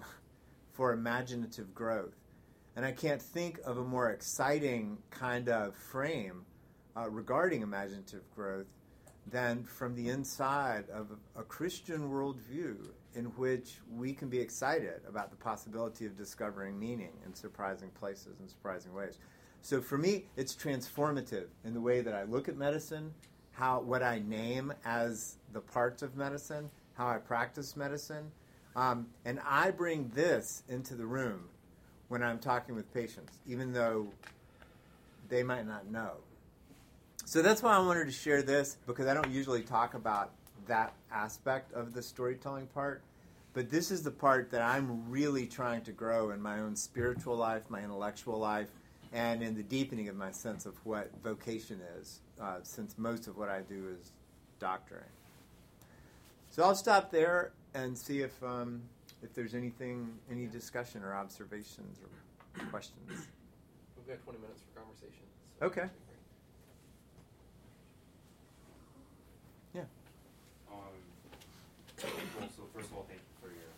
for 0.74 0.92
imaginative 0.92 1.74
growth. 1.74 2.16
And 2.76 2.86
I 2.86 2.92
can't 2.92 3.22
think 3.22 3.60
of 3.66 3.78
a 3.78 3.84
more 3.84 4.10
exciting 4.10 4.98
kind 5.10 5.48
of 5.48 5.76
frame 5.76 6.46
uh, 6.98 7.10
regarding 7.10 7.62
imaginative 7.62 8.24
growth 8.36 8.68
than 9.28 9.64
from 9.64 9.96
the 9.96 10.10
inside 10.10 10.90
of 10.90 11.12
a 11.36 11.44
Christian 11.44 12.10
worldview 12.10 12.78
in 13.16 13.26
which 13.38 13.76
we 13.96 14.14
can 14.14 14.30
be 14.30 14.40
excited 14.40 15.02
about 15.08 15.30
the 15.30 15.36
possibility 15.38 16.06
of 16.06 16.18
discovering 16.18 16.78
meaning 16.80 17.12
in 17.26 17.34
surprising 17.34 17.90
places 18.00 18.40
and 18.40 18.50
surprising 18.50 18.94
ways. 18.94 19.20
So 19.62 19.82
for 19.82 19.98
me, 19.98 20.26
it's 20.36 20.54
transformative 20.54 21.48
in 21.64 21.74
the 21.74 21.82
way 21.82 22.02
that 22.02 22.14
I 22.14 22.24
look 22.24 22.48
at 22.48 22.58
medicine, 22.58 23.14
how 23.52 23.80
what 23.80 24.04
I 24.04 24.20
name 24.20 24.74
as 24.86 25.38
the 25.54 25.62
parts 25.62 26.04
of 26.04 26.16
medicine, 26.16 26.70
how 26.94 27.08
I 27.08 27.18
practice 27.18 27.76
medicine, 27.76 28.32
um, 28.76 29.08
and 29.24 29.40
I 29.48 29.72
bring 29.72 30.12
this 30.14 30.64
into 30.68 30.96
the 30.96 31.06
room 31.06 31.46
when 32.10 32.22
I'm 32.22 32.40
talking 32.40 32.76
with 32.76 32.94
patients, 32.94 33.40
even 33.48 33.74
though 33.74 34.08
they 35.30 35.44
might 35.44 35.66
not 35.66 35.88
know. 35.88 36.12
So 37.26 37.42
that's 37.42 37.64
why 37.64 37.76
I 37.76 37.80
wanted 37.80 38.06
to 38.06 38.12
share 38.12 38.44
this 38.44 38.78
because 38.86 39.08
I 39.08 39.14
don't 39.16 39.32
usually 39.32 39.64
talk 39.64 39.96
about 39.96 40.32
that 40.68 40.94
aspect 41.12 41.74
of 41.74 41.94
the 41.94 42.02
storytelling 42.02 42.68
part. 42.68 43.02
But 43.54 43.70
this 43.70 43.90
is 43.92 44.04
the 44.04 44.12
part 44.12 44.52
that 44.52 44.62
I'm 44.62 45.10
really 45.10 45.48
trying 45.48 45.82
to 45.84 45.92
grow 45.92 46.32
in 46.32 46.42
my 46.42 46.60
own 46.60 46.76
spiritual 46.76 47.38
life, 47.38 47.70
my 47.70 47.82
intellectual 47.82 48.38
life, 48.38 48.70
and 49.14 49.42
in 49.42 49.56
the 49.56 49.64
deepening 49.64 50.10
of 50.10 50.16
my 50.16 50.32
sense 50.32 50.66
of 50.66 50.76
what 50.86 51.10
vocation 51.24 51.80
is, 52.00 52.20
uh, 52.42 52.58
since 52.64 52.98
most 52.98 53.28
of 53.28 53.38
what 53.38 53.48
I 53.48 53.62
do 53.62 53.88
is 53.98 54.12
doctoring. 54.60 55.04
So 56.50 56.64
I'll 56.64 56.76
stop 56.76 57.12
there 57.12 57.52
and 57.74 57.98
see 57.98 58.22
if 58.22 58.42
um, 58.44 58.82
if 59.26 59.34
there's 59.34 59.54
anything, 59.56 60.14
any 60.30 60.46
discussion 60.46 61.04
or 61.04 61.14
observations 61.16 62.00
or 62.00 62.66
questions. 62.68 63.28
We've 63.98 64.08
got 64.08 64.24
20 64.24 64.40
minutes 64.40 64.62
for 64.62 64.80
conversation. 64.82 65.26
so 65.60 65.66
Okay. 65.66 65.82
that'd 65.82 65.92
be 65.92 66.06
great. 69.74 69.84
Yeah. 69.84 69.88
Um, 70.72 70.78
well, 72.40 72.50
so 72.56 72.64
first 72.74 72.90
of 72.92 72.98
all, 72.98 73.06
thank 73.10 73.20
you 73.20 73.36
for 73.42 73.50
your 73.50 73.72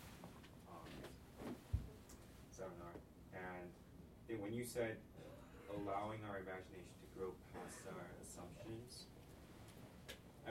um, 0.68 1.54
seminar. 2.50 2.92
And 3.32 3.66
I 3.72 4.28
think 4.28 4.42
when 4.42 4.47
you 4.58 4.66
said 4.66 4.98
allowing 5.70 6.18
our 6.26 6.42
imagination 6.42 6.90
to 6.98 7.06
grow 7.14 7.30
past 7.54 7.78
our 7.94 8.10
assumptions, 8.18 9.06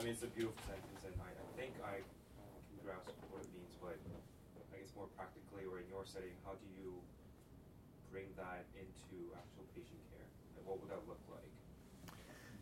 mean, 0.00 0.16
it's 0.16 0.24
a 0.24 0.32
beautiful 0.32 0.56
sentence, 0.64 1.04
and 1.04 1.12
I, 1.20 1.28
I 1.28 1.48
think 1.60 1.76
I 1.84 2.00
can 2.00 2.78
grasp 2.80 3.12
what 3.28 3.44
it 3.44 3.52
means, 3.52 3.76
but 3.84 4.00
I 4.72 4.80
guess 4.80 4.88
more 4.96 5.12
practically 5.12 5.68
or 5.68 5.76
in 5.76 5.84
your 5.92 6.08
setting, 6.08 6.32
how 6.48 6.56
do 6.56 6.64
you 6.80 6.96
bring 8.08 8.32
that 8.40 8.64
into 8.80 9.28
actual 9.36 9.68
patient 9.76 10.00
care? 10.08 10.24
Like, 10.56 10.64
what 10.64 10.80
would 10.80 10.88
that 10.88 11.04
look 11.04 11.20
like? 11.28 11.52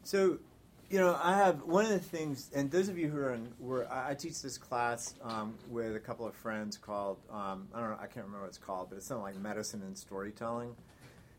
So, 0.03 0.43
you 0.91 0.99
know, 0.99 1.15
I 1.23 1.37
have 1.37 1.63
one 1.63 1.85
of 1.85 1.95
the 1.95 2.03
things, 2.03 2.51
and 2.57 2.73
those 2.73 2.89
of 2.89 2.99
you 2.99 3.07
who 3.07 3.19
are 3.19 3.35
in, 3.35 3.55
where 3.63 3.87
I 3.87 4.11
I 4.11 4.15
teach 4.15 4.43
this 4.43 4.59
class 4.59 5.15
um, 5.23 5.55
with 5.71 5.95
a 5.95 6.01
couple 6.01 6.27
of 6.27 6.35
friends 6.35 6.77
called, 6.77 7.19
um, 7.31 7.69
I 7.73 7.79
don't 7.79 7.91
know, 7.91 7.99
I 8.03 8.11
can't 8.11 8.27
remember 8.27 8.41
what 8.41 8.49
it's 8.49 8.59
called, 8.59 8.91
but 8.91 8.97
it's 8.97 9.07
something 9.07 9.23
like 9.23 9.39
medicine 9.39 9.83
and 9.87 9.97
storytelling. 9.97 10.75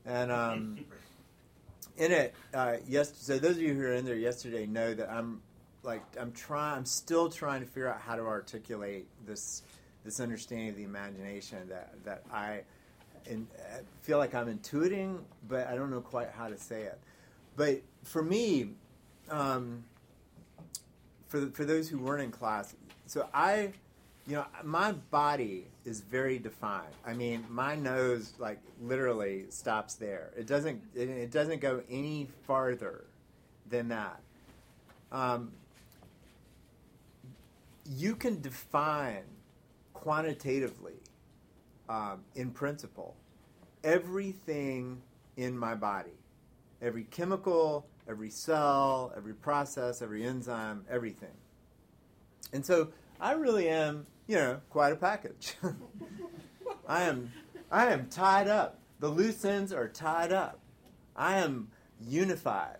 And 0.07 0.31
um, 0.31 0.85
in 1.97 2.11
it, 2.11 2.33
uh, 2.53 2.77
yes, 2.87 3.13
so 3.17 3.37
those 3.37 3.57
of 3.57 3.61
you 3.61 3.73
who 3.73 3.81
are 3.81 3.93
in 3.93 4.05
there 4.05 4.15
yesterday 4.15 4.65
know 4.65 4.93
that 4.93 5.11
I'm 5.11 5.41
like, 5.83 6.03
I'm 6.19 6.31
trying, 6.31 6.77
I'm 6.77 6.85
still 6.85 7.29
trying 7.29 7.61
to 7.61 7.67
figure 7.67 7.89
out 7.89 7.99
how 7.99 8.15
to 8.15 8.23
articulate 8.23 9.05
this, 9.25 9.63
this 10.05 10.19
understanding 10.19 10.69
of 10.69 10.77
the 10.77 10.83
imagination 10.83 11.67
that, 11.69 11.93
that 12.05 12.23
I 12.33 12.61
in, 13.29 13.47
uh, 13.59 13.79
feel 14.01 14.17
like 14.17 14.33
I'm 14.33 14.47
intuiting, 14.47 15.19
but 15.47 15.67
I 15.67 15.75
don't 15.75 15.91
know 15.91 16.01
quite 16.01 16.29
how 16.31 16.47
to 16.47 16.57
say 16.57 16.83
it. 16.83 16.99
But 17.55 17.81
for 18.03 18.23
me, 18.23 18.69
um, 19.29 19.83
for 21.27 21.49
for 21.49 21.65
those 21.65 21.89
who 21.89 21.97
weren't 21.97 22.21
in 22.21 22.31
class, 22.31 22.75
so 23.05 23.27
I, 23.33 23.71
you 24.27 24.35
know, 24.35 24.45
my 24.63 24.91
body 24.91 25.67
is 25.85 26.01
very 26.01 26.37
defined. 26.37 26.93
I 27.05 27.13
mean, 27.13 27.45
my 27.49 27.75
nose 27.75 28.33
like 28.39 28.59
literally 28.81 29.45
stops 29.49 29.95
there. 29.95 30.31
It 30.37 30.47
doesn't 30.47 30.81
it, 30.95 31.31
doesn't 31.31 31.61
go 31.61 31.81
any 31.89 32.27
farther 32.45 33.05
than 33.69 33.87
that. 33.89 34.19
Um, 35.11 35.53
you 37.85 38.15
can 38.15 38.41
define 38.41 39.23
quantitatively, 39.93 40.99
um, 41.87 42.19
in 42.35 42.51
principle, 42.51 43.15
everything 43.83 45.01
in 45.37 45.57
my 45.57 45.73
body 45.73 46.11
every 46.81 47.03
chemical, 47.05 47.85
every 48.07 48.29
cell, 48.29 49.11
every 49.15 49.33
process, 49.33 50.01
every 50.01 50.23
enzyme, 50.23 50.85
everything. 50.89 51.35
And 52.53 52.65
so 52.65 52.89
I 53.19 53.33
really 53.33 53.67
am, 53.69 54.05
you 54.27 54.35
know, 54.35 54.61
quite 54.69 54.93
a 54.93 54.95
package. 54.95 55.55
I 56.87 57.03
am 57.03 57.31
I 57.71 57.87
am 57.87 58.07
tied 58.07 58.47
up. 58.47 58.79
The 58.99 59.09
loose 59.09 59.43
ends 59.43 59.73
are 59.73 59.87
tied 59.87 60.31
up. 60.31 60.59
I 61.15 61.39
am 61.39 61.69
unified 62.01 62.77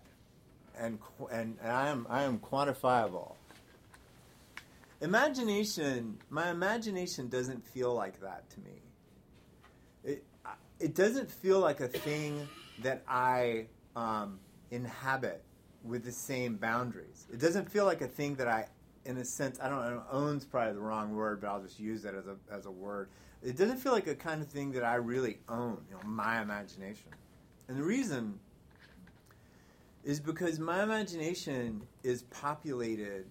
and 0.80 1.00
and, 1.32 1.58
and 1.62 1.72
I 1.72 1.90
am 1.90 2.08
I 2.10 2.24
am 2.24 2.40
quantifiable. 2.40 3.36
Imagination, 5.00 6.18
my 6.30 6.50
imagination 6.50 7.30
doesn't 7.30 7.66
feel 7.68 7.94
like 7.94 8.20
that 8.22 8.50
to 8.52 8.60
me. 8.62 8.82
It 10.04 10.24
it 10.80 10.96
doesn't 10.96 11.30
feel 11.30 11.60
like 11.60 11.80
a 11.80 11.88
thing 11.88 12.48
that 12.84 13.04
I 13.08 13.68
um, 13.96 14.40
inhabit 14.72 15.44
with 15.84 16.04
the 16.04 16.12
same 16.12 16.56
boundaries. 16.58 17.28
It 17.32 17.40
doesn't 17.40 17.70
feel 17.70 17.86
like 17.86 18.02
a 18.02 18.08
thing 18.08 18.36
that 18.36 18.48
I, 18.48 18.68
in 19.08 19.18
a 19.18 19.26
sense, 19.26 19.58
I 19.62 19.70
don't 19.70 19.80
know, 19.80 20.04
owns 20.12 20.44
probably 20.46 20.74
the 20.74 20.82
wrong 20.82 21.16
word, 21.16 21.40
but 21.42 21.48
I'll 21.48 21.62
just 21.62 21.80
use 21.80 22.04
that 22.04 22.14
as 22.14 22.28
a, 22.28 22.36
as 22.52 22.66
a 22.66 22.72
word. 22.72 23.10
It 23.42 23.56
doesn't 23.56 23.78
feel 23.78 23.94
like 23.94 24.08
a 24.08 24.16
kind 24.16 24.42
of 24.42 24.50
thing 24.50 24.74
that 24.74 24.84
I 24.84 24.96
really 24.96 25.40
own, 25.48 25.82
you 25.90 25.96
know, 25.96 26.02
my 26.04 26.42
imagination. 26.42 27.12
And 27.70 27.78
the 27.78 27.84
reason 27.84 28.40
is 30.04 30.20
because 30.20 30.60
my 30.60 30.84
imagination 30.84 31.84
is 32.04 32.24
populated 32.24 33.26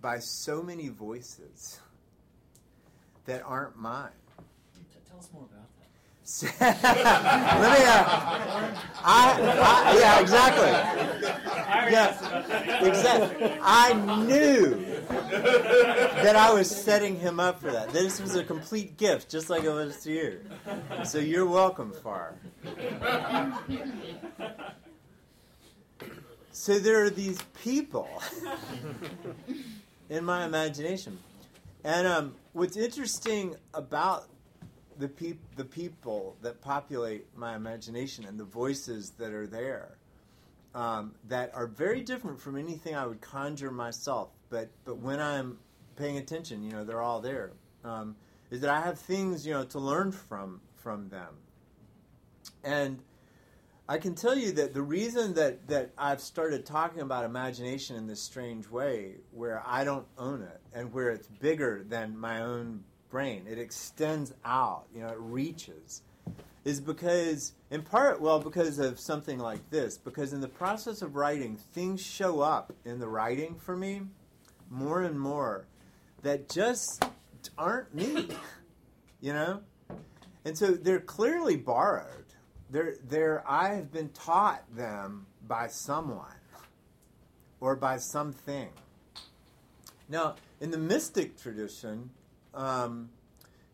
by 0.00 0.18
so 0.18 0.62
many 0.62 0.88
voices 0.88 1.78
that 3.26 3.42
aren't 3.44 3.76
mine. 3.76 4.10
Tell 5.08 5.18
us 5.18 5.28
more 5.32 5.44
about. 5.44 5.67
Let 6.60 6.60
me. 6.60 7.84
Uh, 7.86 8.04
I, 9.02 9.32
I, 9.40 9.98
yeah, 9.98 10.20
exactly. 10.20 10.70
Yeah, 11.90 12.86
exactly. 12.86 13.58
I 13.62 13.94
knew 14.26 14.74
that 15.08 16.36
I 16.36 16.52
was 16.52 16.70
setting 16.70 17.18
him 17.18 17.40
up 17.40 17.62
for 17.62 17.70
that. 17.70 17.90
This 17.90 18.20
was 18.20 18.34
a 18.34 18.44
complete 18.44 18.98
gift, 18.98 19.30
just 19.30 19.48
like 19.48 19.64
it 19.64 19.70
was 19.70 20.02
to 20.02 20.12
you. 20.12 20.40
So 21.04 21.18
you're 21.18 21.46
welcome, 21.46 21.92
Far. 21.92 22.34
So 26.52 26.78
there 26.78 27.02
are 27.04 27.10
these 27.10 27.40
people 27.62 28.10
in 30.10 30.24
my 30.26 30.44
imagination, 30.44 31.18
and 31.84 32.06
um, 32.06 32.34
what's 32.52 32.76
interesting 32.76 33.56
about 33.72 34.26
the 34.98 35.08
peop- 35.08 35.56
the 35.56 35.64
people 35.64 36.36
that 36.42 36.60
populate 36.60 37.26
my 37.36 37.54
imagination 37.54 38.24
and 38.24 38.38
the 38.38 38.44
voices 38.44 39.12
that 39.18 39.32
are 39.32 39.46
there 39.46 39.98
um, 40.74 41.14
that 41.28 41.52
are 41.54 41.66
very 41.66 42.02
different 42.02 42.40
from 42.40 42.56
anything 42.56 42.94
I 42.94 43.06
would 43.06 43.20
conjure 43.20 43.70
myself. 43.70 44.30
But 44.50 44.68
but 44.84 44.98
when 44.98 45.20
I'm 45.20 45.58
paying 45.96 46.18
attention, 46.18 46.62
you 46.62 46.72
know, 46.72 46.84
they're 46.84 47.02
all 47.02 47.20
there. 47.20 47.52
Um, 47.84 48.16
is 48.50 48.60
that 48.62 48.70
I 48.70 48.80
have 48.80 48.98
things 48.98 49.46
you 49.46 49.52
know 49.52 49.64
to 49.64 49.78
learn 49.78 50.12
from 50.12 50.60
from 50.76 51.08
them, 51.08 51.34
and 52.64 53.02
I 53.88 53.98
can 53.98 54.14
tell 54.14 54.36
you 54.36 54.52
that 54.52 54.74
the 54.74 54.82
reason 54.82 55.34
that 55.34 55.68
that 55.68 55.90
I've 55.96 56.20
started 56.20 56.66
talking 56.66 57.00
about 57.00 57.24
imagination 57.24 57.96
in 57.96 58.06
this 58.06 58.22
strange 58.22 58.68
way, 58.68 59.16
where 59.32 59.62
I 59.66 59.84
don't 59.84 60.06
own 60.16 60.42
it 60.42 60.60
and 60.72 60.92
where 60.92 61.10
it's 61.10 61.26
bigger 61.26 61.84
than 61.88 62.16
my 62.16 62.42
own 62.42 62.84
brain, 63.10 63.46
it 63.48 63.58
extends 63.58 64.32
out, 64.44 64.84
you 64.94 65.00
know, 65.00 65.08
it 65.08 65.18
reaches, 65.18 66.02
is 66.64 66.80
because, 66.80 67.54
in 67.70 67.82
part, 67.82 68.20
well, 68.20 68.40
because 68.40 68.78
of 68.78 69.00
something 69.00 69.38
like 69.38 69.70
this. 69.70 69.96
Because 69.96 70.32
in 70.32 70.40
the 70.40 70.48
process 70.48 71.02
of 71.02 71.16
writing, 71.16 71.56
things 71.56 72.00
show 72.00 72.40
up 72.40 72.72
in 72.84 72.98
the 72.98 73.08
writing 73.08 73.54
for 73.54 73.76
me 73.76 74.02
more 74.70 75.02
and 75.02 75.18
more 75.18 75.66
that 76.22 76.48
just 76.48 77.04
aren't 77.56 77.94
me, 77.94 78.28
you 79.20 79.32
know? 79.32 79.60
And 80.44 80.56
so 80.56 80.72
they're 80.72 81.00
clearly 81.00 81.56
borrowed. 81.56 82.24
They're, 82.70 82.96
they're, 83.08 83.42
I 83.48 83.74
have 83.74 83.90
been 83.90 84.10
taught 84.10 84.62
them 84.74 85.26
by 85.46 85.68
someone 85.68 86.26
or 87.60 87.76
by 87.76 87.96
something. 87.96 88.68
Now, 90.08 90.36
in 90.60 90.70
the 90.70 90.78
mystic 90.78 91.40
tradition, 91.40 92.10
um, 92.54 93.10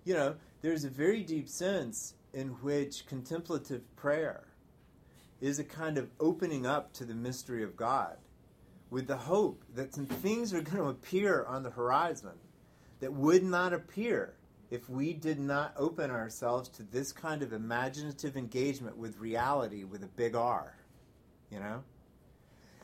you 0.04 0.14
know, 0.14 0.36
there's 0.62 0.84
a 0.84 0.90
very 0.90 1.22
deep 1.22 1.48
sense 1.48 2.14
in 2.32 2.48
which 2.48 3.06
contemplative 3.06 3.82
prayer 3.96 4.44
is 5.40 5.58
a 5.58 5.64
kind 5.64 5.98
of 5.98 6.10
opening 6.20 6.66
up 6.66 6.92
to 6.94 7.04
the 7.04 7.14
mystery 7.14 7.62
of 7.62 7.76
God 7.76 8.16
with 8.90 9.06
the 9.06 9.16
hope 9.16 9.64
that 9.74 9.94
some 9.94 10.06
things 10.06 10.54
are 10.54 10.60
going 10.60 10.78
to 10.78 10.88
appear 10.88 11.44
on 11.44 11.62
the 11.62 11.70
horizon 11.70 12.38
that 13.00 13.12
would 13.12 13.42
not 13.42 13.72
appear 13.72 14.34
if 14.70 14.88
we 14.88 15.12
did 15.12 15.38
not 15.38 15.74
open 15.76 16.10
ourselves 16.10 16.68
to 16.68 16.82
this 16.82 17.12
kind 17.12 17.42
of 17.42 17.52
imaginative 17.52 18.36
engagement 18.36 18.96
with 18.96 19.18
reality 19.18 19.84
with 19.84 20.02
a 20.02 20.08
big 20.08 20.34
R, 20.34 20.74
you 21.50 21.58
know? 21.58 21.82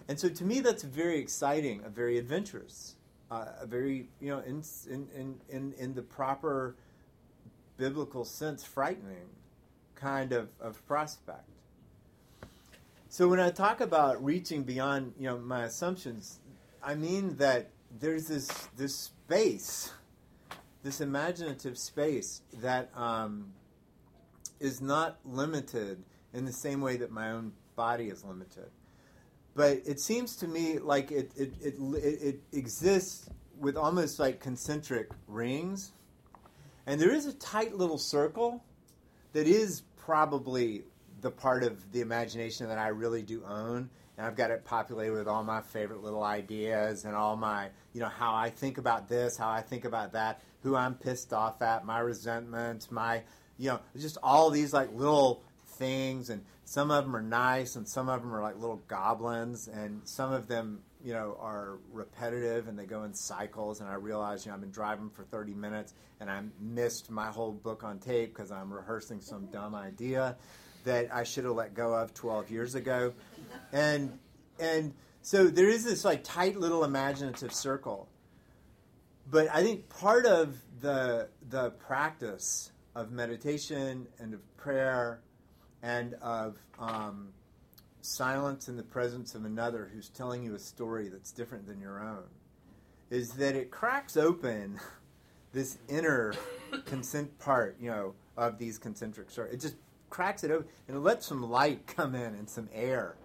And 0.09 0.19
so 0.19 0.29
to 0.29 0.45
me, 0.45 0.61
that's 0.61 0.83
very 0.83 1.19
exciting, 1.19 1.83
a 1.85 1.89
very 1.89 2.19
adventurous, 2.19 2.97
uh, 3.31 3.47
a 3.61 3.67
very, 3.67 4.09
you 4.21 4.29
know, 4.29 4.41
in, 4.41 4.63
in, 4.91 5.09
in, 5.15 5.41
in, 5.49 5.73
in 5.79 5.95
the 5.95 6.03
proper 6.03 6.77
biblical 7.77 8.25
sense, 8.25 8.65
frightening 8.65 9.29
kind 9.95 10.33
of, 10.33 10.49
of 10.61 10.85
prospect. 10.87 11.49
So 13.09 13.29
when 13.29 13.41
I 13.41 13.51
talk 13.51 13.81
about 13.81 14.23
reaching 14.25 14.63
beyond, 14.63 15.15
you 15.19 15.27
know, 15.27 15.39
my 15.39 15.65
assumptions, 15.65 16.39
I 16.83 16.95
mean 16.95 17.37
that 17.37 17.71
there's 17.99 18.29
this 18.29 18.49
this 18.77 18.95
space, 18.95 19.93
this 20.83 21.01
imaginative 21.01 21.77
space 21.77 22.43
that 22.61 22.91
um, 22.97 23.53
is 24.61 24.81
not 24.81 25.19
limited 25.25 26.05
in 26.33 26.45
the 26.45 26.53
same 26.53 26.81
way 26.81 26.97
that 26.99 27.11
my 27.11 27.33
own 27.33 27.53
body 27.75 28.09
is 28.09 28.25
limited. 28.25 28.71
But 29.55 29.83
it 29.87 30.01
seems 30.01 30.37
to 30.37 30.49
me 30.49 30.79
like 30.79 31.11
it 31.11 31.33
it, 31.37 31.53
it, 31.61 31.75
it, 31.79 32.41
exists 32.53 33.29
with 33.59 33.77
almost 33.77 34.19
like 34.19 34.41
concentric 34.41 35.11
rings. 35.27 35.93
And 36.87 37.01
there 37.01 37.13
is 37.13 37.27
a 37.27 37.33
tight 37.35 37.77
little 37.77 37.99
circle 37.99 38.65
that 39.33 39.47
is 39.47 39.83
probably 39.97 40.85
the 41.21 41.31
part 41.31 41.63
of 41.63 41.93
the 41.93 42.01
imagination 42.01 42.69
that 42.69 42.79
I 42.79 42.89
really 42.89 43.23
do 43.23 43.45
own. 43.45 43.91
And 44.17 44.27
I've 44.27 44.37
got 44.37 44.51
it 44.51 44.65
populated 44.65 45.13
with 45.13 45.29
all 45.29 45.43
my 45.43 45.61
favorite 45.61 46.03
little 46.03 46.23
ideas 46.23 47.05
and 47.05 47.15
all 47.15 47.37
my, 47.37 47.69
you 47.93 48.01
know, 48.01 48.09
how 48.09 48.35
I 48.35 48.51
think 48.51 48.79
about 48.79 49.09
this, 49.09 49.37
how 49.37 49.49
I 49.49 49.63
think 49.63 49.85
about 49.85 50.13
that, 50.13 50.43
who 50.63 50.77
I'm 50.77 50.95
pissed 50.95 51.33
off 51.33 51.63
at, 51.63 51.87
my 51.87 52.01
resentment, 52.01 52.91
my, 52.91 53.23
you 53.57 53.71
know, 53.71 53.81
just 53.97 54.19
all 54.23 54.51
these 54.51 54.73
like 54.73 54.93
little 54.95 55.43
things. 55.67 56.29
And 56.31 56.45
some 56.71 56.93
of 56.93 57.03
them 57.03 57.17
are 57.17 57.21
nice 57.21 57.75
and 57.75 57.89
some 57.89 58.09
of 58.09 58.23
them 58.23 58.33
are 58.33 58.41
like 58.41 58.55
little 58.55 58.81
goblins. 58.87 59.67
And 59.67 60.03
some 60.05 60.33
of 60.33 60.47
them, 60.47 60.83
you 61.03 61.13
know, 61.13 61.37
are 61.41 61.81
repetitive 61.91 62.69
and 62.69 62.79
they 62.79 62.87
go 62.87 63.03
in 63.03 63.13
cycles. 63.13 63.81
And 63.81 63.91
I 63.91 63.95
realize, 63.95 64.47
you 64.47 64.51
know, 64.51 64.55
I've 64.55 64.61
been 64.61 64.71
driving 64.71 65.11
for 65.11 65.25
30 65.25 65.53
minutes 65.53 65.95
and 66.21 66.31
I 66.31 66.43
missed 66.61 67.11
my 67.11 67.27
whole 67.27 67.51
book 67.51 67.83
on 67.83 67.99
tape 67.99 68.33
because 68.33 68.53
I'm 68.53 68.73
rehearsing 68.73 69.21
some 69.21 69.47
dumb 69.47 69.75
idea 69.75 70.37
that 70.85 71.13
I 71.13 71.25
should 71.25 71.43
have 71.43 71.55
let 71.55 71.75
go 71.75 71.93
of 71.93 72.15
12 72.15 72.53
years 72.53 72.77
ago. 72.77 73.15
And 73.73 74.17
and 74.61 74.95
so 75.23 75.49
there 75.49 75.69
is 75.69 75.83
this 75.83 76.05
like 76.05 76.23
tight 76.23 76.57
little 76.57 76.85
imaginative 76.85 77.53
circle. 77.53 78.09
But 79.29 79.49
I 79.53 79.65
think 79.65 79.89
part 79.89 80.25
of 80.25 80.57
the 80.81 81.31
the 81.49 81.71
practice 81.71 82.71
of 82.95 83.11
meditation 83.11 84.07
and 84.21 84.35
of 84.35 84.57
prayer 84.57 85.21
and 85.83 86.15
of 86.15 86.59
um, 86.79 87.29
silence 88.03 88.69
in 88.69 88.77
the 88.77 88.83
presence 88.83 89.35
of 89.35 89.45
another 89.45 89.91
who's 89.93 90.09
telling 90.09 90.43
you 90.43 90.55
a 90.55 90.59
story 90.59 91.09
that's 91.09 91.33
different 91.33 91.67
than 91.67 91.81
your 91.81 92.01
own 92.01 92.25
is 93.11 93.33
that 93.33 93.57
it 93.57 93.71
cracks 93.71 94.17
open 94.17 94.79
this 95.53 95.79
inner 95.89 96.33
consent 96.85 97.37
part, 97.39 97.77
you 97.81 97.91
know, 97.91 98.15
of 98.37 98.59
these 98.59 98.79
concentric 98.79 99.31
circles. 99.31 99.55
It 99.55 99.61
just 99.61 99.75
cracks 100.09 100.45
it 100.45 100.51
open 100.51 100.67
and 100.89 100.97
it 100.97 101.01
lets 101.01 101.27
some 101.27 101.43
light 101.43 101.87
come 101.97 102.15
in 102.15 102.35
and 102.35 102.49
some 102.49 102.69
air. 102.73 103.17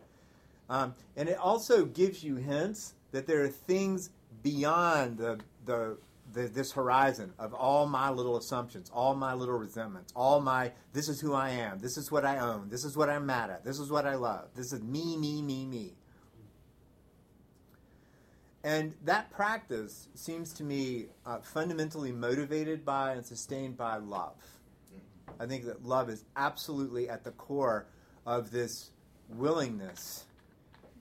Um, 0.69 0.95
and 1.15 1.29
it 1.29 1.37
also 1.37 1.85
gives 1.85 2.23
you 2.23 2.35
hints 2.37 2.95
that 3.11 3.27
there 3.27 3.43
are 3.43 3.49
things 3.49 4.09
beyond 4.41 5.19
the, 5.19 5.39
the, 5.65 5.97
the, 6.33 6.47
this 6.47 6.71
horizon 6.71 7.33
of 7.37 7.53
all 7.53 7.87
my 7.87 8.09
little 8.09 8.37
assumptions, 8.37 8.89
all 8.93 9.15
my 9.15 9.33
little 9.33 9.55
resentments, 9.55 10.11
all 10.15 10.41
my 10.41 10.71
this 10.93 11.07
is 11.07 11.19
who 11.19 11.33
I 11.33 11.51
am, 11.51 11.79
this 11.79 11.97
is 11.97 12.11
what 12.11 12.25
I 12.25 12.39
own, 12.39 12.69
this 12.69 12.83
is 12.83 12.97
what 12.97 13.09
I'm 13.09 13.25
mad 13.25 13.49
at, 13.49 13.63
this 13.63 13.79
is 13.79 13.89
what 13.91 14.05
I 14.05 14.15
love, 14.15 14.49
this 14.55 14.73
is 14.73 14.81
me, 14.81 15.17
me, 15.17 15.41
me, 15.41 15.65
me. 15.65 15.93
And 18.63 18.95
that 19.03 19.29
practice 19.29 20.07
seems 20.15 20.51
to 20.53 20.63
me 20.63 21.05
uh, 21.23 21.37
fundamentally 21.41 22.11
motivated 22.11 22.83
by 22.83 23.13
and 23.13 23.23
sustained 23.23 23.77
by 23.77 23.97
love. 23.97 24.37
I 25.39 25.45
think 25.45 25.65
that 25.65 25.85
love 25.85 26.09
is 26.09 26.23
absolutely 26.35 27.07
at 27.07 27.23
the 27.23 27.31
core 27.31 27.85
of 28.25 28.49
this 28.49 28.89
willingness 29.29 30.25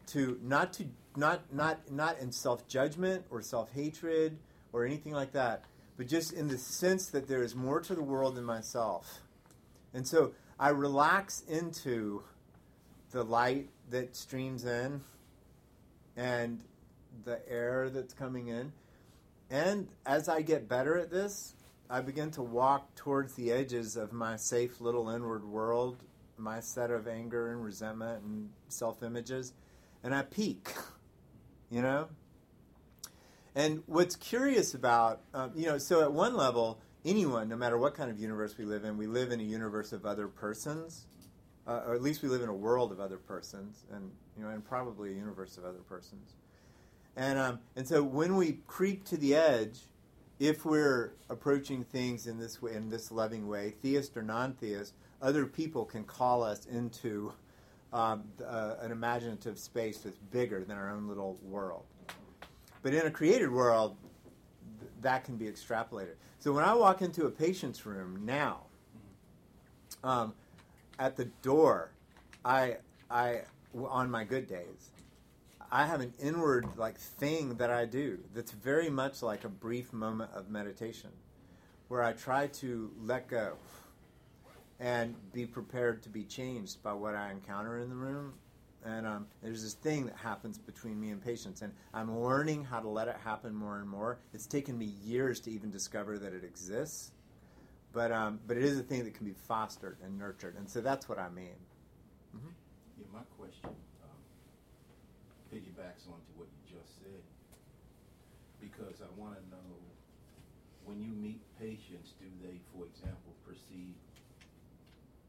to 0.08 0.38
not 0.42 0.72
to 0.74 0.86
not 1.16 1.52
not 1.52 1.90
not 1.90 2.18
in 2.18 2.32
self 2.32 2.66
judgment 2.68 3.24
or 3.30 3.40
self 3.40 3.72
hatred 3.72 4.38
or 4.74 4.84
anything 4.84 5.12
like 5.12 5.32
that, 5.32 5.64
but 5.96 6.08
just 6.08 6.32
in 6.32 6.48
the 6.48 6.58
sense 6.58 7.06
that 7.06 7.28
there 7.28 7.44
is 7.44 7.54
more 7.54 7.80
to 7.80 7.94
the 7.94 8.02
world 8.02 8.34
than 8.34 8.44
myself. 8.44 9.20
And 9.94 10.06
so 10.06 10.32
I 10.58 10.70
relax 10.70 11.42
into 11.48 12.24
the 13.12 13.22
light 13.22 13.68
that 13.90 14.16
streams 14.16 14.64
in 14.64 15.00
and 16.16 16.60
the 17.24 17.40
air 17.48 17.88
that's 17.88 18.12
coming 18.12 18.48
in. 18.48 18.72
And 19.48 19.86
as 20.04 20.28
I 20.28 20.42
get 20.42 20.68
better 20.68 20.98
at 20.98 21.10
this, 21.10 21.54
I 21.88 22.00
begin 22.00 22.32
to 22.32 22.42
walk 22.42 22.96
towards 22.96 23.34
the 23.34 23.52
edges 23.52 23.96
of 23.96 24.12
my 24.12 24.34
safe 24.34 24.80
little 24.80 25.08
inward 25.08 25.44
world, 25.44 25.98
my 26.36 26.58
set 26.58 26.90
of 26.90 27.06
anger 27.06 27.52
and 27.52 27.64
resentment 27.64 28.24
and 28.24 28.50
self 28.68 29.04
images, 29.04 29.52
and 30.02 30.12
I 30.12 30.22
peak, 30.22 30.72
you 31.70 31.80
know? 31.80 32.08
And 33.54 33.82
what's 33.86 34.16
curious 34.16 34.74
about, 34.74 35.20
um, 35.32 35.52
you 35.54 35.66
know, 35.66 35.78
so 35.78 36.02
at 36.02 36.12
one 36.12 36.36
level, 36.36 36.80
anyone, 37.04 37.48
no 37.48 37.56
matter 37.56 37.78
what 37.78 37.94
kind 37.94 38.10
of 38.10 38.18
universe 38.18 38.58
we 38.58 38.64
live 38.64 38.84
in, 38.84 38.96
we 38.96 39.06
live 39.06 39.30
in 39.30 39.38
a 39.40 39.44
universe 39.44 39.92
of 39.92 40.04
other 40.04 40.26
persons, 40.26 41.06
uh, 41.66 41.82
or 41.86 41.94
at 41.94 42.02
least 42.02 42.22
we 42.22 42.28
live 42.28 42.42
in 42.42 42.48
a 42.48 42.54
world 42.54 42.90
of 42.90 42.98
other 42.98 43.16
persons, 43.16 43.84
and 43.92 44.10
you 44.36 44.42
know, 44.42 44.50
and 44.50 44.64
probably 44.64 45.10
a 45.10 45.14
universe 45.14 45.56
of 45.56 45.64
other 45.64 45.78
persons. 45.88 46.34
And 47.16 47.38
um, 47.38 47.60
and 47.76 47.86
so 47.86 48.02
when 48.02 48.36
we 48.36 48.58
creep 48.66 49.04
to 49.06 49.16
the 49.16 49.36
edge, 49.36 49.82
if 50.40 50.64
we're 50.64 51.12
approaching 51.30 51.84
things 51.84 52.26
in 52.26 52.38
this 52.38 52.60
way, 52.60 52.74
in 52.74 52.90
this 52.90 53.12
loving 53.12 53.46
way, 53.46 53.74
theist 53.82 54.16
or 54.16 54.22
non-theist, 54.22 54.94
other 55.22 55.46
people 55.46 55.84
can 55.84 56.02
call 56.02 56.42
us 56.42 56.66
into 56.66 57.32
um, 57.92 58.24
uh, 58.44 58.74
an 58.80 58.90
imaginative 58.90 59.58
space 59.58 59.98
that's 59.98 60.18
bigger 60.32 60.64
than 60.64 60.76
our 60.76 60.90
own 60.90 61.06
little 61.06 61.38
world. 61.44 61.84
But 62.84 62.92
in 62.92 63.06
a 63.06 63.10
created 63.10 63.50
world, 63.50 63.96
th- 64.78 64.92
that 65.00 65.24
can 65.24 65.36
be 65.36 65.46
extrapolated. 65.46 66.16
So 66.38 66.52
when 66.52 66.64
I 66.64 66.74
walk 66.74 67.00
into 67.00 67.24
a 67.24 67.30
patient's 67.30 67.86
room 67.86 68.20
now, 68.26 68.64
um, 70.04 70.34
at 70.98 71.16
the 71.16 71.24
door, 71.40 71.92
I, 72.44 72.76
I, 73.10 73.40
on 73.74 74.10
my 74.10 74.24
good 74.24 74.46
days, 74.46 74.90
I 75.72 75.86
have 75.86 76.02
an 76.02 76.12
inward 76.20 76.66
like 76.76 76.98
thing 76.98 77.54
that 77.54 77.70
I 77.70 77.86
do 77.86 78.18
that's 78.34 78.52
very 78.52 78.90
much 78.90 79.22
like 79.22 79.44
a 79.44 79.48
brief 79.48 79.94
moment 79.94 80.32
of 80.34 80.50
meditation, 80.50 81.10
where 81.88 82.04
I 82.04 82.12
try 82.12 82.48
to 82.48 82.90
let 83.02 83.28
go 83.28 83.54
and 84.78 85.14
be 85.32 85.46
prepared 85.46 86.02
to 86.02 86.10
be 86.10 86.24
changed 86.24 86.82
by 86.82 86.92
what 86.92 87.14
I 87.14 87.30
encounter 87.30 87.78
in 87.78 87.88
the 87.88 87.96
room. 87.96 88.34
And 88.84 89.06
um, 89.06 89.26
there's 89.42 89.62
this 89.62 89.72
thing 89.72 90.04
that 90.06 90.16
happens 90.16 90.58
between 90.58 91.00
me 91.00 91.08
and 91.10 91.22
patients, 91.22 91.62
and 91.62 91.72
I'm 91.94 92.20
learning 92.20 92.64
how 92.64 92.80
to 92.80 92.88
let 92.88 93.08
it 93.08 93.16
happen 93.24 93.54
more 93.54 93.78
and 93.78 93.88
more. 93.88 94.18
It's 94.34 94.46
taken 94.46 94.76
me 94.76 94.92
years 95.02 95.40
to 95.40 95.50
even 95.50 95.70
discover 95.70 96.18
that 96.18 96.34
it 96.34 96.44
exists, 96.44 97.12
but 97.94 98.12
um, 98.12 98.40
but 98.46 98.58
it 98.58 98.62
is 98.62 98.78
a 98.78 98.82
thing 98.82 99.04
that 99.04 99.14
can 99.14 99.24
be 99.24 99.32
fostered 99.48 99.96
and 100.04 100.18
nurtured, 100.18 100.56
and 100.56 100.68
so 100.68 100.82
that's 100.82 101.08
what 101.08 101.18
I 101.18 101.30
mean. 101.30 101.56
Mm-hmm. 102.36 102.50
Yeah, 102.98 103.06
my 103.10 103.24
question 103.38 103.70
um, 103.70 104.20
piggybacks 105.50 106.04
onto 106.04 106.32
what 106.36 106.48
you 106.52 106.76
just 106.76 106.98
said 107.00 107.22
because 108.60 109.00
I 109.00 109.08
want 109.18 109.36
to 109.36 109.42
know 109.48 109.72
when 110.84 111.00
you 111.00 111.12
meet 111.12 111.40
patients, 111.58 112.12
do 112.20 112.26
they, 112.42 112.60
for 112.76 112.84
example, 112.84 113.32
perceive 113.46 113.96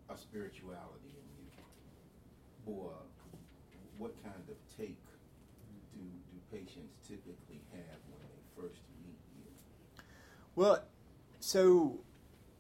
a 0.10 0.18
spirituality 0.18 1.16
in 1.16 1.28
you, 1.40 2.74
or 2.76 2.92
what 3.98 4.12
kind 4.24 4.36
of 4.50 4.56
take 4.78 4.98
do 5.94 6.02
do 6.02 6.38
patients 6.52 6.96
typically 7.08 7.62
have 7.72 8.00
when 8.10 8.20
they 8.22 8.62
first 8.62 8.82
meet 9.04 9.18
you? 9.38 9.46
Well, 10.56 10.84
so 11.40 12.00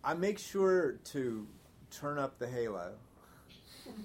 I 0.04 0.14
make 0.14 0.40
sure 0.40 0.94
to 1.12 1.48
turn 1.92 2.18
up 2.18 2.40
the 2.40 2.48
halo. 2.48 2.94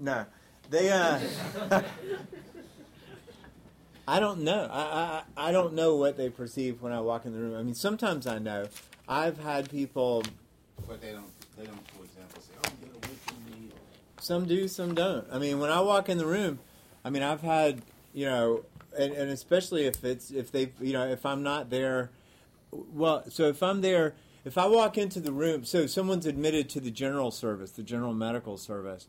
no, 0.00 0.26
they. 0.70 0.90
Uh, 0.90 1.20
I 4.06 4.20
don't 4.20 4.40
know. 4.40 4.68
I, 4.70 5.22
I 5.36 5.48
I 5.48 5.52
don't 5.52 5.74
know 5.74 5.96
what 5.96 6.16
they 6.16 6.28
perceive 6.28 6.82
when 6.82 6.92
I 6.92 7.00
walk 7.00 7.24
in 7.24 7.32
the 7.32 7.38
room. 7.38 7.56
I 7.56 7.62
mean, 7.62 7.74
sometimes 7.74 8.26
I 8.26 8.38
know. 8.38 8.68
I've 9.08 9.38
had 9.38 9.70
people. 9.70 10.22
But 10.86 11.00
they 11.00 11.12
don't. 11.12 11.30
They 11.56 11.64
don't, 11.64 11.88
for 11.90 12.04
example, 12.04 12.42
say, 12.42 12.52
"Oh, 12.58 12.70
get 12.80 12.90
away 12.90 13.14
from 13.26 13.44
me." 13.46 13.70
Or, 13.72 14.13
Some 14.24 14.46
do, 14.46 14.68
some 14.68 14.94
don't. 14.94 15.26
I 15.30 15.38
mean, 15.38 15.58
when 15.60 15.70
I 15.70 15.80
walk 15.80 16.08
in 16.08 16.16
the 16.16 16.24
room, 16.24 16.58
I 17.04 17.10
mean, 17.10 17.22
I've 17.22 17.42
had 17.42 17.82
you 18.14 18.24
know, 18.24 18.64
and, 18.98 19.12
and 19.12 19.30
especially 19.30 19.84
if 19.84 20.02
it's 20.02 20.30
if 20.30 20.50
they 20.50 20.72
you 20.80 20.94
know 20.94 21.06
if 21.06 21.26
I'm 21.26 21.42
not 21.42 21.68
there. 21.68 22.10
Well, 22.70 23.24
so 23.28 23.48
if 23.48 23.62
I'm 23.62 23.82
there, 23.82 24.14
if 24.46 24.56
I 24.56 24.66
walk 24.66 24.96
into 24.96 25.20
the 25.20 25.30
room, 25.30 25.66
so 25.66 25.86
someone's 25.86 26.24
admitted 26.24 26.70
to 26.70 26.80
the 26.80 26.90
general 26.90 27.30
service, 27.30 27.72
the 27.72 27.82
general 27.82 28.14
medical 28.14 28.56
service, 28.56 29.08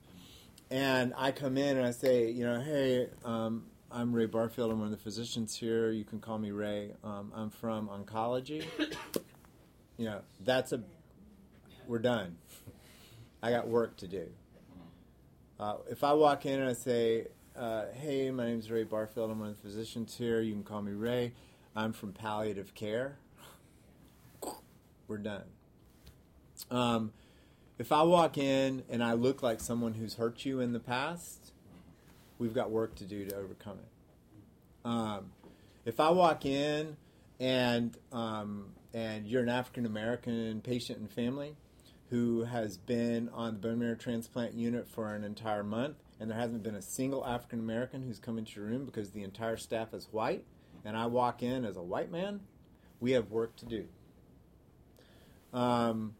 and 0.69 1.13
I 1.17 1.31
come 1.31 1.57
in 1.57 1.77
and 1.77 1.87
I 1.87 1.91
say, 1.91 2.29
you 2.29 2.43
know, 2.43 2.59
hey, 2.59 3.07
um, 3.23 3.63
I'm 3.89 4.11
Ray 4.11 4.25
Barfield. 4.25 4.69
I'm 4.69 4.79
one 4.79 4.87
of 4.87 4.91
the 4.91 5.01
physicians 5.01 5.55
here. 5.55 5.91
You 5.91 6.03
can 6.03 6.19
call 6.19 6.39
me 6.39 6.51
Ray. 6.51 6.91
Um, 7.05 7.31
I'm 7.33 7.51
from 7.51 7.87
oncology. 7.87 8.65
You 9.97 10.07
know, 10.07 10.21
that's 10.43 10.73
a 10.73 10.81
we're 11.87 11.99
done. 11.99 12.35
I 13.41 13.51
got 13.51 13.69
work 13.69 13.95
to 13.97 14.07
do. 14.07 14.27
Uh, 15.59 15.77
if 15.89 16.03
I 16.03 16.13
walk 16.13 16.45
in 16.45 16.59
and 16.59 16.69
I 16.69 16.73
say, 16.73 17.27
uh, 17.55 17.85
"Hey, 17.93 18.29
my 18.31 18.45
name 18.45 18.59
is 18.59 18.69
Ray 18.69 18.83
Barfield. 18.83 19.31
I'm 19.31 19.39
one 19.39 19.49
of 19.49 19.55
the 19.55 19.61
physicians 19.61 20.15
here. 20.17 20.41
You 20.41 20.53
can 20.53 20.63
call 20.63 20.81
me 20.81 20.91
Ray. 20.91 21.33
I'm 21.75 21.93
from 21.93 22.11
palliative 22.11 22.73
care." 22.73 23.17
We're 25.07 25.17
done. 25.19 25.43
Um, 26.71 27.13
if 27.77 27.91
I 27.91 28.03
walk 28.03 28.37
in 28.37 28.83
and 28.89 29.03
I 29.03 29.13
look 29.13 29.43
like 29.43 29.59
someone 29.59 29.93
who's 29.93 30.15
hurt 30.15 30.45
you 30.45 30.59
in 30.59 30.73
the 30.73 30.79
past, 30.79 31.51
we've 32.39 32.53
got 32.53 32.71
work 32.71 32.95
to 32.95 33.05
do 33.05 33.25
to 33.25 33.35
overcome 33.35 33.77
it. 33.79 34.87
Um, 34.87 35.31
if 35.85 35.99
I 35.99 36.09
walk 36.09 36.45
in 36.45 36.97
and 37.39 37.95
um, 38.11 38.73
and 38.93 39.27
you're 39.27 39.43
an 39.43 39.49
African 39.49 39.85
American 39.85 40.61
patient 40.61 40.99
and 40.99 41.09
family 41.09 41.55
who 42.09 42.43
has 42.43 42.77
been 42.77 43.29
on 43.29 43.53
the 43.53 43.59
bone 43.59 43.79
marrow 43.79 43.95
transplant 43.95 44.53
unit 44.53 44.87
for 44.87 45.13
an 45.13 45.23
entire 45.23 45.63
month, 45.63 45.97
and 46.19 46.29
there 46.29 46.37
hasn't 46.37 46.63
been 46.63 46.75
a 46.75 46.81
single 46.81 47.25
African 47.25 47.59
American 47.59 48.03
who's 48.03 48.19
come 48.19 48.37
into 48.37 48.59
your 48.59 48.69
room 48.69 48.85
because 48.85 49.11
the 49.11 49.23
entire 49.23 49.57
staff 49.57 49.93
is 49.93 50.07
white, 50.11 50.43
and 50.83 50.95
I 50.95 51.07
walk 51.07 51.41
in 51.41 51.65
as 51.65 51.75
a 51.75 51.81
white 51.81 52.11
man, 52.11 52.41
we 52.99 53.11
have 53.11 53.31
work 53.31 53.55
to 53.57 53.65
do. 53.65 53.85
Um, 55.53 56.15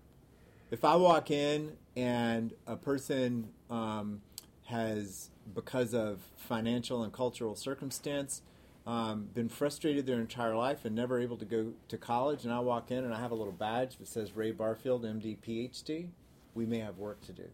if 0.72 0.84
I 0.84 0.96
walk 0.96 1.30
in 1.30 1.74
and 1.96 2.54
a 2.66 2.76
person 2.76 3.50
um, 3.70 4.22
has, 4.66 5.30
because 5.54 5.94
of 5.94 6.20
financial 6.38 7.04
and 7.04 7.14
cultural 7.14 7.56
circumstance, 7.56 8.42
um, 8.86 9.30
been 9.34 9.50
frustrated 9.50 10.06
their 10.06 10.20
entire 10.20 10.56
life 10.56 10.86
and 10.86 10.96
never 10.96 11.20
able 11.20 11.38
to 11.38 11.46
go 11.46 11.74
to 11.88 11.98
college, 11.98 12.44
and 12.44 12.54
I 12.54 12.60
walk 12.60 12.92
in 12.92 13.04
and 13.04 13.14
I 13.14 13.20
have 13.20 13.32
a 13.32 13.36
little 13.36 13.54
badge 13.54 13.98
that 13.98 14.08
says 14.08 14.36
Ray 14.36 14.52
Barfield, 14.52 15.04
MD, 15.04 15.38
PhD, 15.38 16.10
we 16.54 16.66
may 16.66 16.80
have 16.80 16.98
work 16.98 17.22
to 17.26 17.34
do 17.34 17.50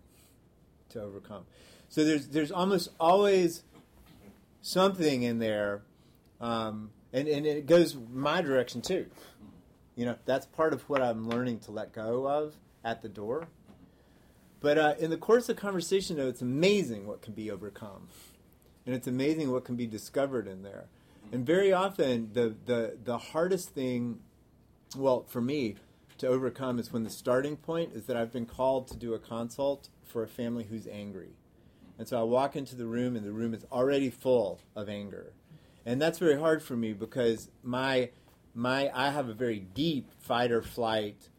to 0.90 1.02
overcome. 1.02 1.46
So 1.90 2.04
there's 2.04 2.28
there's 2.28 2.52
almost 2.52 2.90
always 3.00 3.64
something 4.62 5.24
in 5.24 5.40
there, 5.40 5.82
um, 6.40 6.92
and 7.14 7.28
and 7.28 7.46
it 7.46 7.66
goes 7.66 7.98
my 8.14 8.42
direction 8.42 8.82
too. 8.82 9.08
You 9.96 10.06
know, 10.06 10.16
that's 10.26 10.46
part 10.46 10.74
of 10.74 10.82
what 10.90 11.02
I'm 11.02 11.30
learning 11.30 11.60
to 11.62 11.72
let 11.72 11.94
go 11.94 12.28
of 12.28 12.56
at 12.84 13.02
the 13.02 13.10
door. 13.10 13.48
But 14.60 14.78
uh, 14.78 14.94
in 15.00 15.10
the 15.10 15.18
course 15.18 15.50
of 15.50 15.58
conversation, 15.58 16.18
though, 16.18 16.28
it's 16.28 16.42
amazing 16.42 17.08
what 17.08 17.22
can 17.22 17.34
be 17.34 17.50
overcome, 17.50 18.08
and 18.86 18.94
it's 18.94 19.08
amazing 19.08 19.52
what 19.52 19.66
can 19.66 19.76
be 19.76 19.88
discovered 19.88 20.48
in 20.48 20.62
there. 20.64 20.86
And 21.32 21.46
very 21.46 21.72
often, 21.72 22.32
the, 22.34 22.56
the, 22.66 22.98
the 23.02 23.18
hardest 23.18 23.70
thing, 23.70 24.20
well, 24.98 25.24
for 25.28 25.40
me, 25.40 25.78
to 26.18 26.28
overcome 26.28 26.78
is 26.78 26.92
when 26.92 27.04
the 27.04 27.10
starting 27.10 27.56
point 27.56 27.94
is 27.94 28.06
that 28.06 28.18
I've 28.18 28.34
been 28.34 28.46
called 28.46 28.88
to 28.90 28.98
do 28.98 29.14
a 29.14 29.20
consult 29.20 29.90
for 30.04 30.24
a 30.24 30.28
family 30.28 30.66
who's 30.66 30.88
angry. 30.88 31.32
And 31.98 32.08
so 32.08 32.20
I 32.20 32.24
walk 32.24 32.56
into 32.56 32.76
the 32.76 32.86
room, 32.86 33.16
and 33.16 33.26
the 33.26 33.32
room 33.32 33.54
is 33.54 33.66
already 33.72 34.10
full 34.10 34.60
of 34.76 34.90
anger. 34.90 35.32
And 35.86 36.02
that's 36.02 36.20
very 36.20 36.38
hard 36.38 36.62
for 36.62 36.76
me 36.76 36.92
because 36.94 37.50
my, 37.64 38.10
my, 38.54 38.92
I 38.94 39.12
have 39.12 39.30
a 39.30 39.34
very 39.34 39.60
deep 39.60 40.12
fight 40.20 40.52
or 40.52 40.62
flight 40.62 41.30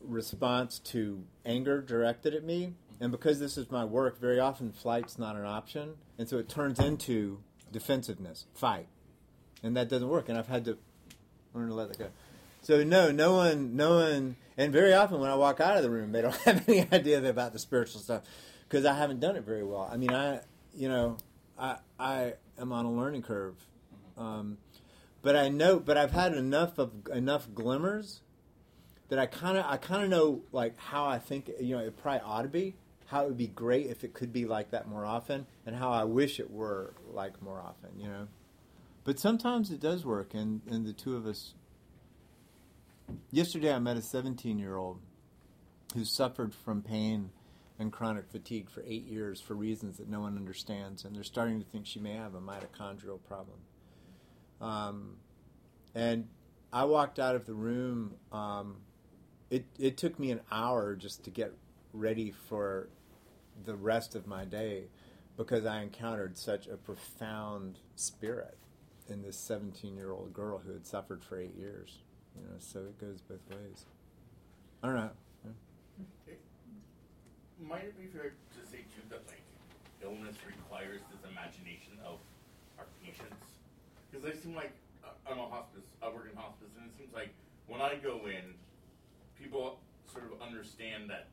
response 0.00 0.80
to 0.80 1.24
anger 1.46 1.80
directed 1.80 2.34
at 2.34 2.42
me. 2.42 2.74
And 2.98 3.12
because 3.12 3.38
this 3.38 3.56
is 3.56 3.70
my 3.70 3.84
work, 3.84 4.20
very 4.20 4.40
often 4.40 4.72
flight's 4.72 5.18
not 5.18 5.36
an 5.36 5.46
option. 5.46 5.94
And 6.18 6.28
so 6.28 6.36
it 6.38 6.48
turns 6.48 6.80
into 6.80 7.40
defensiveness, 7.72 8.46
fight 8.54 8.88
and 9.62 9.76
that 9.76 9.88
doesn't 9.88 10.08
work. 10.08 10.28
And 10.28 10.38
I've 10.38 10.48
had 10.48 10.64
to 10.66 10.78
learn 11.54 11.68
to 11.68 11.74
let 11.74 11.88
that 11.88 11.98
go. 11.98 12.08
So 12.62 12.84
no, 12.84 13.10
no 13.10 13.34
one, 13.34 13.76
no 13.76 13.96
one, 13.96 14.36
and 14.56 14.72
very 14.72 14.92
often 14.92 15.20
when 15.20 15.30
I 15.30 15.34
walk 15.34 15.60
out 15.60 15.76
of 15.76 15.82
the 15.82 15.90
room, 15.90 16.12
they 16.12 16.22
don't 16.22 16.34
have 16.44 16.68
any 16.68 16.86
idea 16.92 17.26
about 17.28 17.52
the 17.52 17.58
spiritual 17.58 18.00
stuff 18.00 18.22
because 18.68 18.84
I 18.84 18.94
haven't 18.94 19.20
done 19.20 19.36
it 19.36 19.44
very 19.44 19.64
well. 19.64 19.88
I 19.90 19.96
mean, 19.96 20.12
I, 20.12 20.40
you 20.74 20.88
know, 20.88 21.16
I, 21.58 21.76
I 21.98 22.34
am 22.58 22.72
on 22.72 22.84
a 22.84 22.92
learning 22.92 23.22
curve, 23.22 23.54
um, 24.18 24.58
but 25.22 25.36
I 25.36 25.48
know, 25.48 25.80
but 25.80 25.96
I've 25.96 26.12
had 26.12 26.34
enough 26.34 26.78
of 26.78 26.92
enough 27.12 27.48
glimmers 27.54 28.20
that 29.08 29.18
I 29.18 29.26
kind 29.26 29.58
of, 29.58 29.64
I 29.66 29.76
kind 29.76 30.04
of 30.04 30.10
know 30.10 30.42
like 30.52 30.78
how 30.78 31.06
I 31.06 31.18
think, 31.18 31.50
you 31.60 31.76
know, 31.76 31.82
it 31.82 31.96
probably 31.96 32.20
ought 32.20 32.42
to 32.42 32.48
be. 32.48 32.76
How 33.06 33.24
it 33.24 33.26
would 33.26 33.38
be 33.38 33.48
great 33.48 33.86
if 33.86 34.04
it 34.04 34.14
could 34.14 34.32
be 34.32 34.44
like 34.44 34.70
that 34.70 34.86
more 34.86 35.04
often, 35.04 35.44
and 35.66 35.74
how 35.74 35.90
I 35.90 36.04
wish 36.04 36.38
it 36.38 36.48
were 36.48 36.94
like 37.12 37.42
more 37.42 37.58
often. 37.58 37.98
You 37.98 38.06
know. 38.06 38.28
But 39.04 39.18
sometimes 39.18 39.70
it 39.70 39.80
does 39.80 40.04
work, 40.04 40.34
and, 40.34 40.60
and 40.68 40.86
the 40.86 40.92
two 40.92 41.16
of 41.16 41.26
us. 41.26 41.54
Yesterday, 43.30 43.72
I 43.72 43.78
met 43.78 43.96
a 43.96 44.02
17 44.02 44.58
year 44.58 44.76
old 44.76 45.00
who 45.94 46.04
suffered 46.04 46.54
from 46.54 46.82
pain 46.82 47.30
and 47.78 47.90
chronic 47.90 48.30
fatigue 48.30 48.68
for 48.70 48.84
eight 48.86 49.06
years 49.06 49.40
for 49.40 49.54
reasons 49.54 49.96
that 49.96 50.08
no 50.08 50.20
one 50.20 50.36
understands, 50.36 51.04
and 51.04 51.16
they're 51.16 51.24
starting 51.24 51.58
to 51.58 51.66
think 51.66 51.86
she 51.86 51.98
may 51.98 52.12
have 52.12 52.34
a 52.34 52.40
mitochondrial 52.40 53.18
problem. 53.26 53.58
Um, 54.60 55.16
and 55.94 56.28
I 56.72 56.84
walked 56.84 57.18
out 57.18 57.34
of 57.34 57.46
the 57.46 57.54
room. 57.54 58.14
Um, 58.30 58.76
it, 59.48 59.64
it 59.78 59.96
took 59.96 60.18
me 60.18 60.30
an 60.30 60.40
hour 60.52 60.94
just 60.94 61.24
to 61.24 61.30
get 61.30 61.52
ready 61.92 62.32
for 62.48 62.88
the 63.64 63.74
rest 63.74 64.14
of 64.14 64.26
my 64.26 64.44
day 64.44 64.84
because 65.36 65.64
I 65.64 65.82
encountered 65.82 66.36
such 66.36 66.66
a 66.66 66.76
profound 66.76 67.78
spirit 67.96 68.58
in 69.10 69.22
this 69.22 69.36
17 69.36 69.96
year 69.96 70.12
old 70.12 70.32
girl 70.32 70.58
who 70.64 70.72
had 70.72 70.86
suffered 70.86 71.22
for 71.24 71.38
eight 71.38 71.56
years. 71.56 71.98
You 72.36 72.42
know, 72.42 72.56
so 72.58 72.80
it 72.80 72.98
goes 73.00 73.20
both 73.20 73.42
ways. 73.50 73.84
I 74.82 74.86
don't 74.86 74.96
know. 74.96 75.10
Might 77.68 77.92
it 77.92 77.98
be 78.00 78.06
fair 78.06 78.32
to 78.32 78.60
say 78.64 78.88
too 78.88 79.04
that 79.10 79.20
like 79.28 79.44
illness 80.02 80.36
requires 80.46 81.00
this 81.12 81.20
imagination 81.30 82.00
of 82.06 82.16
our 82.78 82.86
patients? 83.04 83.36
Because 84.08 84.24
they 84.24 84.32
seem 84.40 84.54
like 84.56 84.72
uh, 85.04 85.12
I'm 85.28 85.38
a 85.38 85.46
hospice. 85.46 85.84
I 86.02 86.08
work 86.08 86.28
in 86.30 86.36
hospice, 86.36 86.72
and 86.80 86.88
it 86.88 86.96
seems 86.96 87.12
like 87.12 87.34
when 87.66 87.82
I 87.82 87.96
go 88.00 88.24
in, 88.24 88.56
people 89.36 89.78
sort 90.10 90.24
of 90.24 90.40
understand 90.40 91.10
that 91.10 91.28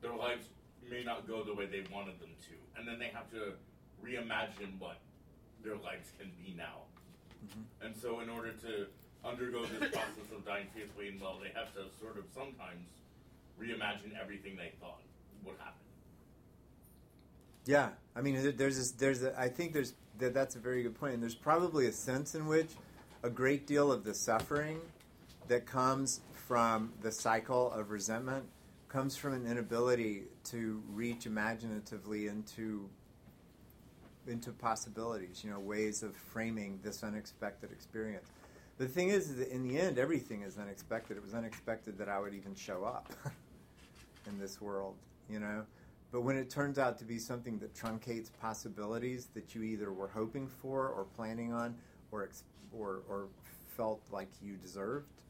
their 0.00 0.14
lives 0.14 0.46
may 0.88 1.02
not 1.02 1.26
go 1.26 1.42
the 1.42 1.54
way 1.54 1.66
they 1.66 1.82
wanted 1.92 2.20
them 2.20 2.30
to, 2.46 2.54
and 2.78 2.86
then 2.86 2.98
they 2.98 3.10
have 3.10 3.28
to 3.32 3.58
reimagine 3.98 4.78
what 4.78 4.98
their 5.64 5.76
lives 5.76 6.12
can 6.18 6.30
be 6.44 6.54
now. 6.56 6.84
Mm-hmm. 7.44 7.86
And 7.86 7.96
so, 7.96 8.20
in 8.20 8.28
order 8.28 8.52
to 8.52 8.86
undergo 9.24 9.64
this 9.64 9.90
process 9.92 10.30
of 10.36 10.44
dying 10.44 10.66
faithfully 10.74 11.08
and 11.08 11.20
well, 11.20 11.38
they 11.42 11.50
have 11.58 11.72
to 11.74 11.84
sort 12.00 12.18
of 12.18 12.24
sometimes 12.34 12.86
reimagine 13.60 14.20
everything 14.20 14.56
they 14.56 14.72
thought 14.80 15.00
would 15.44 15.56
happen. 15.58 15.74
Yeah, 17.66 17.90
I 18.14 18.20
mean, 18.20 18.54
there's 18.56 18.76
this, 18.76 18.90
there's 18.92 19.22
a, 19.22 19.38
I 19.38 19.48
think 19.48 19.72
there's 19.72 19.94
that 20.18 20.34
that's 20.34 20.56
a 20.56 20.58
very 20.58 20.82
good 20.82 20.98
point. 20.98 21.14
And 21.14 21.22
there's 21.22 21.34
probably 21.34 21.86
a 21.86 21.92
sense 21.92 22.34
in 22.34 22.46
which 22.46 22.70
a 23.22 23.30
great 23.30 23.66
deal 23.66 23.90
of 23.90 24.04
the 24.04 24.14
suffering 24.14 24.80
that 25.48 25.66
comes 25.66 26.20
from 26.46 26.92
the 27.00 27.10
cycle 27.10 27.72
of 27.72 27.90
resentment 27.90 28.44
comes 28.88 29.16
from 29.16 29.32
an 29.32 29.46
inability 29.46 30.24
to 30.44 30.82
reach 30.92 31.26
imaginatively 31.26 32.28
into 32.28 32.88
into 34.28 34.50
possibilities, 34.50 35.42
you 35.44 35.50
know, 35.50 35.60
ways 35.60 36.02
of 36.02 36.14
framing 36.16 36.78
this 36.82 37.02
unexpected 37.02 37.70
experience. 37.72 38.28
The 38.78 38.88
thing 38.88 39.10
is, 39.10 39.36
that 39.36 39.48
in 39.48 39.66
the 39.66 39.78
end, 39.78 39.98
everything 39.98 40.42
is 40.42 40.58
unexpected. 40.58 41.16
It 41.16 41.22
was 41.22 41.34
unexpected 41.34 41.96
that 41.98 42.08
I 42.08 42.18
would 42.18 42.34
even 42.34 42.54
show 42.54 42.84
up 42.84 43.12
in 44.26 44.38
this 44.38 44.60
world, 44.60 44.96
you 45.28 45.38
know. 45.38 45.64
But 46.10 46.22
when 46.22 46.36
it 46.36 46.50
turns 46.50 46.78
out 46.78 46.98
to 46.98 47.04
be 47.04 47.18
something 47.18 47.58
that 47.58 47.74
truncates 47.74 48.30
possibilities 48.40 49.28
that 49.34 49.54
you 49.54 49.62
either 49.62 49.92
were 49.92 50.08
hoping 50.08 50.46
for 50.46 50.88
or 50.88 51.04
planning 51.16 51.52
on 51.52 51.74
or 52.10 52.28
or, 52.72 53.02
or 53.08 53.26
felt 53.76 54.00
like 54.10 54.28
you 54.42 54.54
deserved, 54.54 55.22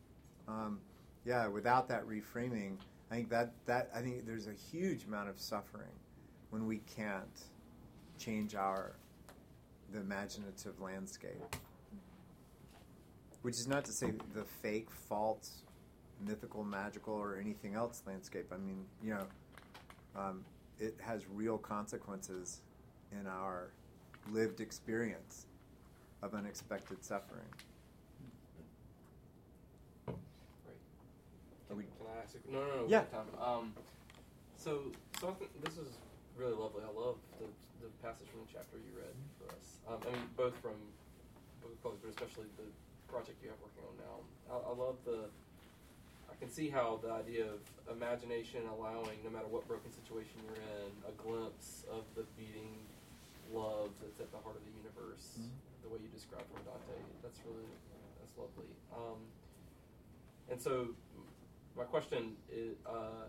um, 0.49 0.79
yeah, 1.25 1.47
without 1.47 1.89
that 1.89 2.07
reframing, 2.07 2.77
I 3.11 3.15
think 3.15 3.31
that, 3.31 3.53
that 3.67 3.91
I 3.95 4.01
think 4.01 4.27
there's 4.27 4.47
a 4.47 4.53
huge 4.53 5.05
amount 5.05 5.29
of 5.29 5.39
suffering 5.39 5.93
when 6.51 6.67
we 6.67 6.79
can't 6.97 7.45
change 8.25 8.55
our 8.55 8.93
the 9.93 10.01
imaginative 10.01 10.81
landscape. 10.81 11.43
Which 13.43 13.55
is 13.57 13.69
not 13.69 13.85
to 13.85 13.93
say 13.93 14.13
the 14.35 14.45
fake, 14.45 14.91
false, 14.91 15.63
mythical, 16.27 16.65
magical, 16.65 17.13
or 17.15 17.37
anything 17.37 17.75
else 17.75 18.03
landscape. 18.07 18.47
I 18.53 18.57
mean, 18.57 18.85
you 19.03 19.11
know, 19.11 19.27
um, 20.17 20.45
it 20.81 20.97
has 21.01 21.23
real 21.29 21.59
consequences 21.59 22.63
in 23.13 23.27
our 23.27 23.71
lived 24.33 24.61
experience 24.61 25.47
of 26.23 26.35
unexpected 26.35 27.05
suffering. 27.05 27.45
Right. 30.07 30.17
Can, 31.69 31.77
we, 31.77 31.83
can 31.83 32.07
I 32.17 32.23
ask 32.23 32.35
a, 32.35 32.51
no, 32.51 32.61
no, 32.61 32.77
no. 32.77 32.85
Yeah. 32.89 33.03
Um, 33.39 33.75
so, 34.57 34.85
so 35.21 35.29
I 35.29 35.33
think 35.33 35.51
this 35.63 35.75
is 35.75 35.99
really 36.39 36.55
lovely. 36.55 36.83
I 36.83 36.99
love 36.99 37.17
the 37.39 37.47
the 37.91 38.01
passage 38.01 38.29
from 38.33 38.45
the 38.47 38.51
chapter 38.53 38.81
you 38.81 38.93
read 38.97 39.17
for 39.37 39.53
us. 39.53 39.81
Um, 39.85 40.01
I 40.05 40.09
mean, 40.17 40.25
both 40.37 40.57
from 40.65 40.77
book 41.61 41.73
of 41.77 41.81
Colors, 41.85 42.01
but 42.01 42.11
especially 42.13 42.49
the 42.57 42.69
project 43.09 43.41
you 43.45 43.53
have 43.53 43.61
working 43.61 43.85
on 43.85 43.97
now. 44.01 44.17
I, 44.49 44.57
I 44.57 44.73
love 44.73 44.97
the. 45.05 45.29
I 46.29 46.35
can 46.41 46.51
see 46.51 46.69
how 46.69 46.99
the 46.99 47.13
idea 47.13 47.47
of 47.47 47.63
imagination 47.87 48.67
allowing, 48.67 49.23
no 49.23 49.31
matter 49.31 49.47
what 49.47 49.69
broken 49.69 49.93
situation 49.93 50.41
you're 50.43 50.59
in, 50.83 50.91
a 51.07 51.15
glimpse 51.15 51.85
of 51.93 52.03
the 52.17 52.25
beating 52.35 52.75
love 53.53 53.93
that's 54.03 54.19
at 54.19 54.33
the 54.33 54.41
heart 54.43 54.57
of 54.57 54.65
the 54.67 54.75
universe. 54.75 55.39
Mm-hmm. 55.39 55.87
The 55.87 55.89
way 55.93 55.99
you 56.03 56.11
described 56.11 56.49
from 56.51 56.65
Dante, 56.65 56.97
that's 57.23 57.39
really 57.45 57.69
that's 58.19 58.35
lovely. 58.41 58.73
Um, 58.91 59.21
and 60.51 60.61
so, 60.61 60.97
my 61.77 61.85
question 61.85 62.35
is, 62.51 62.75
uh, 62.89 63.29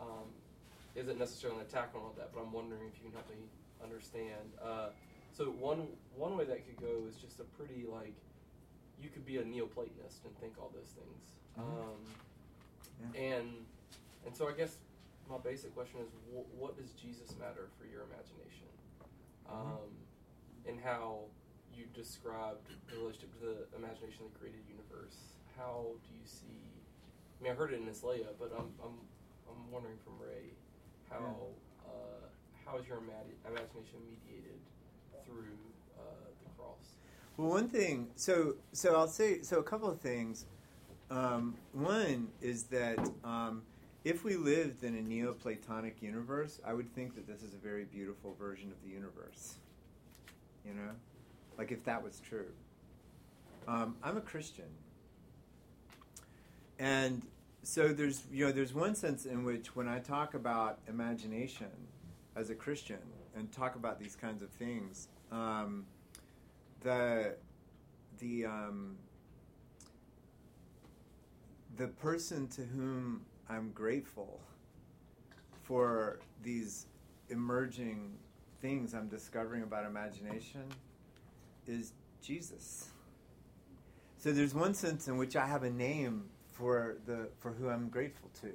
um, 0.00 0.28
isn't 0.96 1.18
necessarily 1.18 1.60
an 1.60 1.66
attack 1.66 1.90
on 1.94 2.00
all 2.02 2.14
that, 2.18 2.30
but 2.34 2.40
I'm 2.40 2.52
wondering 2.52 2.82
if 2.88 2.98
you 2.98 3.04
can 3.04 3.12
help 3.12 3.28
me 3.30 3.36
understand. 3.82 4.52
Uh, 4.62 4.88
so 5.32 5.44
one 5.46 5.86
one 6.16 6.36
way 6.36 6.44
that 6.44 6.66
could 6.66 6.80
go 6.80 7.06
is 7.08 7.16
just 7.16 7.40
a 7.40 7.44
pretty 7.44 7.84
like 7.90 8.14
you 9.00 9.08
could 9.08 9.24
be 9.24 9.38
a 9.38 9.42
Neoplatonist 9.42 10.24
and 10.26 10.36
think 10.40 10.54
all 10.58 10.70
those 10.74 10.92
things. 10.92 11.38
Mhm. 11.58 11.62
Um, 11.62 12.04
Yeah. 13.14 13.20
And 13.20 13.66
and 14.26 14.36
so 14.36 14.48
I 14.48 14.52
guess 14.52 14.76
my 15.28 15.38
basic 15.38 15.72
question 15.74 16.00
is, 16.00 16.10
wh- 16.28 16.48
what 16.60 16.76
does 16.76 16.92
Jesus 16.92 17.34
matter 17.38 17.68
for 17.78 17.86
your 17.86 18.02
imagination? 18.02 18.68
Mm-hmm. 19.48 19.72
Um, 19.72 19.90
and 20.66 20.78
how 20.80 21.24
you 21.72 21.86
described 21.94 22.68
the 22.90 22.96
relationship 22.98 23.32
to 23.40 23.46
the 23.46 23.76
imagination 23.78 24.26
of 24.26 24.32
the 24.34 24.38
created 24.38 24.60
universe. 24.68 25.16
How 25.56 25.94
do 26.04 26.10
you 26.12 26.26
see? 26.26 26.68
I 27.40 27.42
mean, 27.42 27.52
I 27.52 27.54
heard 27.54 27.72
it 27.72 27.80
in 27.80 27.88
Isaiah, 27.88 28.34
but 28.38 28.52
I'm 28.52 28.74
I'm 28.84 28.98
I'm 29.48 29.70
wondering 29.70 29.96
from 30.04 30.18
Ray 30.20 30.52
how 31.10 31.36
uh, 31.86 31.90
how 32.64 32.78
is 32.78 32.86
your 32.86 32.98
imagi- 32.98 33.48
imagination 33.48 33.98
mediated 34.08 34.60
through 35.24 35.56
uh, 35.98 36.02
the 36.42 36.50
cross? 36.56 36.94
Well, 37.36 37.48
one 37.48 37.68
thing. 37.68 38.08
So, 38.16 38.54
so 38.72 38.94
I'll 38.96 39.08
say. 39.08 39.42
So, 39.42 39.58
a 39.58 39.62
couple 39.62 39.90
of 39.90 40.00
things. 40.00 40.46
Um, 41.10 41.56
one 41.72 42.28
is 42.40 42.64
that 42.64 42.98
um, 43.24 43.62
if 44.04 44.24
we 44.24 44.36
lived 44.36 44.84
in 44.84 44.96
a 44.96 45.02
Neoplatonic 45.02 46.00
universe, 46.00 46.60
I 46.64 46.72
would 46.72 46.94
think 46.94 47.16
that 47.16 47.26
this 47.26 47.42
is 47.42 47.52
a 47.52 47.58
very 47.58 47.84
beautiful 47.84 48.36
version 48.38 48.70
of 48.70 48.80
the 48.84 48.90
universe. 48.90 49.56
You 50.64 50.74
know, 50.74 50.90
like 51.58 51.72
if 51.72 51.84
that 51.84 52.02
was 52.02 52.20
true. 52.20 52.46
Um, 53.68 53.96
I'm 54.02 54.16
a 54.16 54.22
Christian, 54.22 54.64
and 56.78 57.22
so 57.62 57.88
there's 57.88 58.22
you 58.32 58.46
know 58.46 58.52
there's 58.52 58.74
one 58.74 58.94
sense 58.94 59.26
in 59.26 59.44
which 59.44 59.74
when 59.76 59.88
I 59.88 59.98
talk 59.98 60.34
about 60.34 60.78
imagination 60.88 61.70
as 62.36 62.50
a 62.50 62.54
Christian 62.54 62.98
and 63.36 63.50
talk 63.52 63.76
about 63.76 63.98
these 63.98 64.16
kinds 64.16 64.42
of 64.42 64.50
things. 64.50 65.08
Um, 65.30 65.86
the 66.80 67.36
the 68.18 68.46
um, 68.46 68.96
the 71.76 71.88
person 71.88 72.48
to 72.48 72.62
whom 72.62 73.22
I'm 73.48 73.70
grateful 73.72 74.40
for 75.62 76.18
these 76.42 76.86
emerging 77.28 78.12
things 78.60 78.94
I'm 78.94 79.08
discovering 79.08 79.62
about 79.62 79.86
imagination 79.86 80.64
is 81.66 81.92
Jesus. 82.22 82.90
So 84.18 84.32
there's 84.32 84.54
one 84.54 84.74
sense 84.74 85.08
in 85.08 85.16
which 85.16 85.36
I 85.36 85.46
have 85.46 85.62
a 85.62 85.70
name 85.70 86.24
for 86.60 86.96
the 87.06 87.28
for 87.40 87.52
who 87.52 87.68
I'm 87.68 87.88
grateful 87.88 88.30
to. 88.42 88.52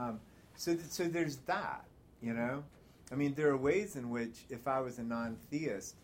Um, 0.00 0.20
so 0.56 0.74
th- 0.74 0.86
so 0.86 1.04
there's 1.04 1.36
that, 1.46 1.84
you 2.22 2.32
know. 2.32 2.62
I 3.10 3.14
mean, 3.14 3.34
there 3.34 3.50
are 3.50 3.56
ways 3.56 3.96
in 3.96 4.08
which 4.08 4.44
if 4.48 4.66
I 4.66 4.80
was 4.80 4.98
a 4.98 5.02
non-theist 5.02 5.96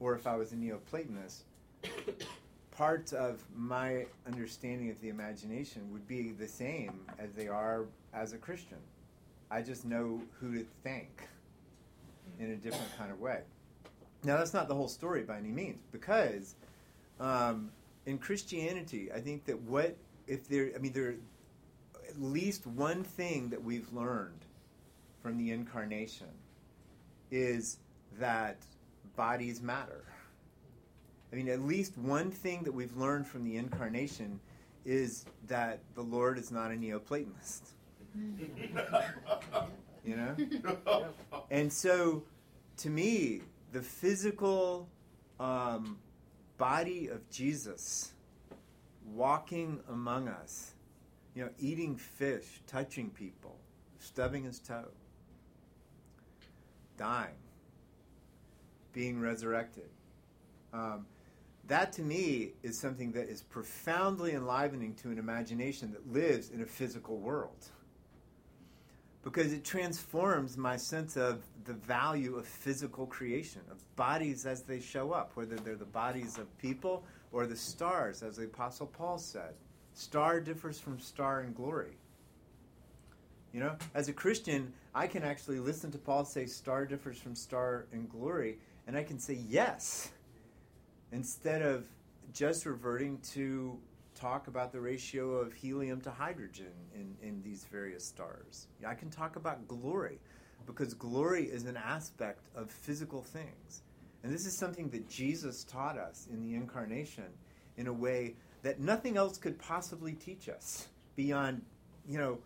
or 0.00 0.14
if 0.14 0.26
I 0.26 0.34
was 0.34 0.52
a 0.52 0.56
Neoplatonist, 0.56 1.42
parts 2.72 3.12
of 3.12 3.44
my 3.54 4.06
understanding 4.26 4.90
of 4.90 5.00
the 5.00 5.08
imagination 5.08 5.92
would 5.92 6.08
be 6.08 6.32
the 6.32 6.48
same 6.48 7.00
as 7.18 7.32
they 7.32 7.46
are 7.46 7.84
as 8.12 8.32
a 8.32 8.38
Christian. 8.38 8.78
I 9.50 9.62
just 9.62 9.84
know 9.84 10.20
who 10.40 10.54
to 10.54 10.64
thank 10.82 11.28
in 12.40 12.50
a 12.50 12.56
different 12.56 12.96
kind 12.96 13.12
of 13.12 13.20
way. 13.20 13.40
Now, 14.24 14.36
that's 14.36 14.52
not 14.52 14.68
the 14.68 14.74
whole 14.74 14.88
story 14.88 15.22
by 15.22 15.38
any 15.38 15.50
means, 15.50 15.78
because 15.92 16.56
um, 17.20 17.70
in 18.08 18.16
Christianity, 18.16 19.12
I 19.14 19.20
think 19.20 19.44
that 19.44 19.60
what 19.60 19.94
if 20.26 20.48
there, 20.48 20.70
I 20.74 20.78
mean, 20.78 20.92
there 20.92 21.14
at 22.08 22.20
least 22.20 22.66
one 22.66 23.04
thing 23.04 23.50
that 23.50 23.62
we've 23.62 23.92
learned 23.92 24.46
from 25.22 25.36
the 25.36 25.52
incarnation 25.52 26.28
is 27.30 27.76
that 28.18 28.56
bodies 29.14 29.60
matter. 29.60 30.04
I 31.30 31.36
mean, 31.36 31.48
at 31.48 31.60
least 31.60 31.98
one 31.98 32.30
thing 32.30 32.62
that 32.62 32.72
we've 32.72 32.96
learned 32.96 33.26
from 33.26 33.44
the 33.44 33.58
incarnation 33.58 34.40
is 34.86 35.26
that 35.46 35.80
the 35.94 36.00
Lord 36.00 36.38
is 36.38 36.50
not 36.50 36.70
a 36.70 36.74
Neoplatonist. 36.74 37.72
You 40.04 40.16
know? 40.16 40.34
And 41.50 41.70
so, 41.70 42.22
to 42.78 42.88
me, 42.88 43.42
the 43.72 43.82
physical 43.82 44.88
um, 45.38 45.98
body 46.58 47.08
of 47.08 47.28
Jesus 47.30 48.12
walking 49.14 49.80
among 49.88 50.28
us, 50.28 50.74
you 51.34 51.44
know, 51.44 51.50
eating 51.58 51.96
fish, 51.96 52.60
touching 52.66 53.10
people, 53.10 53.56
stubbing 54.00 54.44
his 54.44 54.58
toe, 54.58 54.88
dying, 56.98 57.34
being 58.92 59.20
resurrected. 59.20 59.88
Um, 60.72 61.06
that 61.68 61.92
to 61.94 62.02
me 62.02 62.52
is 62.62 62.78
something 62.78 63.12
that 63.12 63.28
is 63.28 63.42
profoundly 63.42 64.32
enlivening 64.32 64.94
to 65.02 65.10
an 65.10 65.18
imagination 65.18 65.92
that 65.92 66.12
lives 66.12 66.50
in 66.50 66.62
a 66.62 66.66
physical 66.66 67.18
world. 67.18 67.68
Because 69.22 69.52
it 69.52 69.64
transforms 69.64 70.56
my 70.56 70.76
sense 70.76 71.16
of 71.16 71.42
the 71.64 71.72
value 71.72 72.36
of 72.36 72.46
physical 72.46 73.06
creation, 73.06 73.60
of 73.70 73.78
bodies 73.96 74.46
as 74.46 74.62
they 74.62 74.80
show 74.80 75.12
up, 75.12 75.32
whether 75.34 75.56
they're 75.56 75.76
the 75.76 75.84
bodies 75.84 76.38
of 76.38 76.56
people 76.58 77.04
or 77.32 77.46
the 77.46 77.56
stars, 77.56 78.22
as 78.22 78.36
the 78.36 78.44
Apostle 78.44 78.86
Paul 78.86 79.18
said. 79.18 79.54
Star 79.92 80.40
differs 80.40 80.78
from 80.78 80.98
star 80.98 81.42
in 81.42 81.52
glory. 81.52 81.96
You 83.52 83.60
know, 83.60 83.76
as 83.94 84.08
a 84.08 84.12
Christian, 84.12 84.72
I 84.94 85.06
can 85.06 85.22
actually 85.22 85.58
listen 85.58 85.90
to 85.92 85.98
Paul 85.98 86.24
say 86.24 86.46
star 86.46 86.84
differs 86.84 87.18
from 87.18 87.34
star 87.34 87.86
in 87.92 88.06
glory, 88.06 88.58
and 88.86 88.96
I 88.96 89.02
can 89.02 89.18
say 89.18 89.38
yes, 89.48 90.10
instead 91.12 91.62
of 91.62 91.86
just 92.32 92.66
reverting 92.66 93.18
to 93.32 93.78
talk 94.18 94.48
about 94.48 94.72
the 94.72 94.80
ratio 94.80 95.32
of 95.32 95.52
helium 95.52 96.00
to 96.02 96.10
hydrogen 96.10 96.72
in, 96.94 97.16
in 97.22 97.42
these 97.42 97.64
various 97.70 98.04
stars. 98.04 98.66
I 98.86 98.94
can 98.94 99.10
talk 99.10 99.36
about 99.36 99.68
glory, 99.68 100.18
because 100.66 100.94
glory 100.94 101.44
is 101.44 101.64
an 101.64 101.76
aspect 101.76 102.48
of 102.54 102.70
physical 102.70 103.22
things. 103.22 103.82
And 104.22 104.32
this 104.32 104.46
is 104.46 104.58
something 104.58 104.90
that 104.90 105.08
Jesus 105.08 105.64
taught 105.64 105.96
us 105.96 106.26
in 106.30 106.42
the 106.42 106.54
incarnation 106.54 107.24
in 107.76 107.86
a 107.86 107.92
way 107.92 108.34
that 108.62 108.80
nothing 108.80 109.16
else 109.16 109.38
could 109.38 109.58
possibly 109.58 110.12
teach 110.12 110.48
us 110.48 110.88
beyond, 111.14 111.62
you 112.06 112.18
know, 112.18 112.38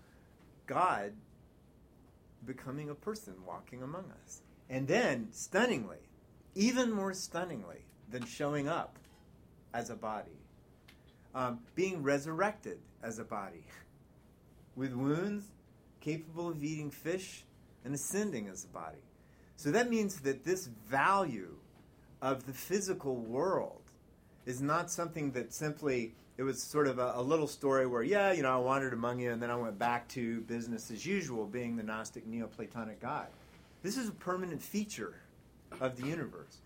God 0.67 1.13
becoming 2.45 2.91
a 2.91 2.95
person 2.95 3.35
walking 3.47 3.83
among 3.83 4.05
us. 4.23 4.43
And 4.69 4.87
then, 4.87 5.29
stunningly, 5.33 6.09
even 6.55 6.93
more 6.93 7.15
stunningly 7.15 7.85
than 8.11 8.27
showing 8.27 8.69
up 8.69 8.99
as 9.73 9.91
a 9.91 9.97
body, 9.97 10.42
um, 11.35 11.61
being 11.75 12.03
resurrected 12.03 12.79
as 13.03 13.19
a 13.19 13.25
body 13.25 13.65
with 14.77 14.93
wounds, 14.93 15.47
capable 16.01 16.49
of 16.49 16.63
eating 16.63 16.91
fish, 16.91 17.45
and 17.85 17.95
ascending 17.95 18.49
as 18.49 18.65
a 18.65 18.69
body. 18.69 19.03
So 19.57 19.71
that 19.71 19.91
means 19.91 20.21
that 20.21 20.45
this 20.45 20.67
value 20.67 21.57
of 22.21 22.47
the 22.47 22.53
physical 22.53 23.17
world 23.17 23.83
is 24.47 24.61
not 24.61 24.91
something 24.91 25.33
that 25.33 25.53
simply 25.53 26.15
it 26.39 26.43
was 26.43 26.63
sort 26.63 26.87
of 26.87 26.99
a, 26.99 27.13
a, 27.17 27.23
little 27.23 27.47
story 27.47 27.87
where 27.87 28.03
yeah 28.03 28.33
you 28.33 28.43
know 28.43 28.53
i 28.53 28.57
wandered 28.57 28.93
among 28.93 29.21
you 29.21 29.31
and 29.31 29.43
then 29.43 29.51
i 29.51 29.57
went 29.57 29.79
back 29.79 30.09
to 30.09 30.41
business 30.43 30.91
as 30.91 31.05
usual 31.05 31.47
being 31.47 31.77
the 31.77 31.83
gnostic 31.83 32.27
neoplatonic 32.27 33.01
god 33.01 33.27
this 33.83 33.97
is 33.97 34.09
a 34.09 34.13
permanent 34.13 34.63
feature 34.63 35.21
of 35.81 36.01
the 36.01 36.07
universe 36.07 36.59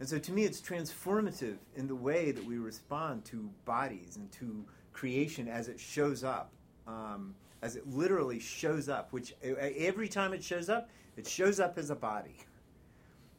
and 0.00 0.08
so 0.08 0.18
to 0.18 0.32
me 0.32 0.44
it's 0.44 0.60
transformative 0.60 1.56
in 1.76 1.86
the 1.86 1.94
way 1.94 2.30
that 2.30 2.44
we 2.44 2.58
respond 2.58 3.24
to 3.24 3.48
bodies 3.64 4.16
and 4.16 4.30
to 4.32 4.64
creation 4.92 5.48
as 5.48 5.68
it 5.68 5.78
shows 5.78 6.24
up 6.24 6.50
um, 6.86 7.34
as 7.62 7.76
it 7.76 7.86
literally 7.88 8.38
shows 8.38 8.88
up 8.88 9.12
which 9.12 9.34
every 9.42 10.08
time 10.08 10.32
it 10.32 10.42
shows 10.42 10.68
up 10.68 10.88
it 11.16 11.26
shows 11.26 11.60
up 11.60 11.78
as 11.78 11.90
a 11.90 11.94
body 11.94 12.36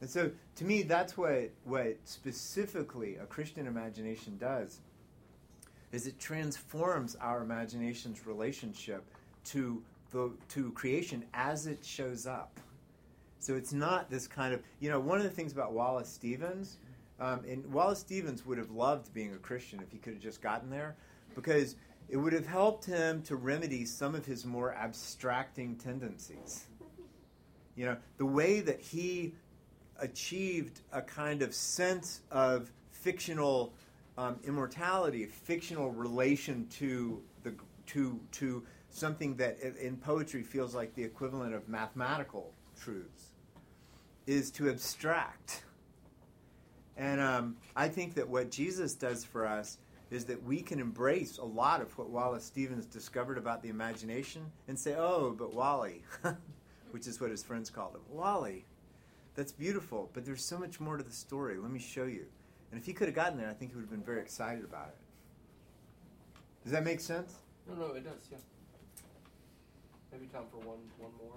and 0.02 0.10
so, 0.10 0.30
to 0.58 0.66
me, 0.66 0.84
that's 0.84 1.18
what 1.18 1.52
what 1.64 1.98
specifically 2.04 3.16
a 3.16 3.26
Christian 3.26 3.66
imagination 3.66 4.38
does. 4.38 4.82
Is 5.92 6.08
it 6.08 6.20
transforms 6.20 7.16
our 7.16 7.42
imagination's 7.42 8.28
relationship 8.28 9.04
to 9.46 9.82
the 10.12 10.32
to 10.50 10.72
creation 10.74 11.24
as 11.34 11.68
it 11.68 11.84
shows 11.84 12.28
up. 12.28 12.60
So 13.46 13.54
it's 13.56 13.74
not 13.74 14.10
this 14.10 14.28
kind 14.28 14.56
of 14.56 14.64
you 14.80 14.90
know 14.90 15.00
one 15.00 15.20
of 15.20 15.24
the 15.24 15.30
things 15.30 15.52
about 15.52 15.74
Wallace 15.74 16.10
Stevens, 16.10 16.78
um, 17.20 17.42
and 17.48 17.64
Wallace 17.72 18.00
Stevens 18.00 18.44
would 18.44 18.58
have 18.58 18.72
loved 18.72 19.14
being 19.14 19.36
a 19.36 19.38
Christian 19.38 19.80
if 19.84 19.92
he 19.92 20.00
could 20.00 20.14
have 20.14 20.22
just 20.22 20.42
gotten 20.42 20.72
there, 20.72 20.96
because 21.36 21.76
it 22.10 22.18
would 22.18 22.34
have 22.34 22.48
helped 22.48 22.86
him 22.86 23.22
to 23.22 23.36
remedy 23.36 23.86
some 23.86 24.16
of 24.16 24.26
his 24.26 24.48
more 24.48 24.74
abstracting 24.74 25.76
tendencies. 25.76 26.66
You 27.76 27.86
know, 27.86 27.98
the 28.18 28.26
way 28.26 28.62
that 28.62 28.82
he 28.82 29.36
achieved 30.00 30.82
a 30.92 31.04
kind 31.04 31.44
of 31.44 31.54
sense 31.54 32.22
of 32.32 32.72
fictional 32.90 33.76
um, 34.18 34.40
immortality, 34.44 35.28
fictional 35.28 35.92
relation 35.92 36.66
to 36.80 37.22
the 37.44 37.54
to 37.88 38.20
to 38.32 38.64
something 38.90 39.36
that 39.36 39.60
in 39.60 39.98
poetry 39.98 40.42
feels 40.42 40.74
like 40.74 40.96
the 40.96 41.04
equivalent 41.04 41.54
of 41.54 41.70
mathematical 41.70 42.52
truths, 42.76 43.35
is 44.28 44.52
to 44.52 44.70
abstract 44.70 45.64
And 46.98 47.20
um, 47.22 47.58
I 47.76 47.88
think 47.90 48.16
that 48.16 48.28
what 48.28 48.52
Jesus 48.52 48.94
does 48.94 49.24
for 49.26 49.46
us 49.46 49.78
is 50.12 50.26
that 50.26 50.42
we 50.44 50.62
can 50.62 50.80
embrace 50.80 51.38
a 51.40 51.46
lot 51.46 51.82
of 51.82 51.98
what 51.98 52.10
Wallace 52.10 52.46
Stevens 52.46 52.86
discovered 52.86 53.38
about 53.38 53.62
the 53.62 53.70
imagination 53.70 54.46
and 54.68 54.78
say, 54.80 54.96
oh, 54.98 55.36
but 55.38 55.54
Wally, 55.54 56.04
which 56.92 57.08
is 57.08 57.20
what 57.20 57.32
his 57.32 57.44
friends 57.44 57.70
called 57.70 57.96
him. 57.96 58.02
Wally, 58.10 58.66
that's 59.36 59.52
beautiful, 59.52 60.10
but 60.14 60.26
there's 60.26 60.44
so 60.44 60.58
much 60.58 60.80
more 60.80 60.98
to 60.98 61.04
the 61.04 61.12
story. 61.12 61.58
Let 61.58 61.72
me 61.72 61.80
show 61.80 62.06
you. 62.06 62.26
And 62.72 62.80
if 62.80 62.86
he 62.86 62.94
could 62.94 63.08
have 63.08 63.16
gotten 63.16 63.38
there, 63.38 63.50
I 63.50 63.54
think 63.54 63.72
he 63.72 63.76
would 63.76 63.84
have 63.84 63.92
been 63.92 64.04
very 64.04 64.22
excited 64.22 64.64
about 64.64 64.90
it. 64.90 64.98
Does 66.64 66.72
that 66.72 66.84
make 66.84 67.00
sense? 67.00 67.36
No, 67.68 67.76
no, 67.76 67.94
it 67.94 68.04
does. 68.04 68.30
Yeah. 68.32 68.38
Maybe 70.12 70.28
time 70.28 70.46
for 70.52 70.58
one, 70.58 70.80
one 70.98 71.12
more. 71.22 71.36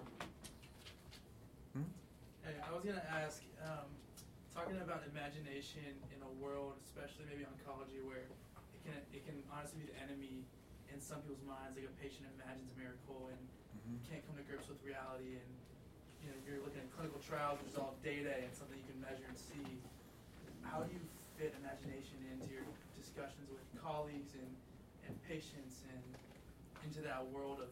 Hey, 2.49 2.57
I 2.65 2.73
was 2.73 2.81
gonna 2.81 3.05
ask, 3.13 3.45
um, 3.61 3.93
talking 4.57 4.81
about 4.81 5.05
imagination 5.05 5.85
in 6.09 6.25
a 6.25 6.33
world, 6.41 6.81
especially 6.81 7.29
maybe 7.29 7.45
oncology, 7.45 8.01
where 8.01 8.25
it 8.25 8.81
can 8.89 8.97
it 9.13 9.21
can 9.29 9.37
honestly 9.53 9.85
be 9.85 9.93
the 9.93 9.99
enemy 10.01 10.49
in 10.89 10.97
some 10.97 11.21
people's 11.21 11.45
minds. 11.45 11.77
Like 11.77 11.85
a 11.85 11.93
patient 12.01 12.25
imagines 12.41 12.73
a 12.73 12.77
miracle 12.81 13.29
and 13.29 13.43
Mhm. 13.85 14.01
can't 14.09 14.25
come 14.25 14.41
to 14.41 14.45
grips 14.49 14.65
with 14.65 14.81
reality, 14.81 15.37
and 15.37 15.51
you 16.25 16.33
know 16.33 16.41
you're 16.49 16.65
looking 16.65 16.81
at 16.81 16.89
clinical 16.97 17.21
trials, 17.21 17.61
which 17.61 17.69
is 17.69 17.77
all 17.77 18.01
data 18.01 18.33
and 18.41 18.49
something 18.57 18.81
you 18.81 18.89
can 18.89 18.97
measure 19.05 19.29
and 19.29 19.37
see. 19.37 19.69
How 20.65 20.89
do 20.89 20.97
you 20.97 21.05
fit 21.37 21.53
imagination 21.61 22.17
into 22.33 22.49
your 22.49 22.65
discussions 22.97 23.45
with 23.53 23.61
colleagues 23.77 24.33
and, 24.33 24.57
and 25.05 25.13
patients 25.29 25.85
and 25.93 26.01
into 26.81 27.05
that 27.05 27.29
world 27.29 27.61
of 27.61 27.69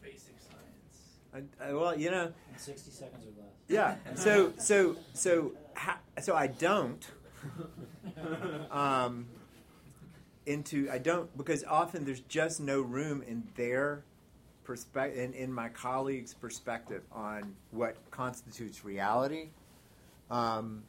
basic 0.00 0.40
science? 0.40 0.81
I, 1.34 1.42
I, 1.60 1.72
well, 1.72 1.98
you 1.98 2.10
know, 2.10 2.26
In 2.52 2.58
60 2.58 2.90
seconds 2.90 3.24
or 3.24 3.42
less. 3.42 3.52
yeah. 3.68 3.96
So, 4.14 4.52
so, 4.58 4.96
so, 5.14 5.52
ha, 5.74 5.98
so 6.20 6.34
I 6.34 6.46
don't. 6.46 7.06
Um, 8.70 9.26
into 10.46 10.88
I 10.90 10.98
don't 10.98 11.36
because 11.36 11.64
often 11.64 12.04
there's 12.04 12.20
just 12.20 12.60
no 12.60 12.80
room 12.80 13.22
in 13.26 13.44
their 13.56 14.04
perspective 14.64 15.18
in, 15.18 15.32
in 15.34 15.52
my 15.52 15.68
colleagues' 15.68 16.34
perspective 16.34 17.02
on 17.12 17.54
what 17.70 17.96
constitutes 18.10 18.84
reality. 18.84 19.48
Um, 20.30 20.82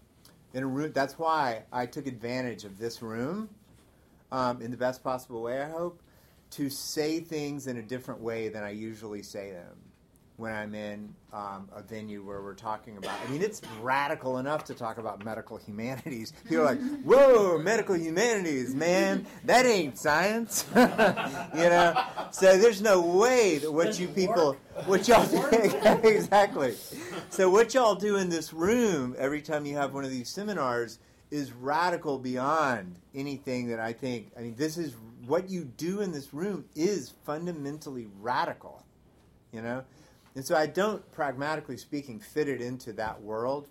in 0.54 0.64
a 0.64 0.68
room, 0.68 0.91
that's 0.94 1.18
why 1.18 1.64
I 1.72 1.86
took 1.86 2.08
advantage 2.08 2.64
of 2.66 2.78
this 2.78 3.02
room 3.02 3.50
um, 4.32 4.62
in 4.62 4.72
the 4.72 4.78
best 4.78 5.04
possible 5.04 5.41
way. 5.41 5.62
I 5.62 5.70
hope 5.70 6.00
to 6.52 6.70
say 6.70 7.20
things 7.20 7.68
in 7.68 7.78
a 7.78 7.82
different 7.82 8.22
way 8.22 8.50
than 8.50 8.64
I 8.64 8.70
usually 8.72 9.24
say 9.24 9.52
them 9.52 9.78
when 10.38 10.54
I'm 10.54 10.74
in 10.74 11.14
um, 11.32 11.70
a 11.76 11.82
venue 11.82 12.24
where 12.24 12.42
we're 12.42 12.56
talking 12.56 12.98
about. 12.98 13.18
I 13.26 13.30
mean, 13.32 13.42
it's 13.42 13.62
radical 13.82 14.40
enough 14.40 14.64
to 14.66 14.74
talk 14.74 14.98
about 14.98 15.24
medical 15.24 15.58
humanities. 15.58 16.34
People 16.44 16.62
are 16.62 16.76
like, 16.76 16.82
"Whoa, 17.04 17.60
medical 17.60 17.96
humanities, 17.96 18.74
man, 18.74 19.26
that 19.46 19.66
ain't 19.66 19.98
science," 19.98 20.66
you 20.76 21.70
know. 21.70 22.04
So 22.32 22.58
there's 22.58 22.82
no 22.82 23.02
way 23.02 23.60
that 23.60 23.72
what 23.72 24.00
you 24.00 24.08
people, 24.08 24.58
what 24.86 25.08
y'all 25.08 25.24
exactly. 26.04 26.76
So 27.30 27.50
what 27.50 27.74
y'all 27.74 27.96
do 27.96 28.18
in 28.18 28.30
this 28.30 28.54
room 28.54 29.16
every 29.18 29.42
time 29.42 29.66
you 29.66 29.76
have 29.76 29.94
one 29.94 30.04
of 30.04 30.12
these 30.12 30.30
seminars 30.30 31.00
is 31.32 31.52
radical 31.52 32.20
beyond 32.20 32.96
anything 33.16 33.68
that 33.70 33.80
I 33.80 33.94
think. 33.94 34.32
I 34.38 34.42
mean, 34.42 34.56
this 34.56 34.78
is 34.78 34.96
what 35.26 35.50
you 35.50 35.64
do 35.64 36.02
in 36.02 36.12
this 36.12 36.34
room 36.34 36.66
is 36.76 37.14
fundamentally 37.26 38.08
radical, 38.20 38.84
you 39.52 39.62
know. 39.62 39.84
And 40.36 40.46
so 40.46 40.56
I 40.56 40.66
don't, 40.66 41.10
pragmatically 41.12 41.78
speaking, 41.78 42.20
fit 42.20 42.48
it 42.48 42.62
into 42.62 42.94
that 42.94 43.22
world. 43.22 43.68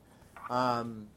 Um, 0.48 1.08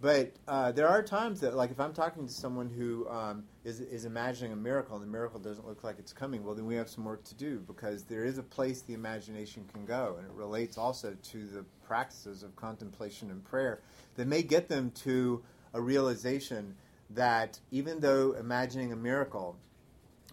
but 0.00 0.32
uh, 0.48 0.72
there 0.72 0.88
are 0.88 1.02
times 1.02 1.40
that, 1.40 1.54
like, 1.54 1.70
if 1.70 1.78
I'm 1.78 1.92
talking 1.92 2.26
to 2.26 2.32
someone 2.32 2.70
who 2.70 3.06
um, 3.08 3.44
is, 3.64 3.80
is 3.80 4.06
imagining 4.06 4.52
a 4.52 4.56
miracle 4.56 4.96
and 4.96 5.04
the 5.04 5.10
miracle 5.10 5.38
doesn't 5.38 5.66
look 5.66 5.84
like 5.84 5.98
it's 5.98 6.12
coming, 6.12 6.42
well, 6.42 6.54
then 6.54 6.64
we 6.64 6.74
have 6.76 6.88
some 6.88 7.04
work 7.04 7.22
to 7.24 7.34
do 7.34 7.58
because 7.66 8.04
there 8.04 8.24
is 8.24 8.38
a 8.38 8.42
place 8.42 8.80
the 8.80 8.94
imagination 8.94 9.64
can 9.72 9.84
go. 9.84 10.16
And 10.18 10.26
it 10.26 10.32
relates 10.32 10.78
also 10.78 11.14
to 11.22 11.46
the 11.46 11.64
practices 11.86 12.42
of 12.42 12.56
contemplation 12.56 13.30
and 13.30 13.44
prayer 13.44 13.80
that 14.16 14.26
may 14.26 14.42
get 14.42 14.68
them 14.68 14.90
to 15.02 15.42
a 15.74 15.80
realization 15.80 16.74
that 17.10 17.58
even 17.70 18.00
though 18.00 18.32
imagining 18.32 18.92
a 18.92 18.96
miracle 18.96 19.56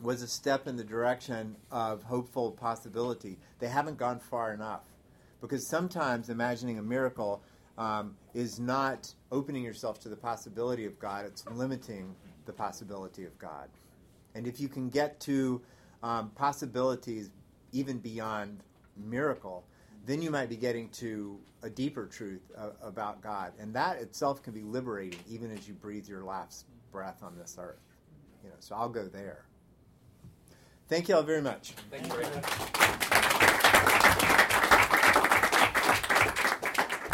was 0.02 0.22
a 0.22 0.28
step 0.28 0.68
in 0.68 0.76
the 0.76 0.84
direction 0.84 1.56
of 1.72 2.04
hopeful 2.04 2.52
possibility. 2.52 3.38
They 3.60 3.68
haven't 3.68 3.98
gone 3.98 4.20
far 4.20 4.54
enough. 4.54 4.84
Because 5.42 5.68
sometimes 5.68 6.30
imagining 6.30 6.80
a 6.80 6.84
miracle 6.84 7.42
um, 7.78 8.16
is 8.34 8.60
not 8.60 9.14
opening 9.32 9.64
yourself 9.64 10.00
to 10.02 10.10
the 10.10 10.16
possibility 10.16 10.86
of 10.86 11.00
God, 11.00 11.26
it's 11.26 11.46
limiting 11.48 12.16
the 12.46 12.54
possibility 12.54 13.26
of 13.26 13.38
God. 13.38 13.70
And 14.36 14.48
if 14.48 14.60
you 14.60 14.68
can 14.68 14.90
get 14.90 15.20
to 15.22 15.62
um, 16.04 16.30
possibilities 16.32 17.30
even 17.72 17.98
beyond 18.00 18.64
miracle, 18.96 19.64
then 20.06 20.22
you 20.22 20.32
might 20.32 20.50
be 20.50 20.56
getting 20.56 20.90
to 20.90 21.38
a 21.64 21.70
deeper 21.70 22.06
truth 22.06 22.42
uh, 22.58 22.70
about 22.82 23.22
God. 23.22 23.52
And 23.60 23.74
that 23.76 23.98
itself 23.98 24.42
can 24.42 24.54
be 24.54 24.62
liberating 24.62 25.20
even 25.30 25.52
as 25.52 25.68
you 25.68 25.74
breathe 25.74 26.08
your 26.08 26.24
last 26.24 26.66
breath 26.92 27.22
on 27.24 27.36
this 27.38 27.58
earth. 27.60 27.82
You 28.44 28.50
know, 28.50 28.56
so 28.60 28.76
I'll 28.76 28.90
go 28.90 29.06
there. 29.06 29.47
Thank 30.88 31.10
you 31.10 31.16
all 31.16 31.24
very 31.24 31.42
much. 31.42 31.74
Thank 31.92 32.08
you 32.08 32.14
very 32.14 32.24
much. 32.24 32.46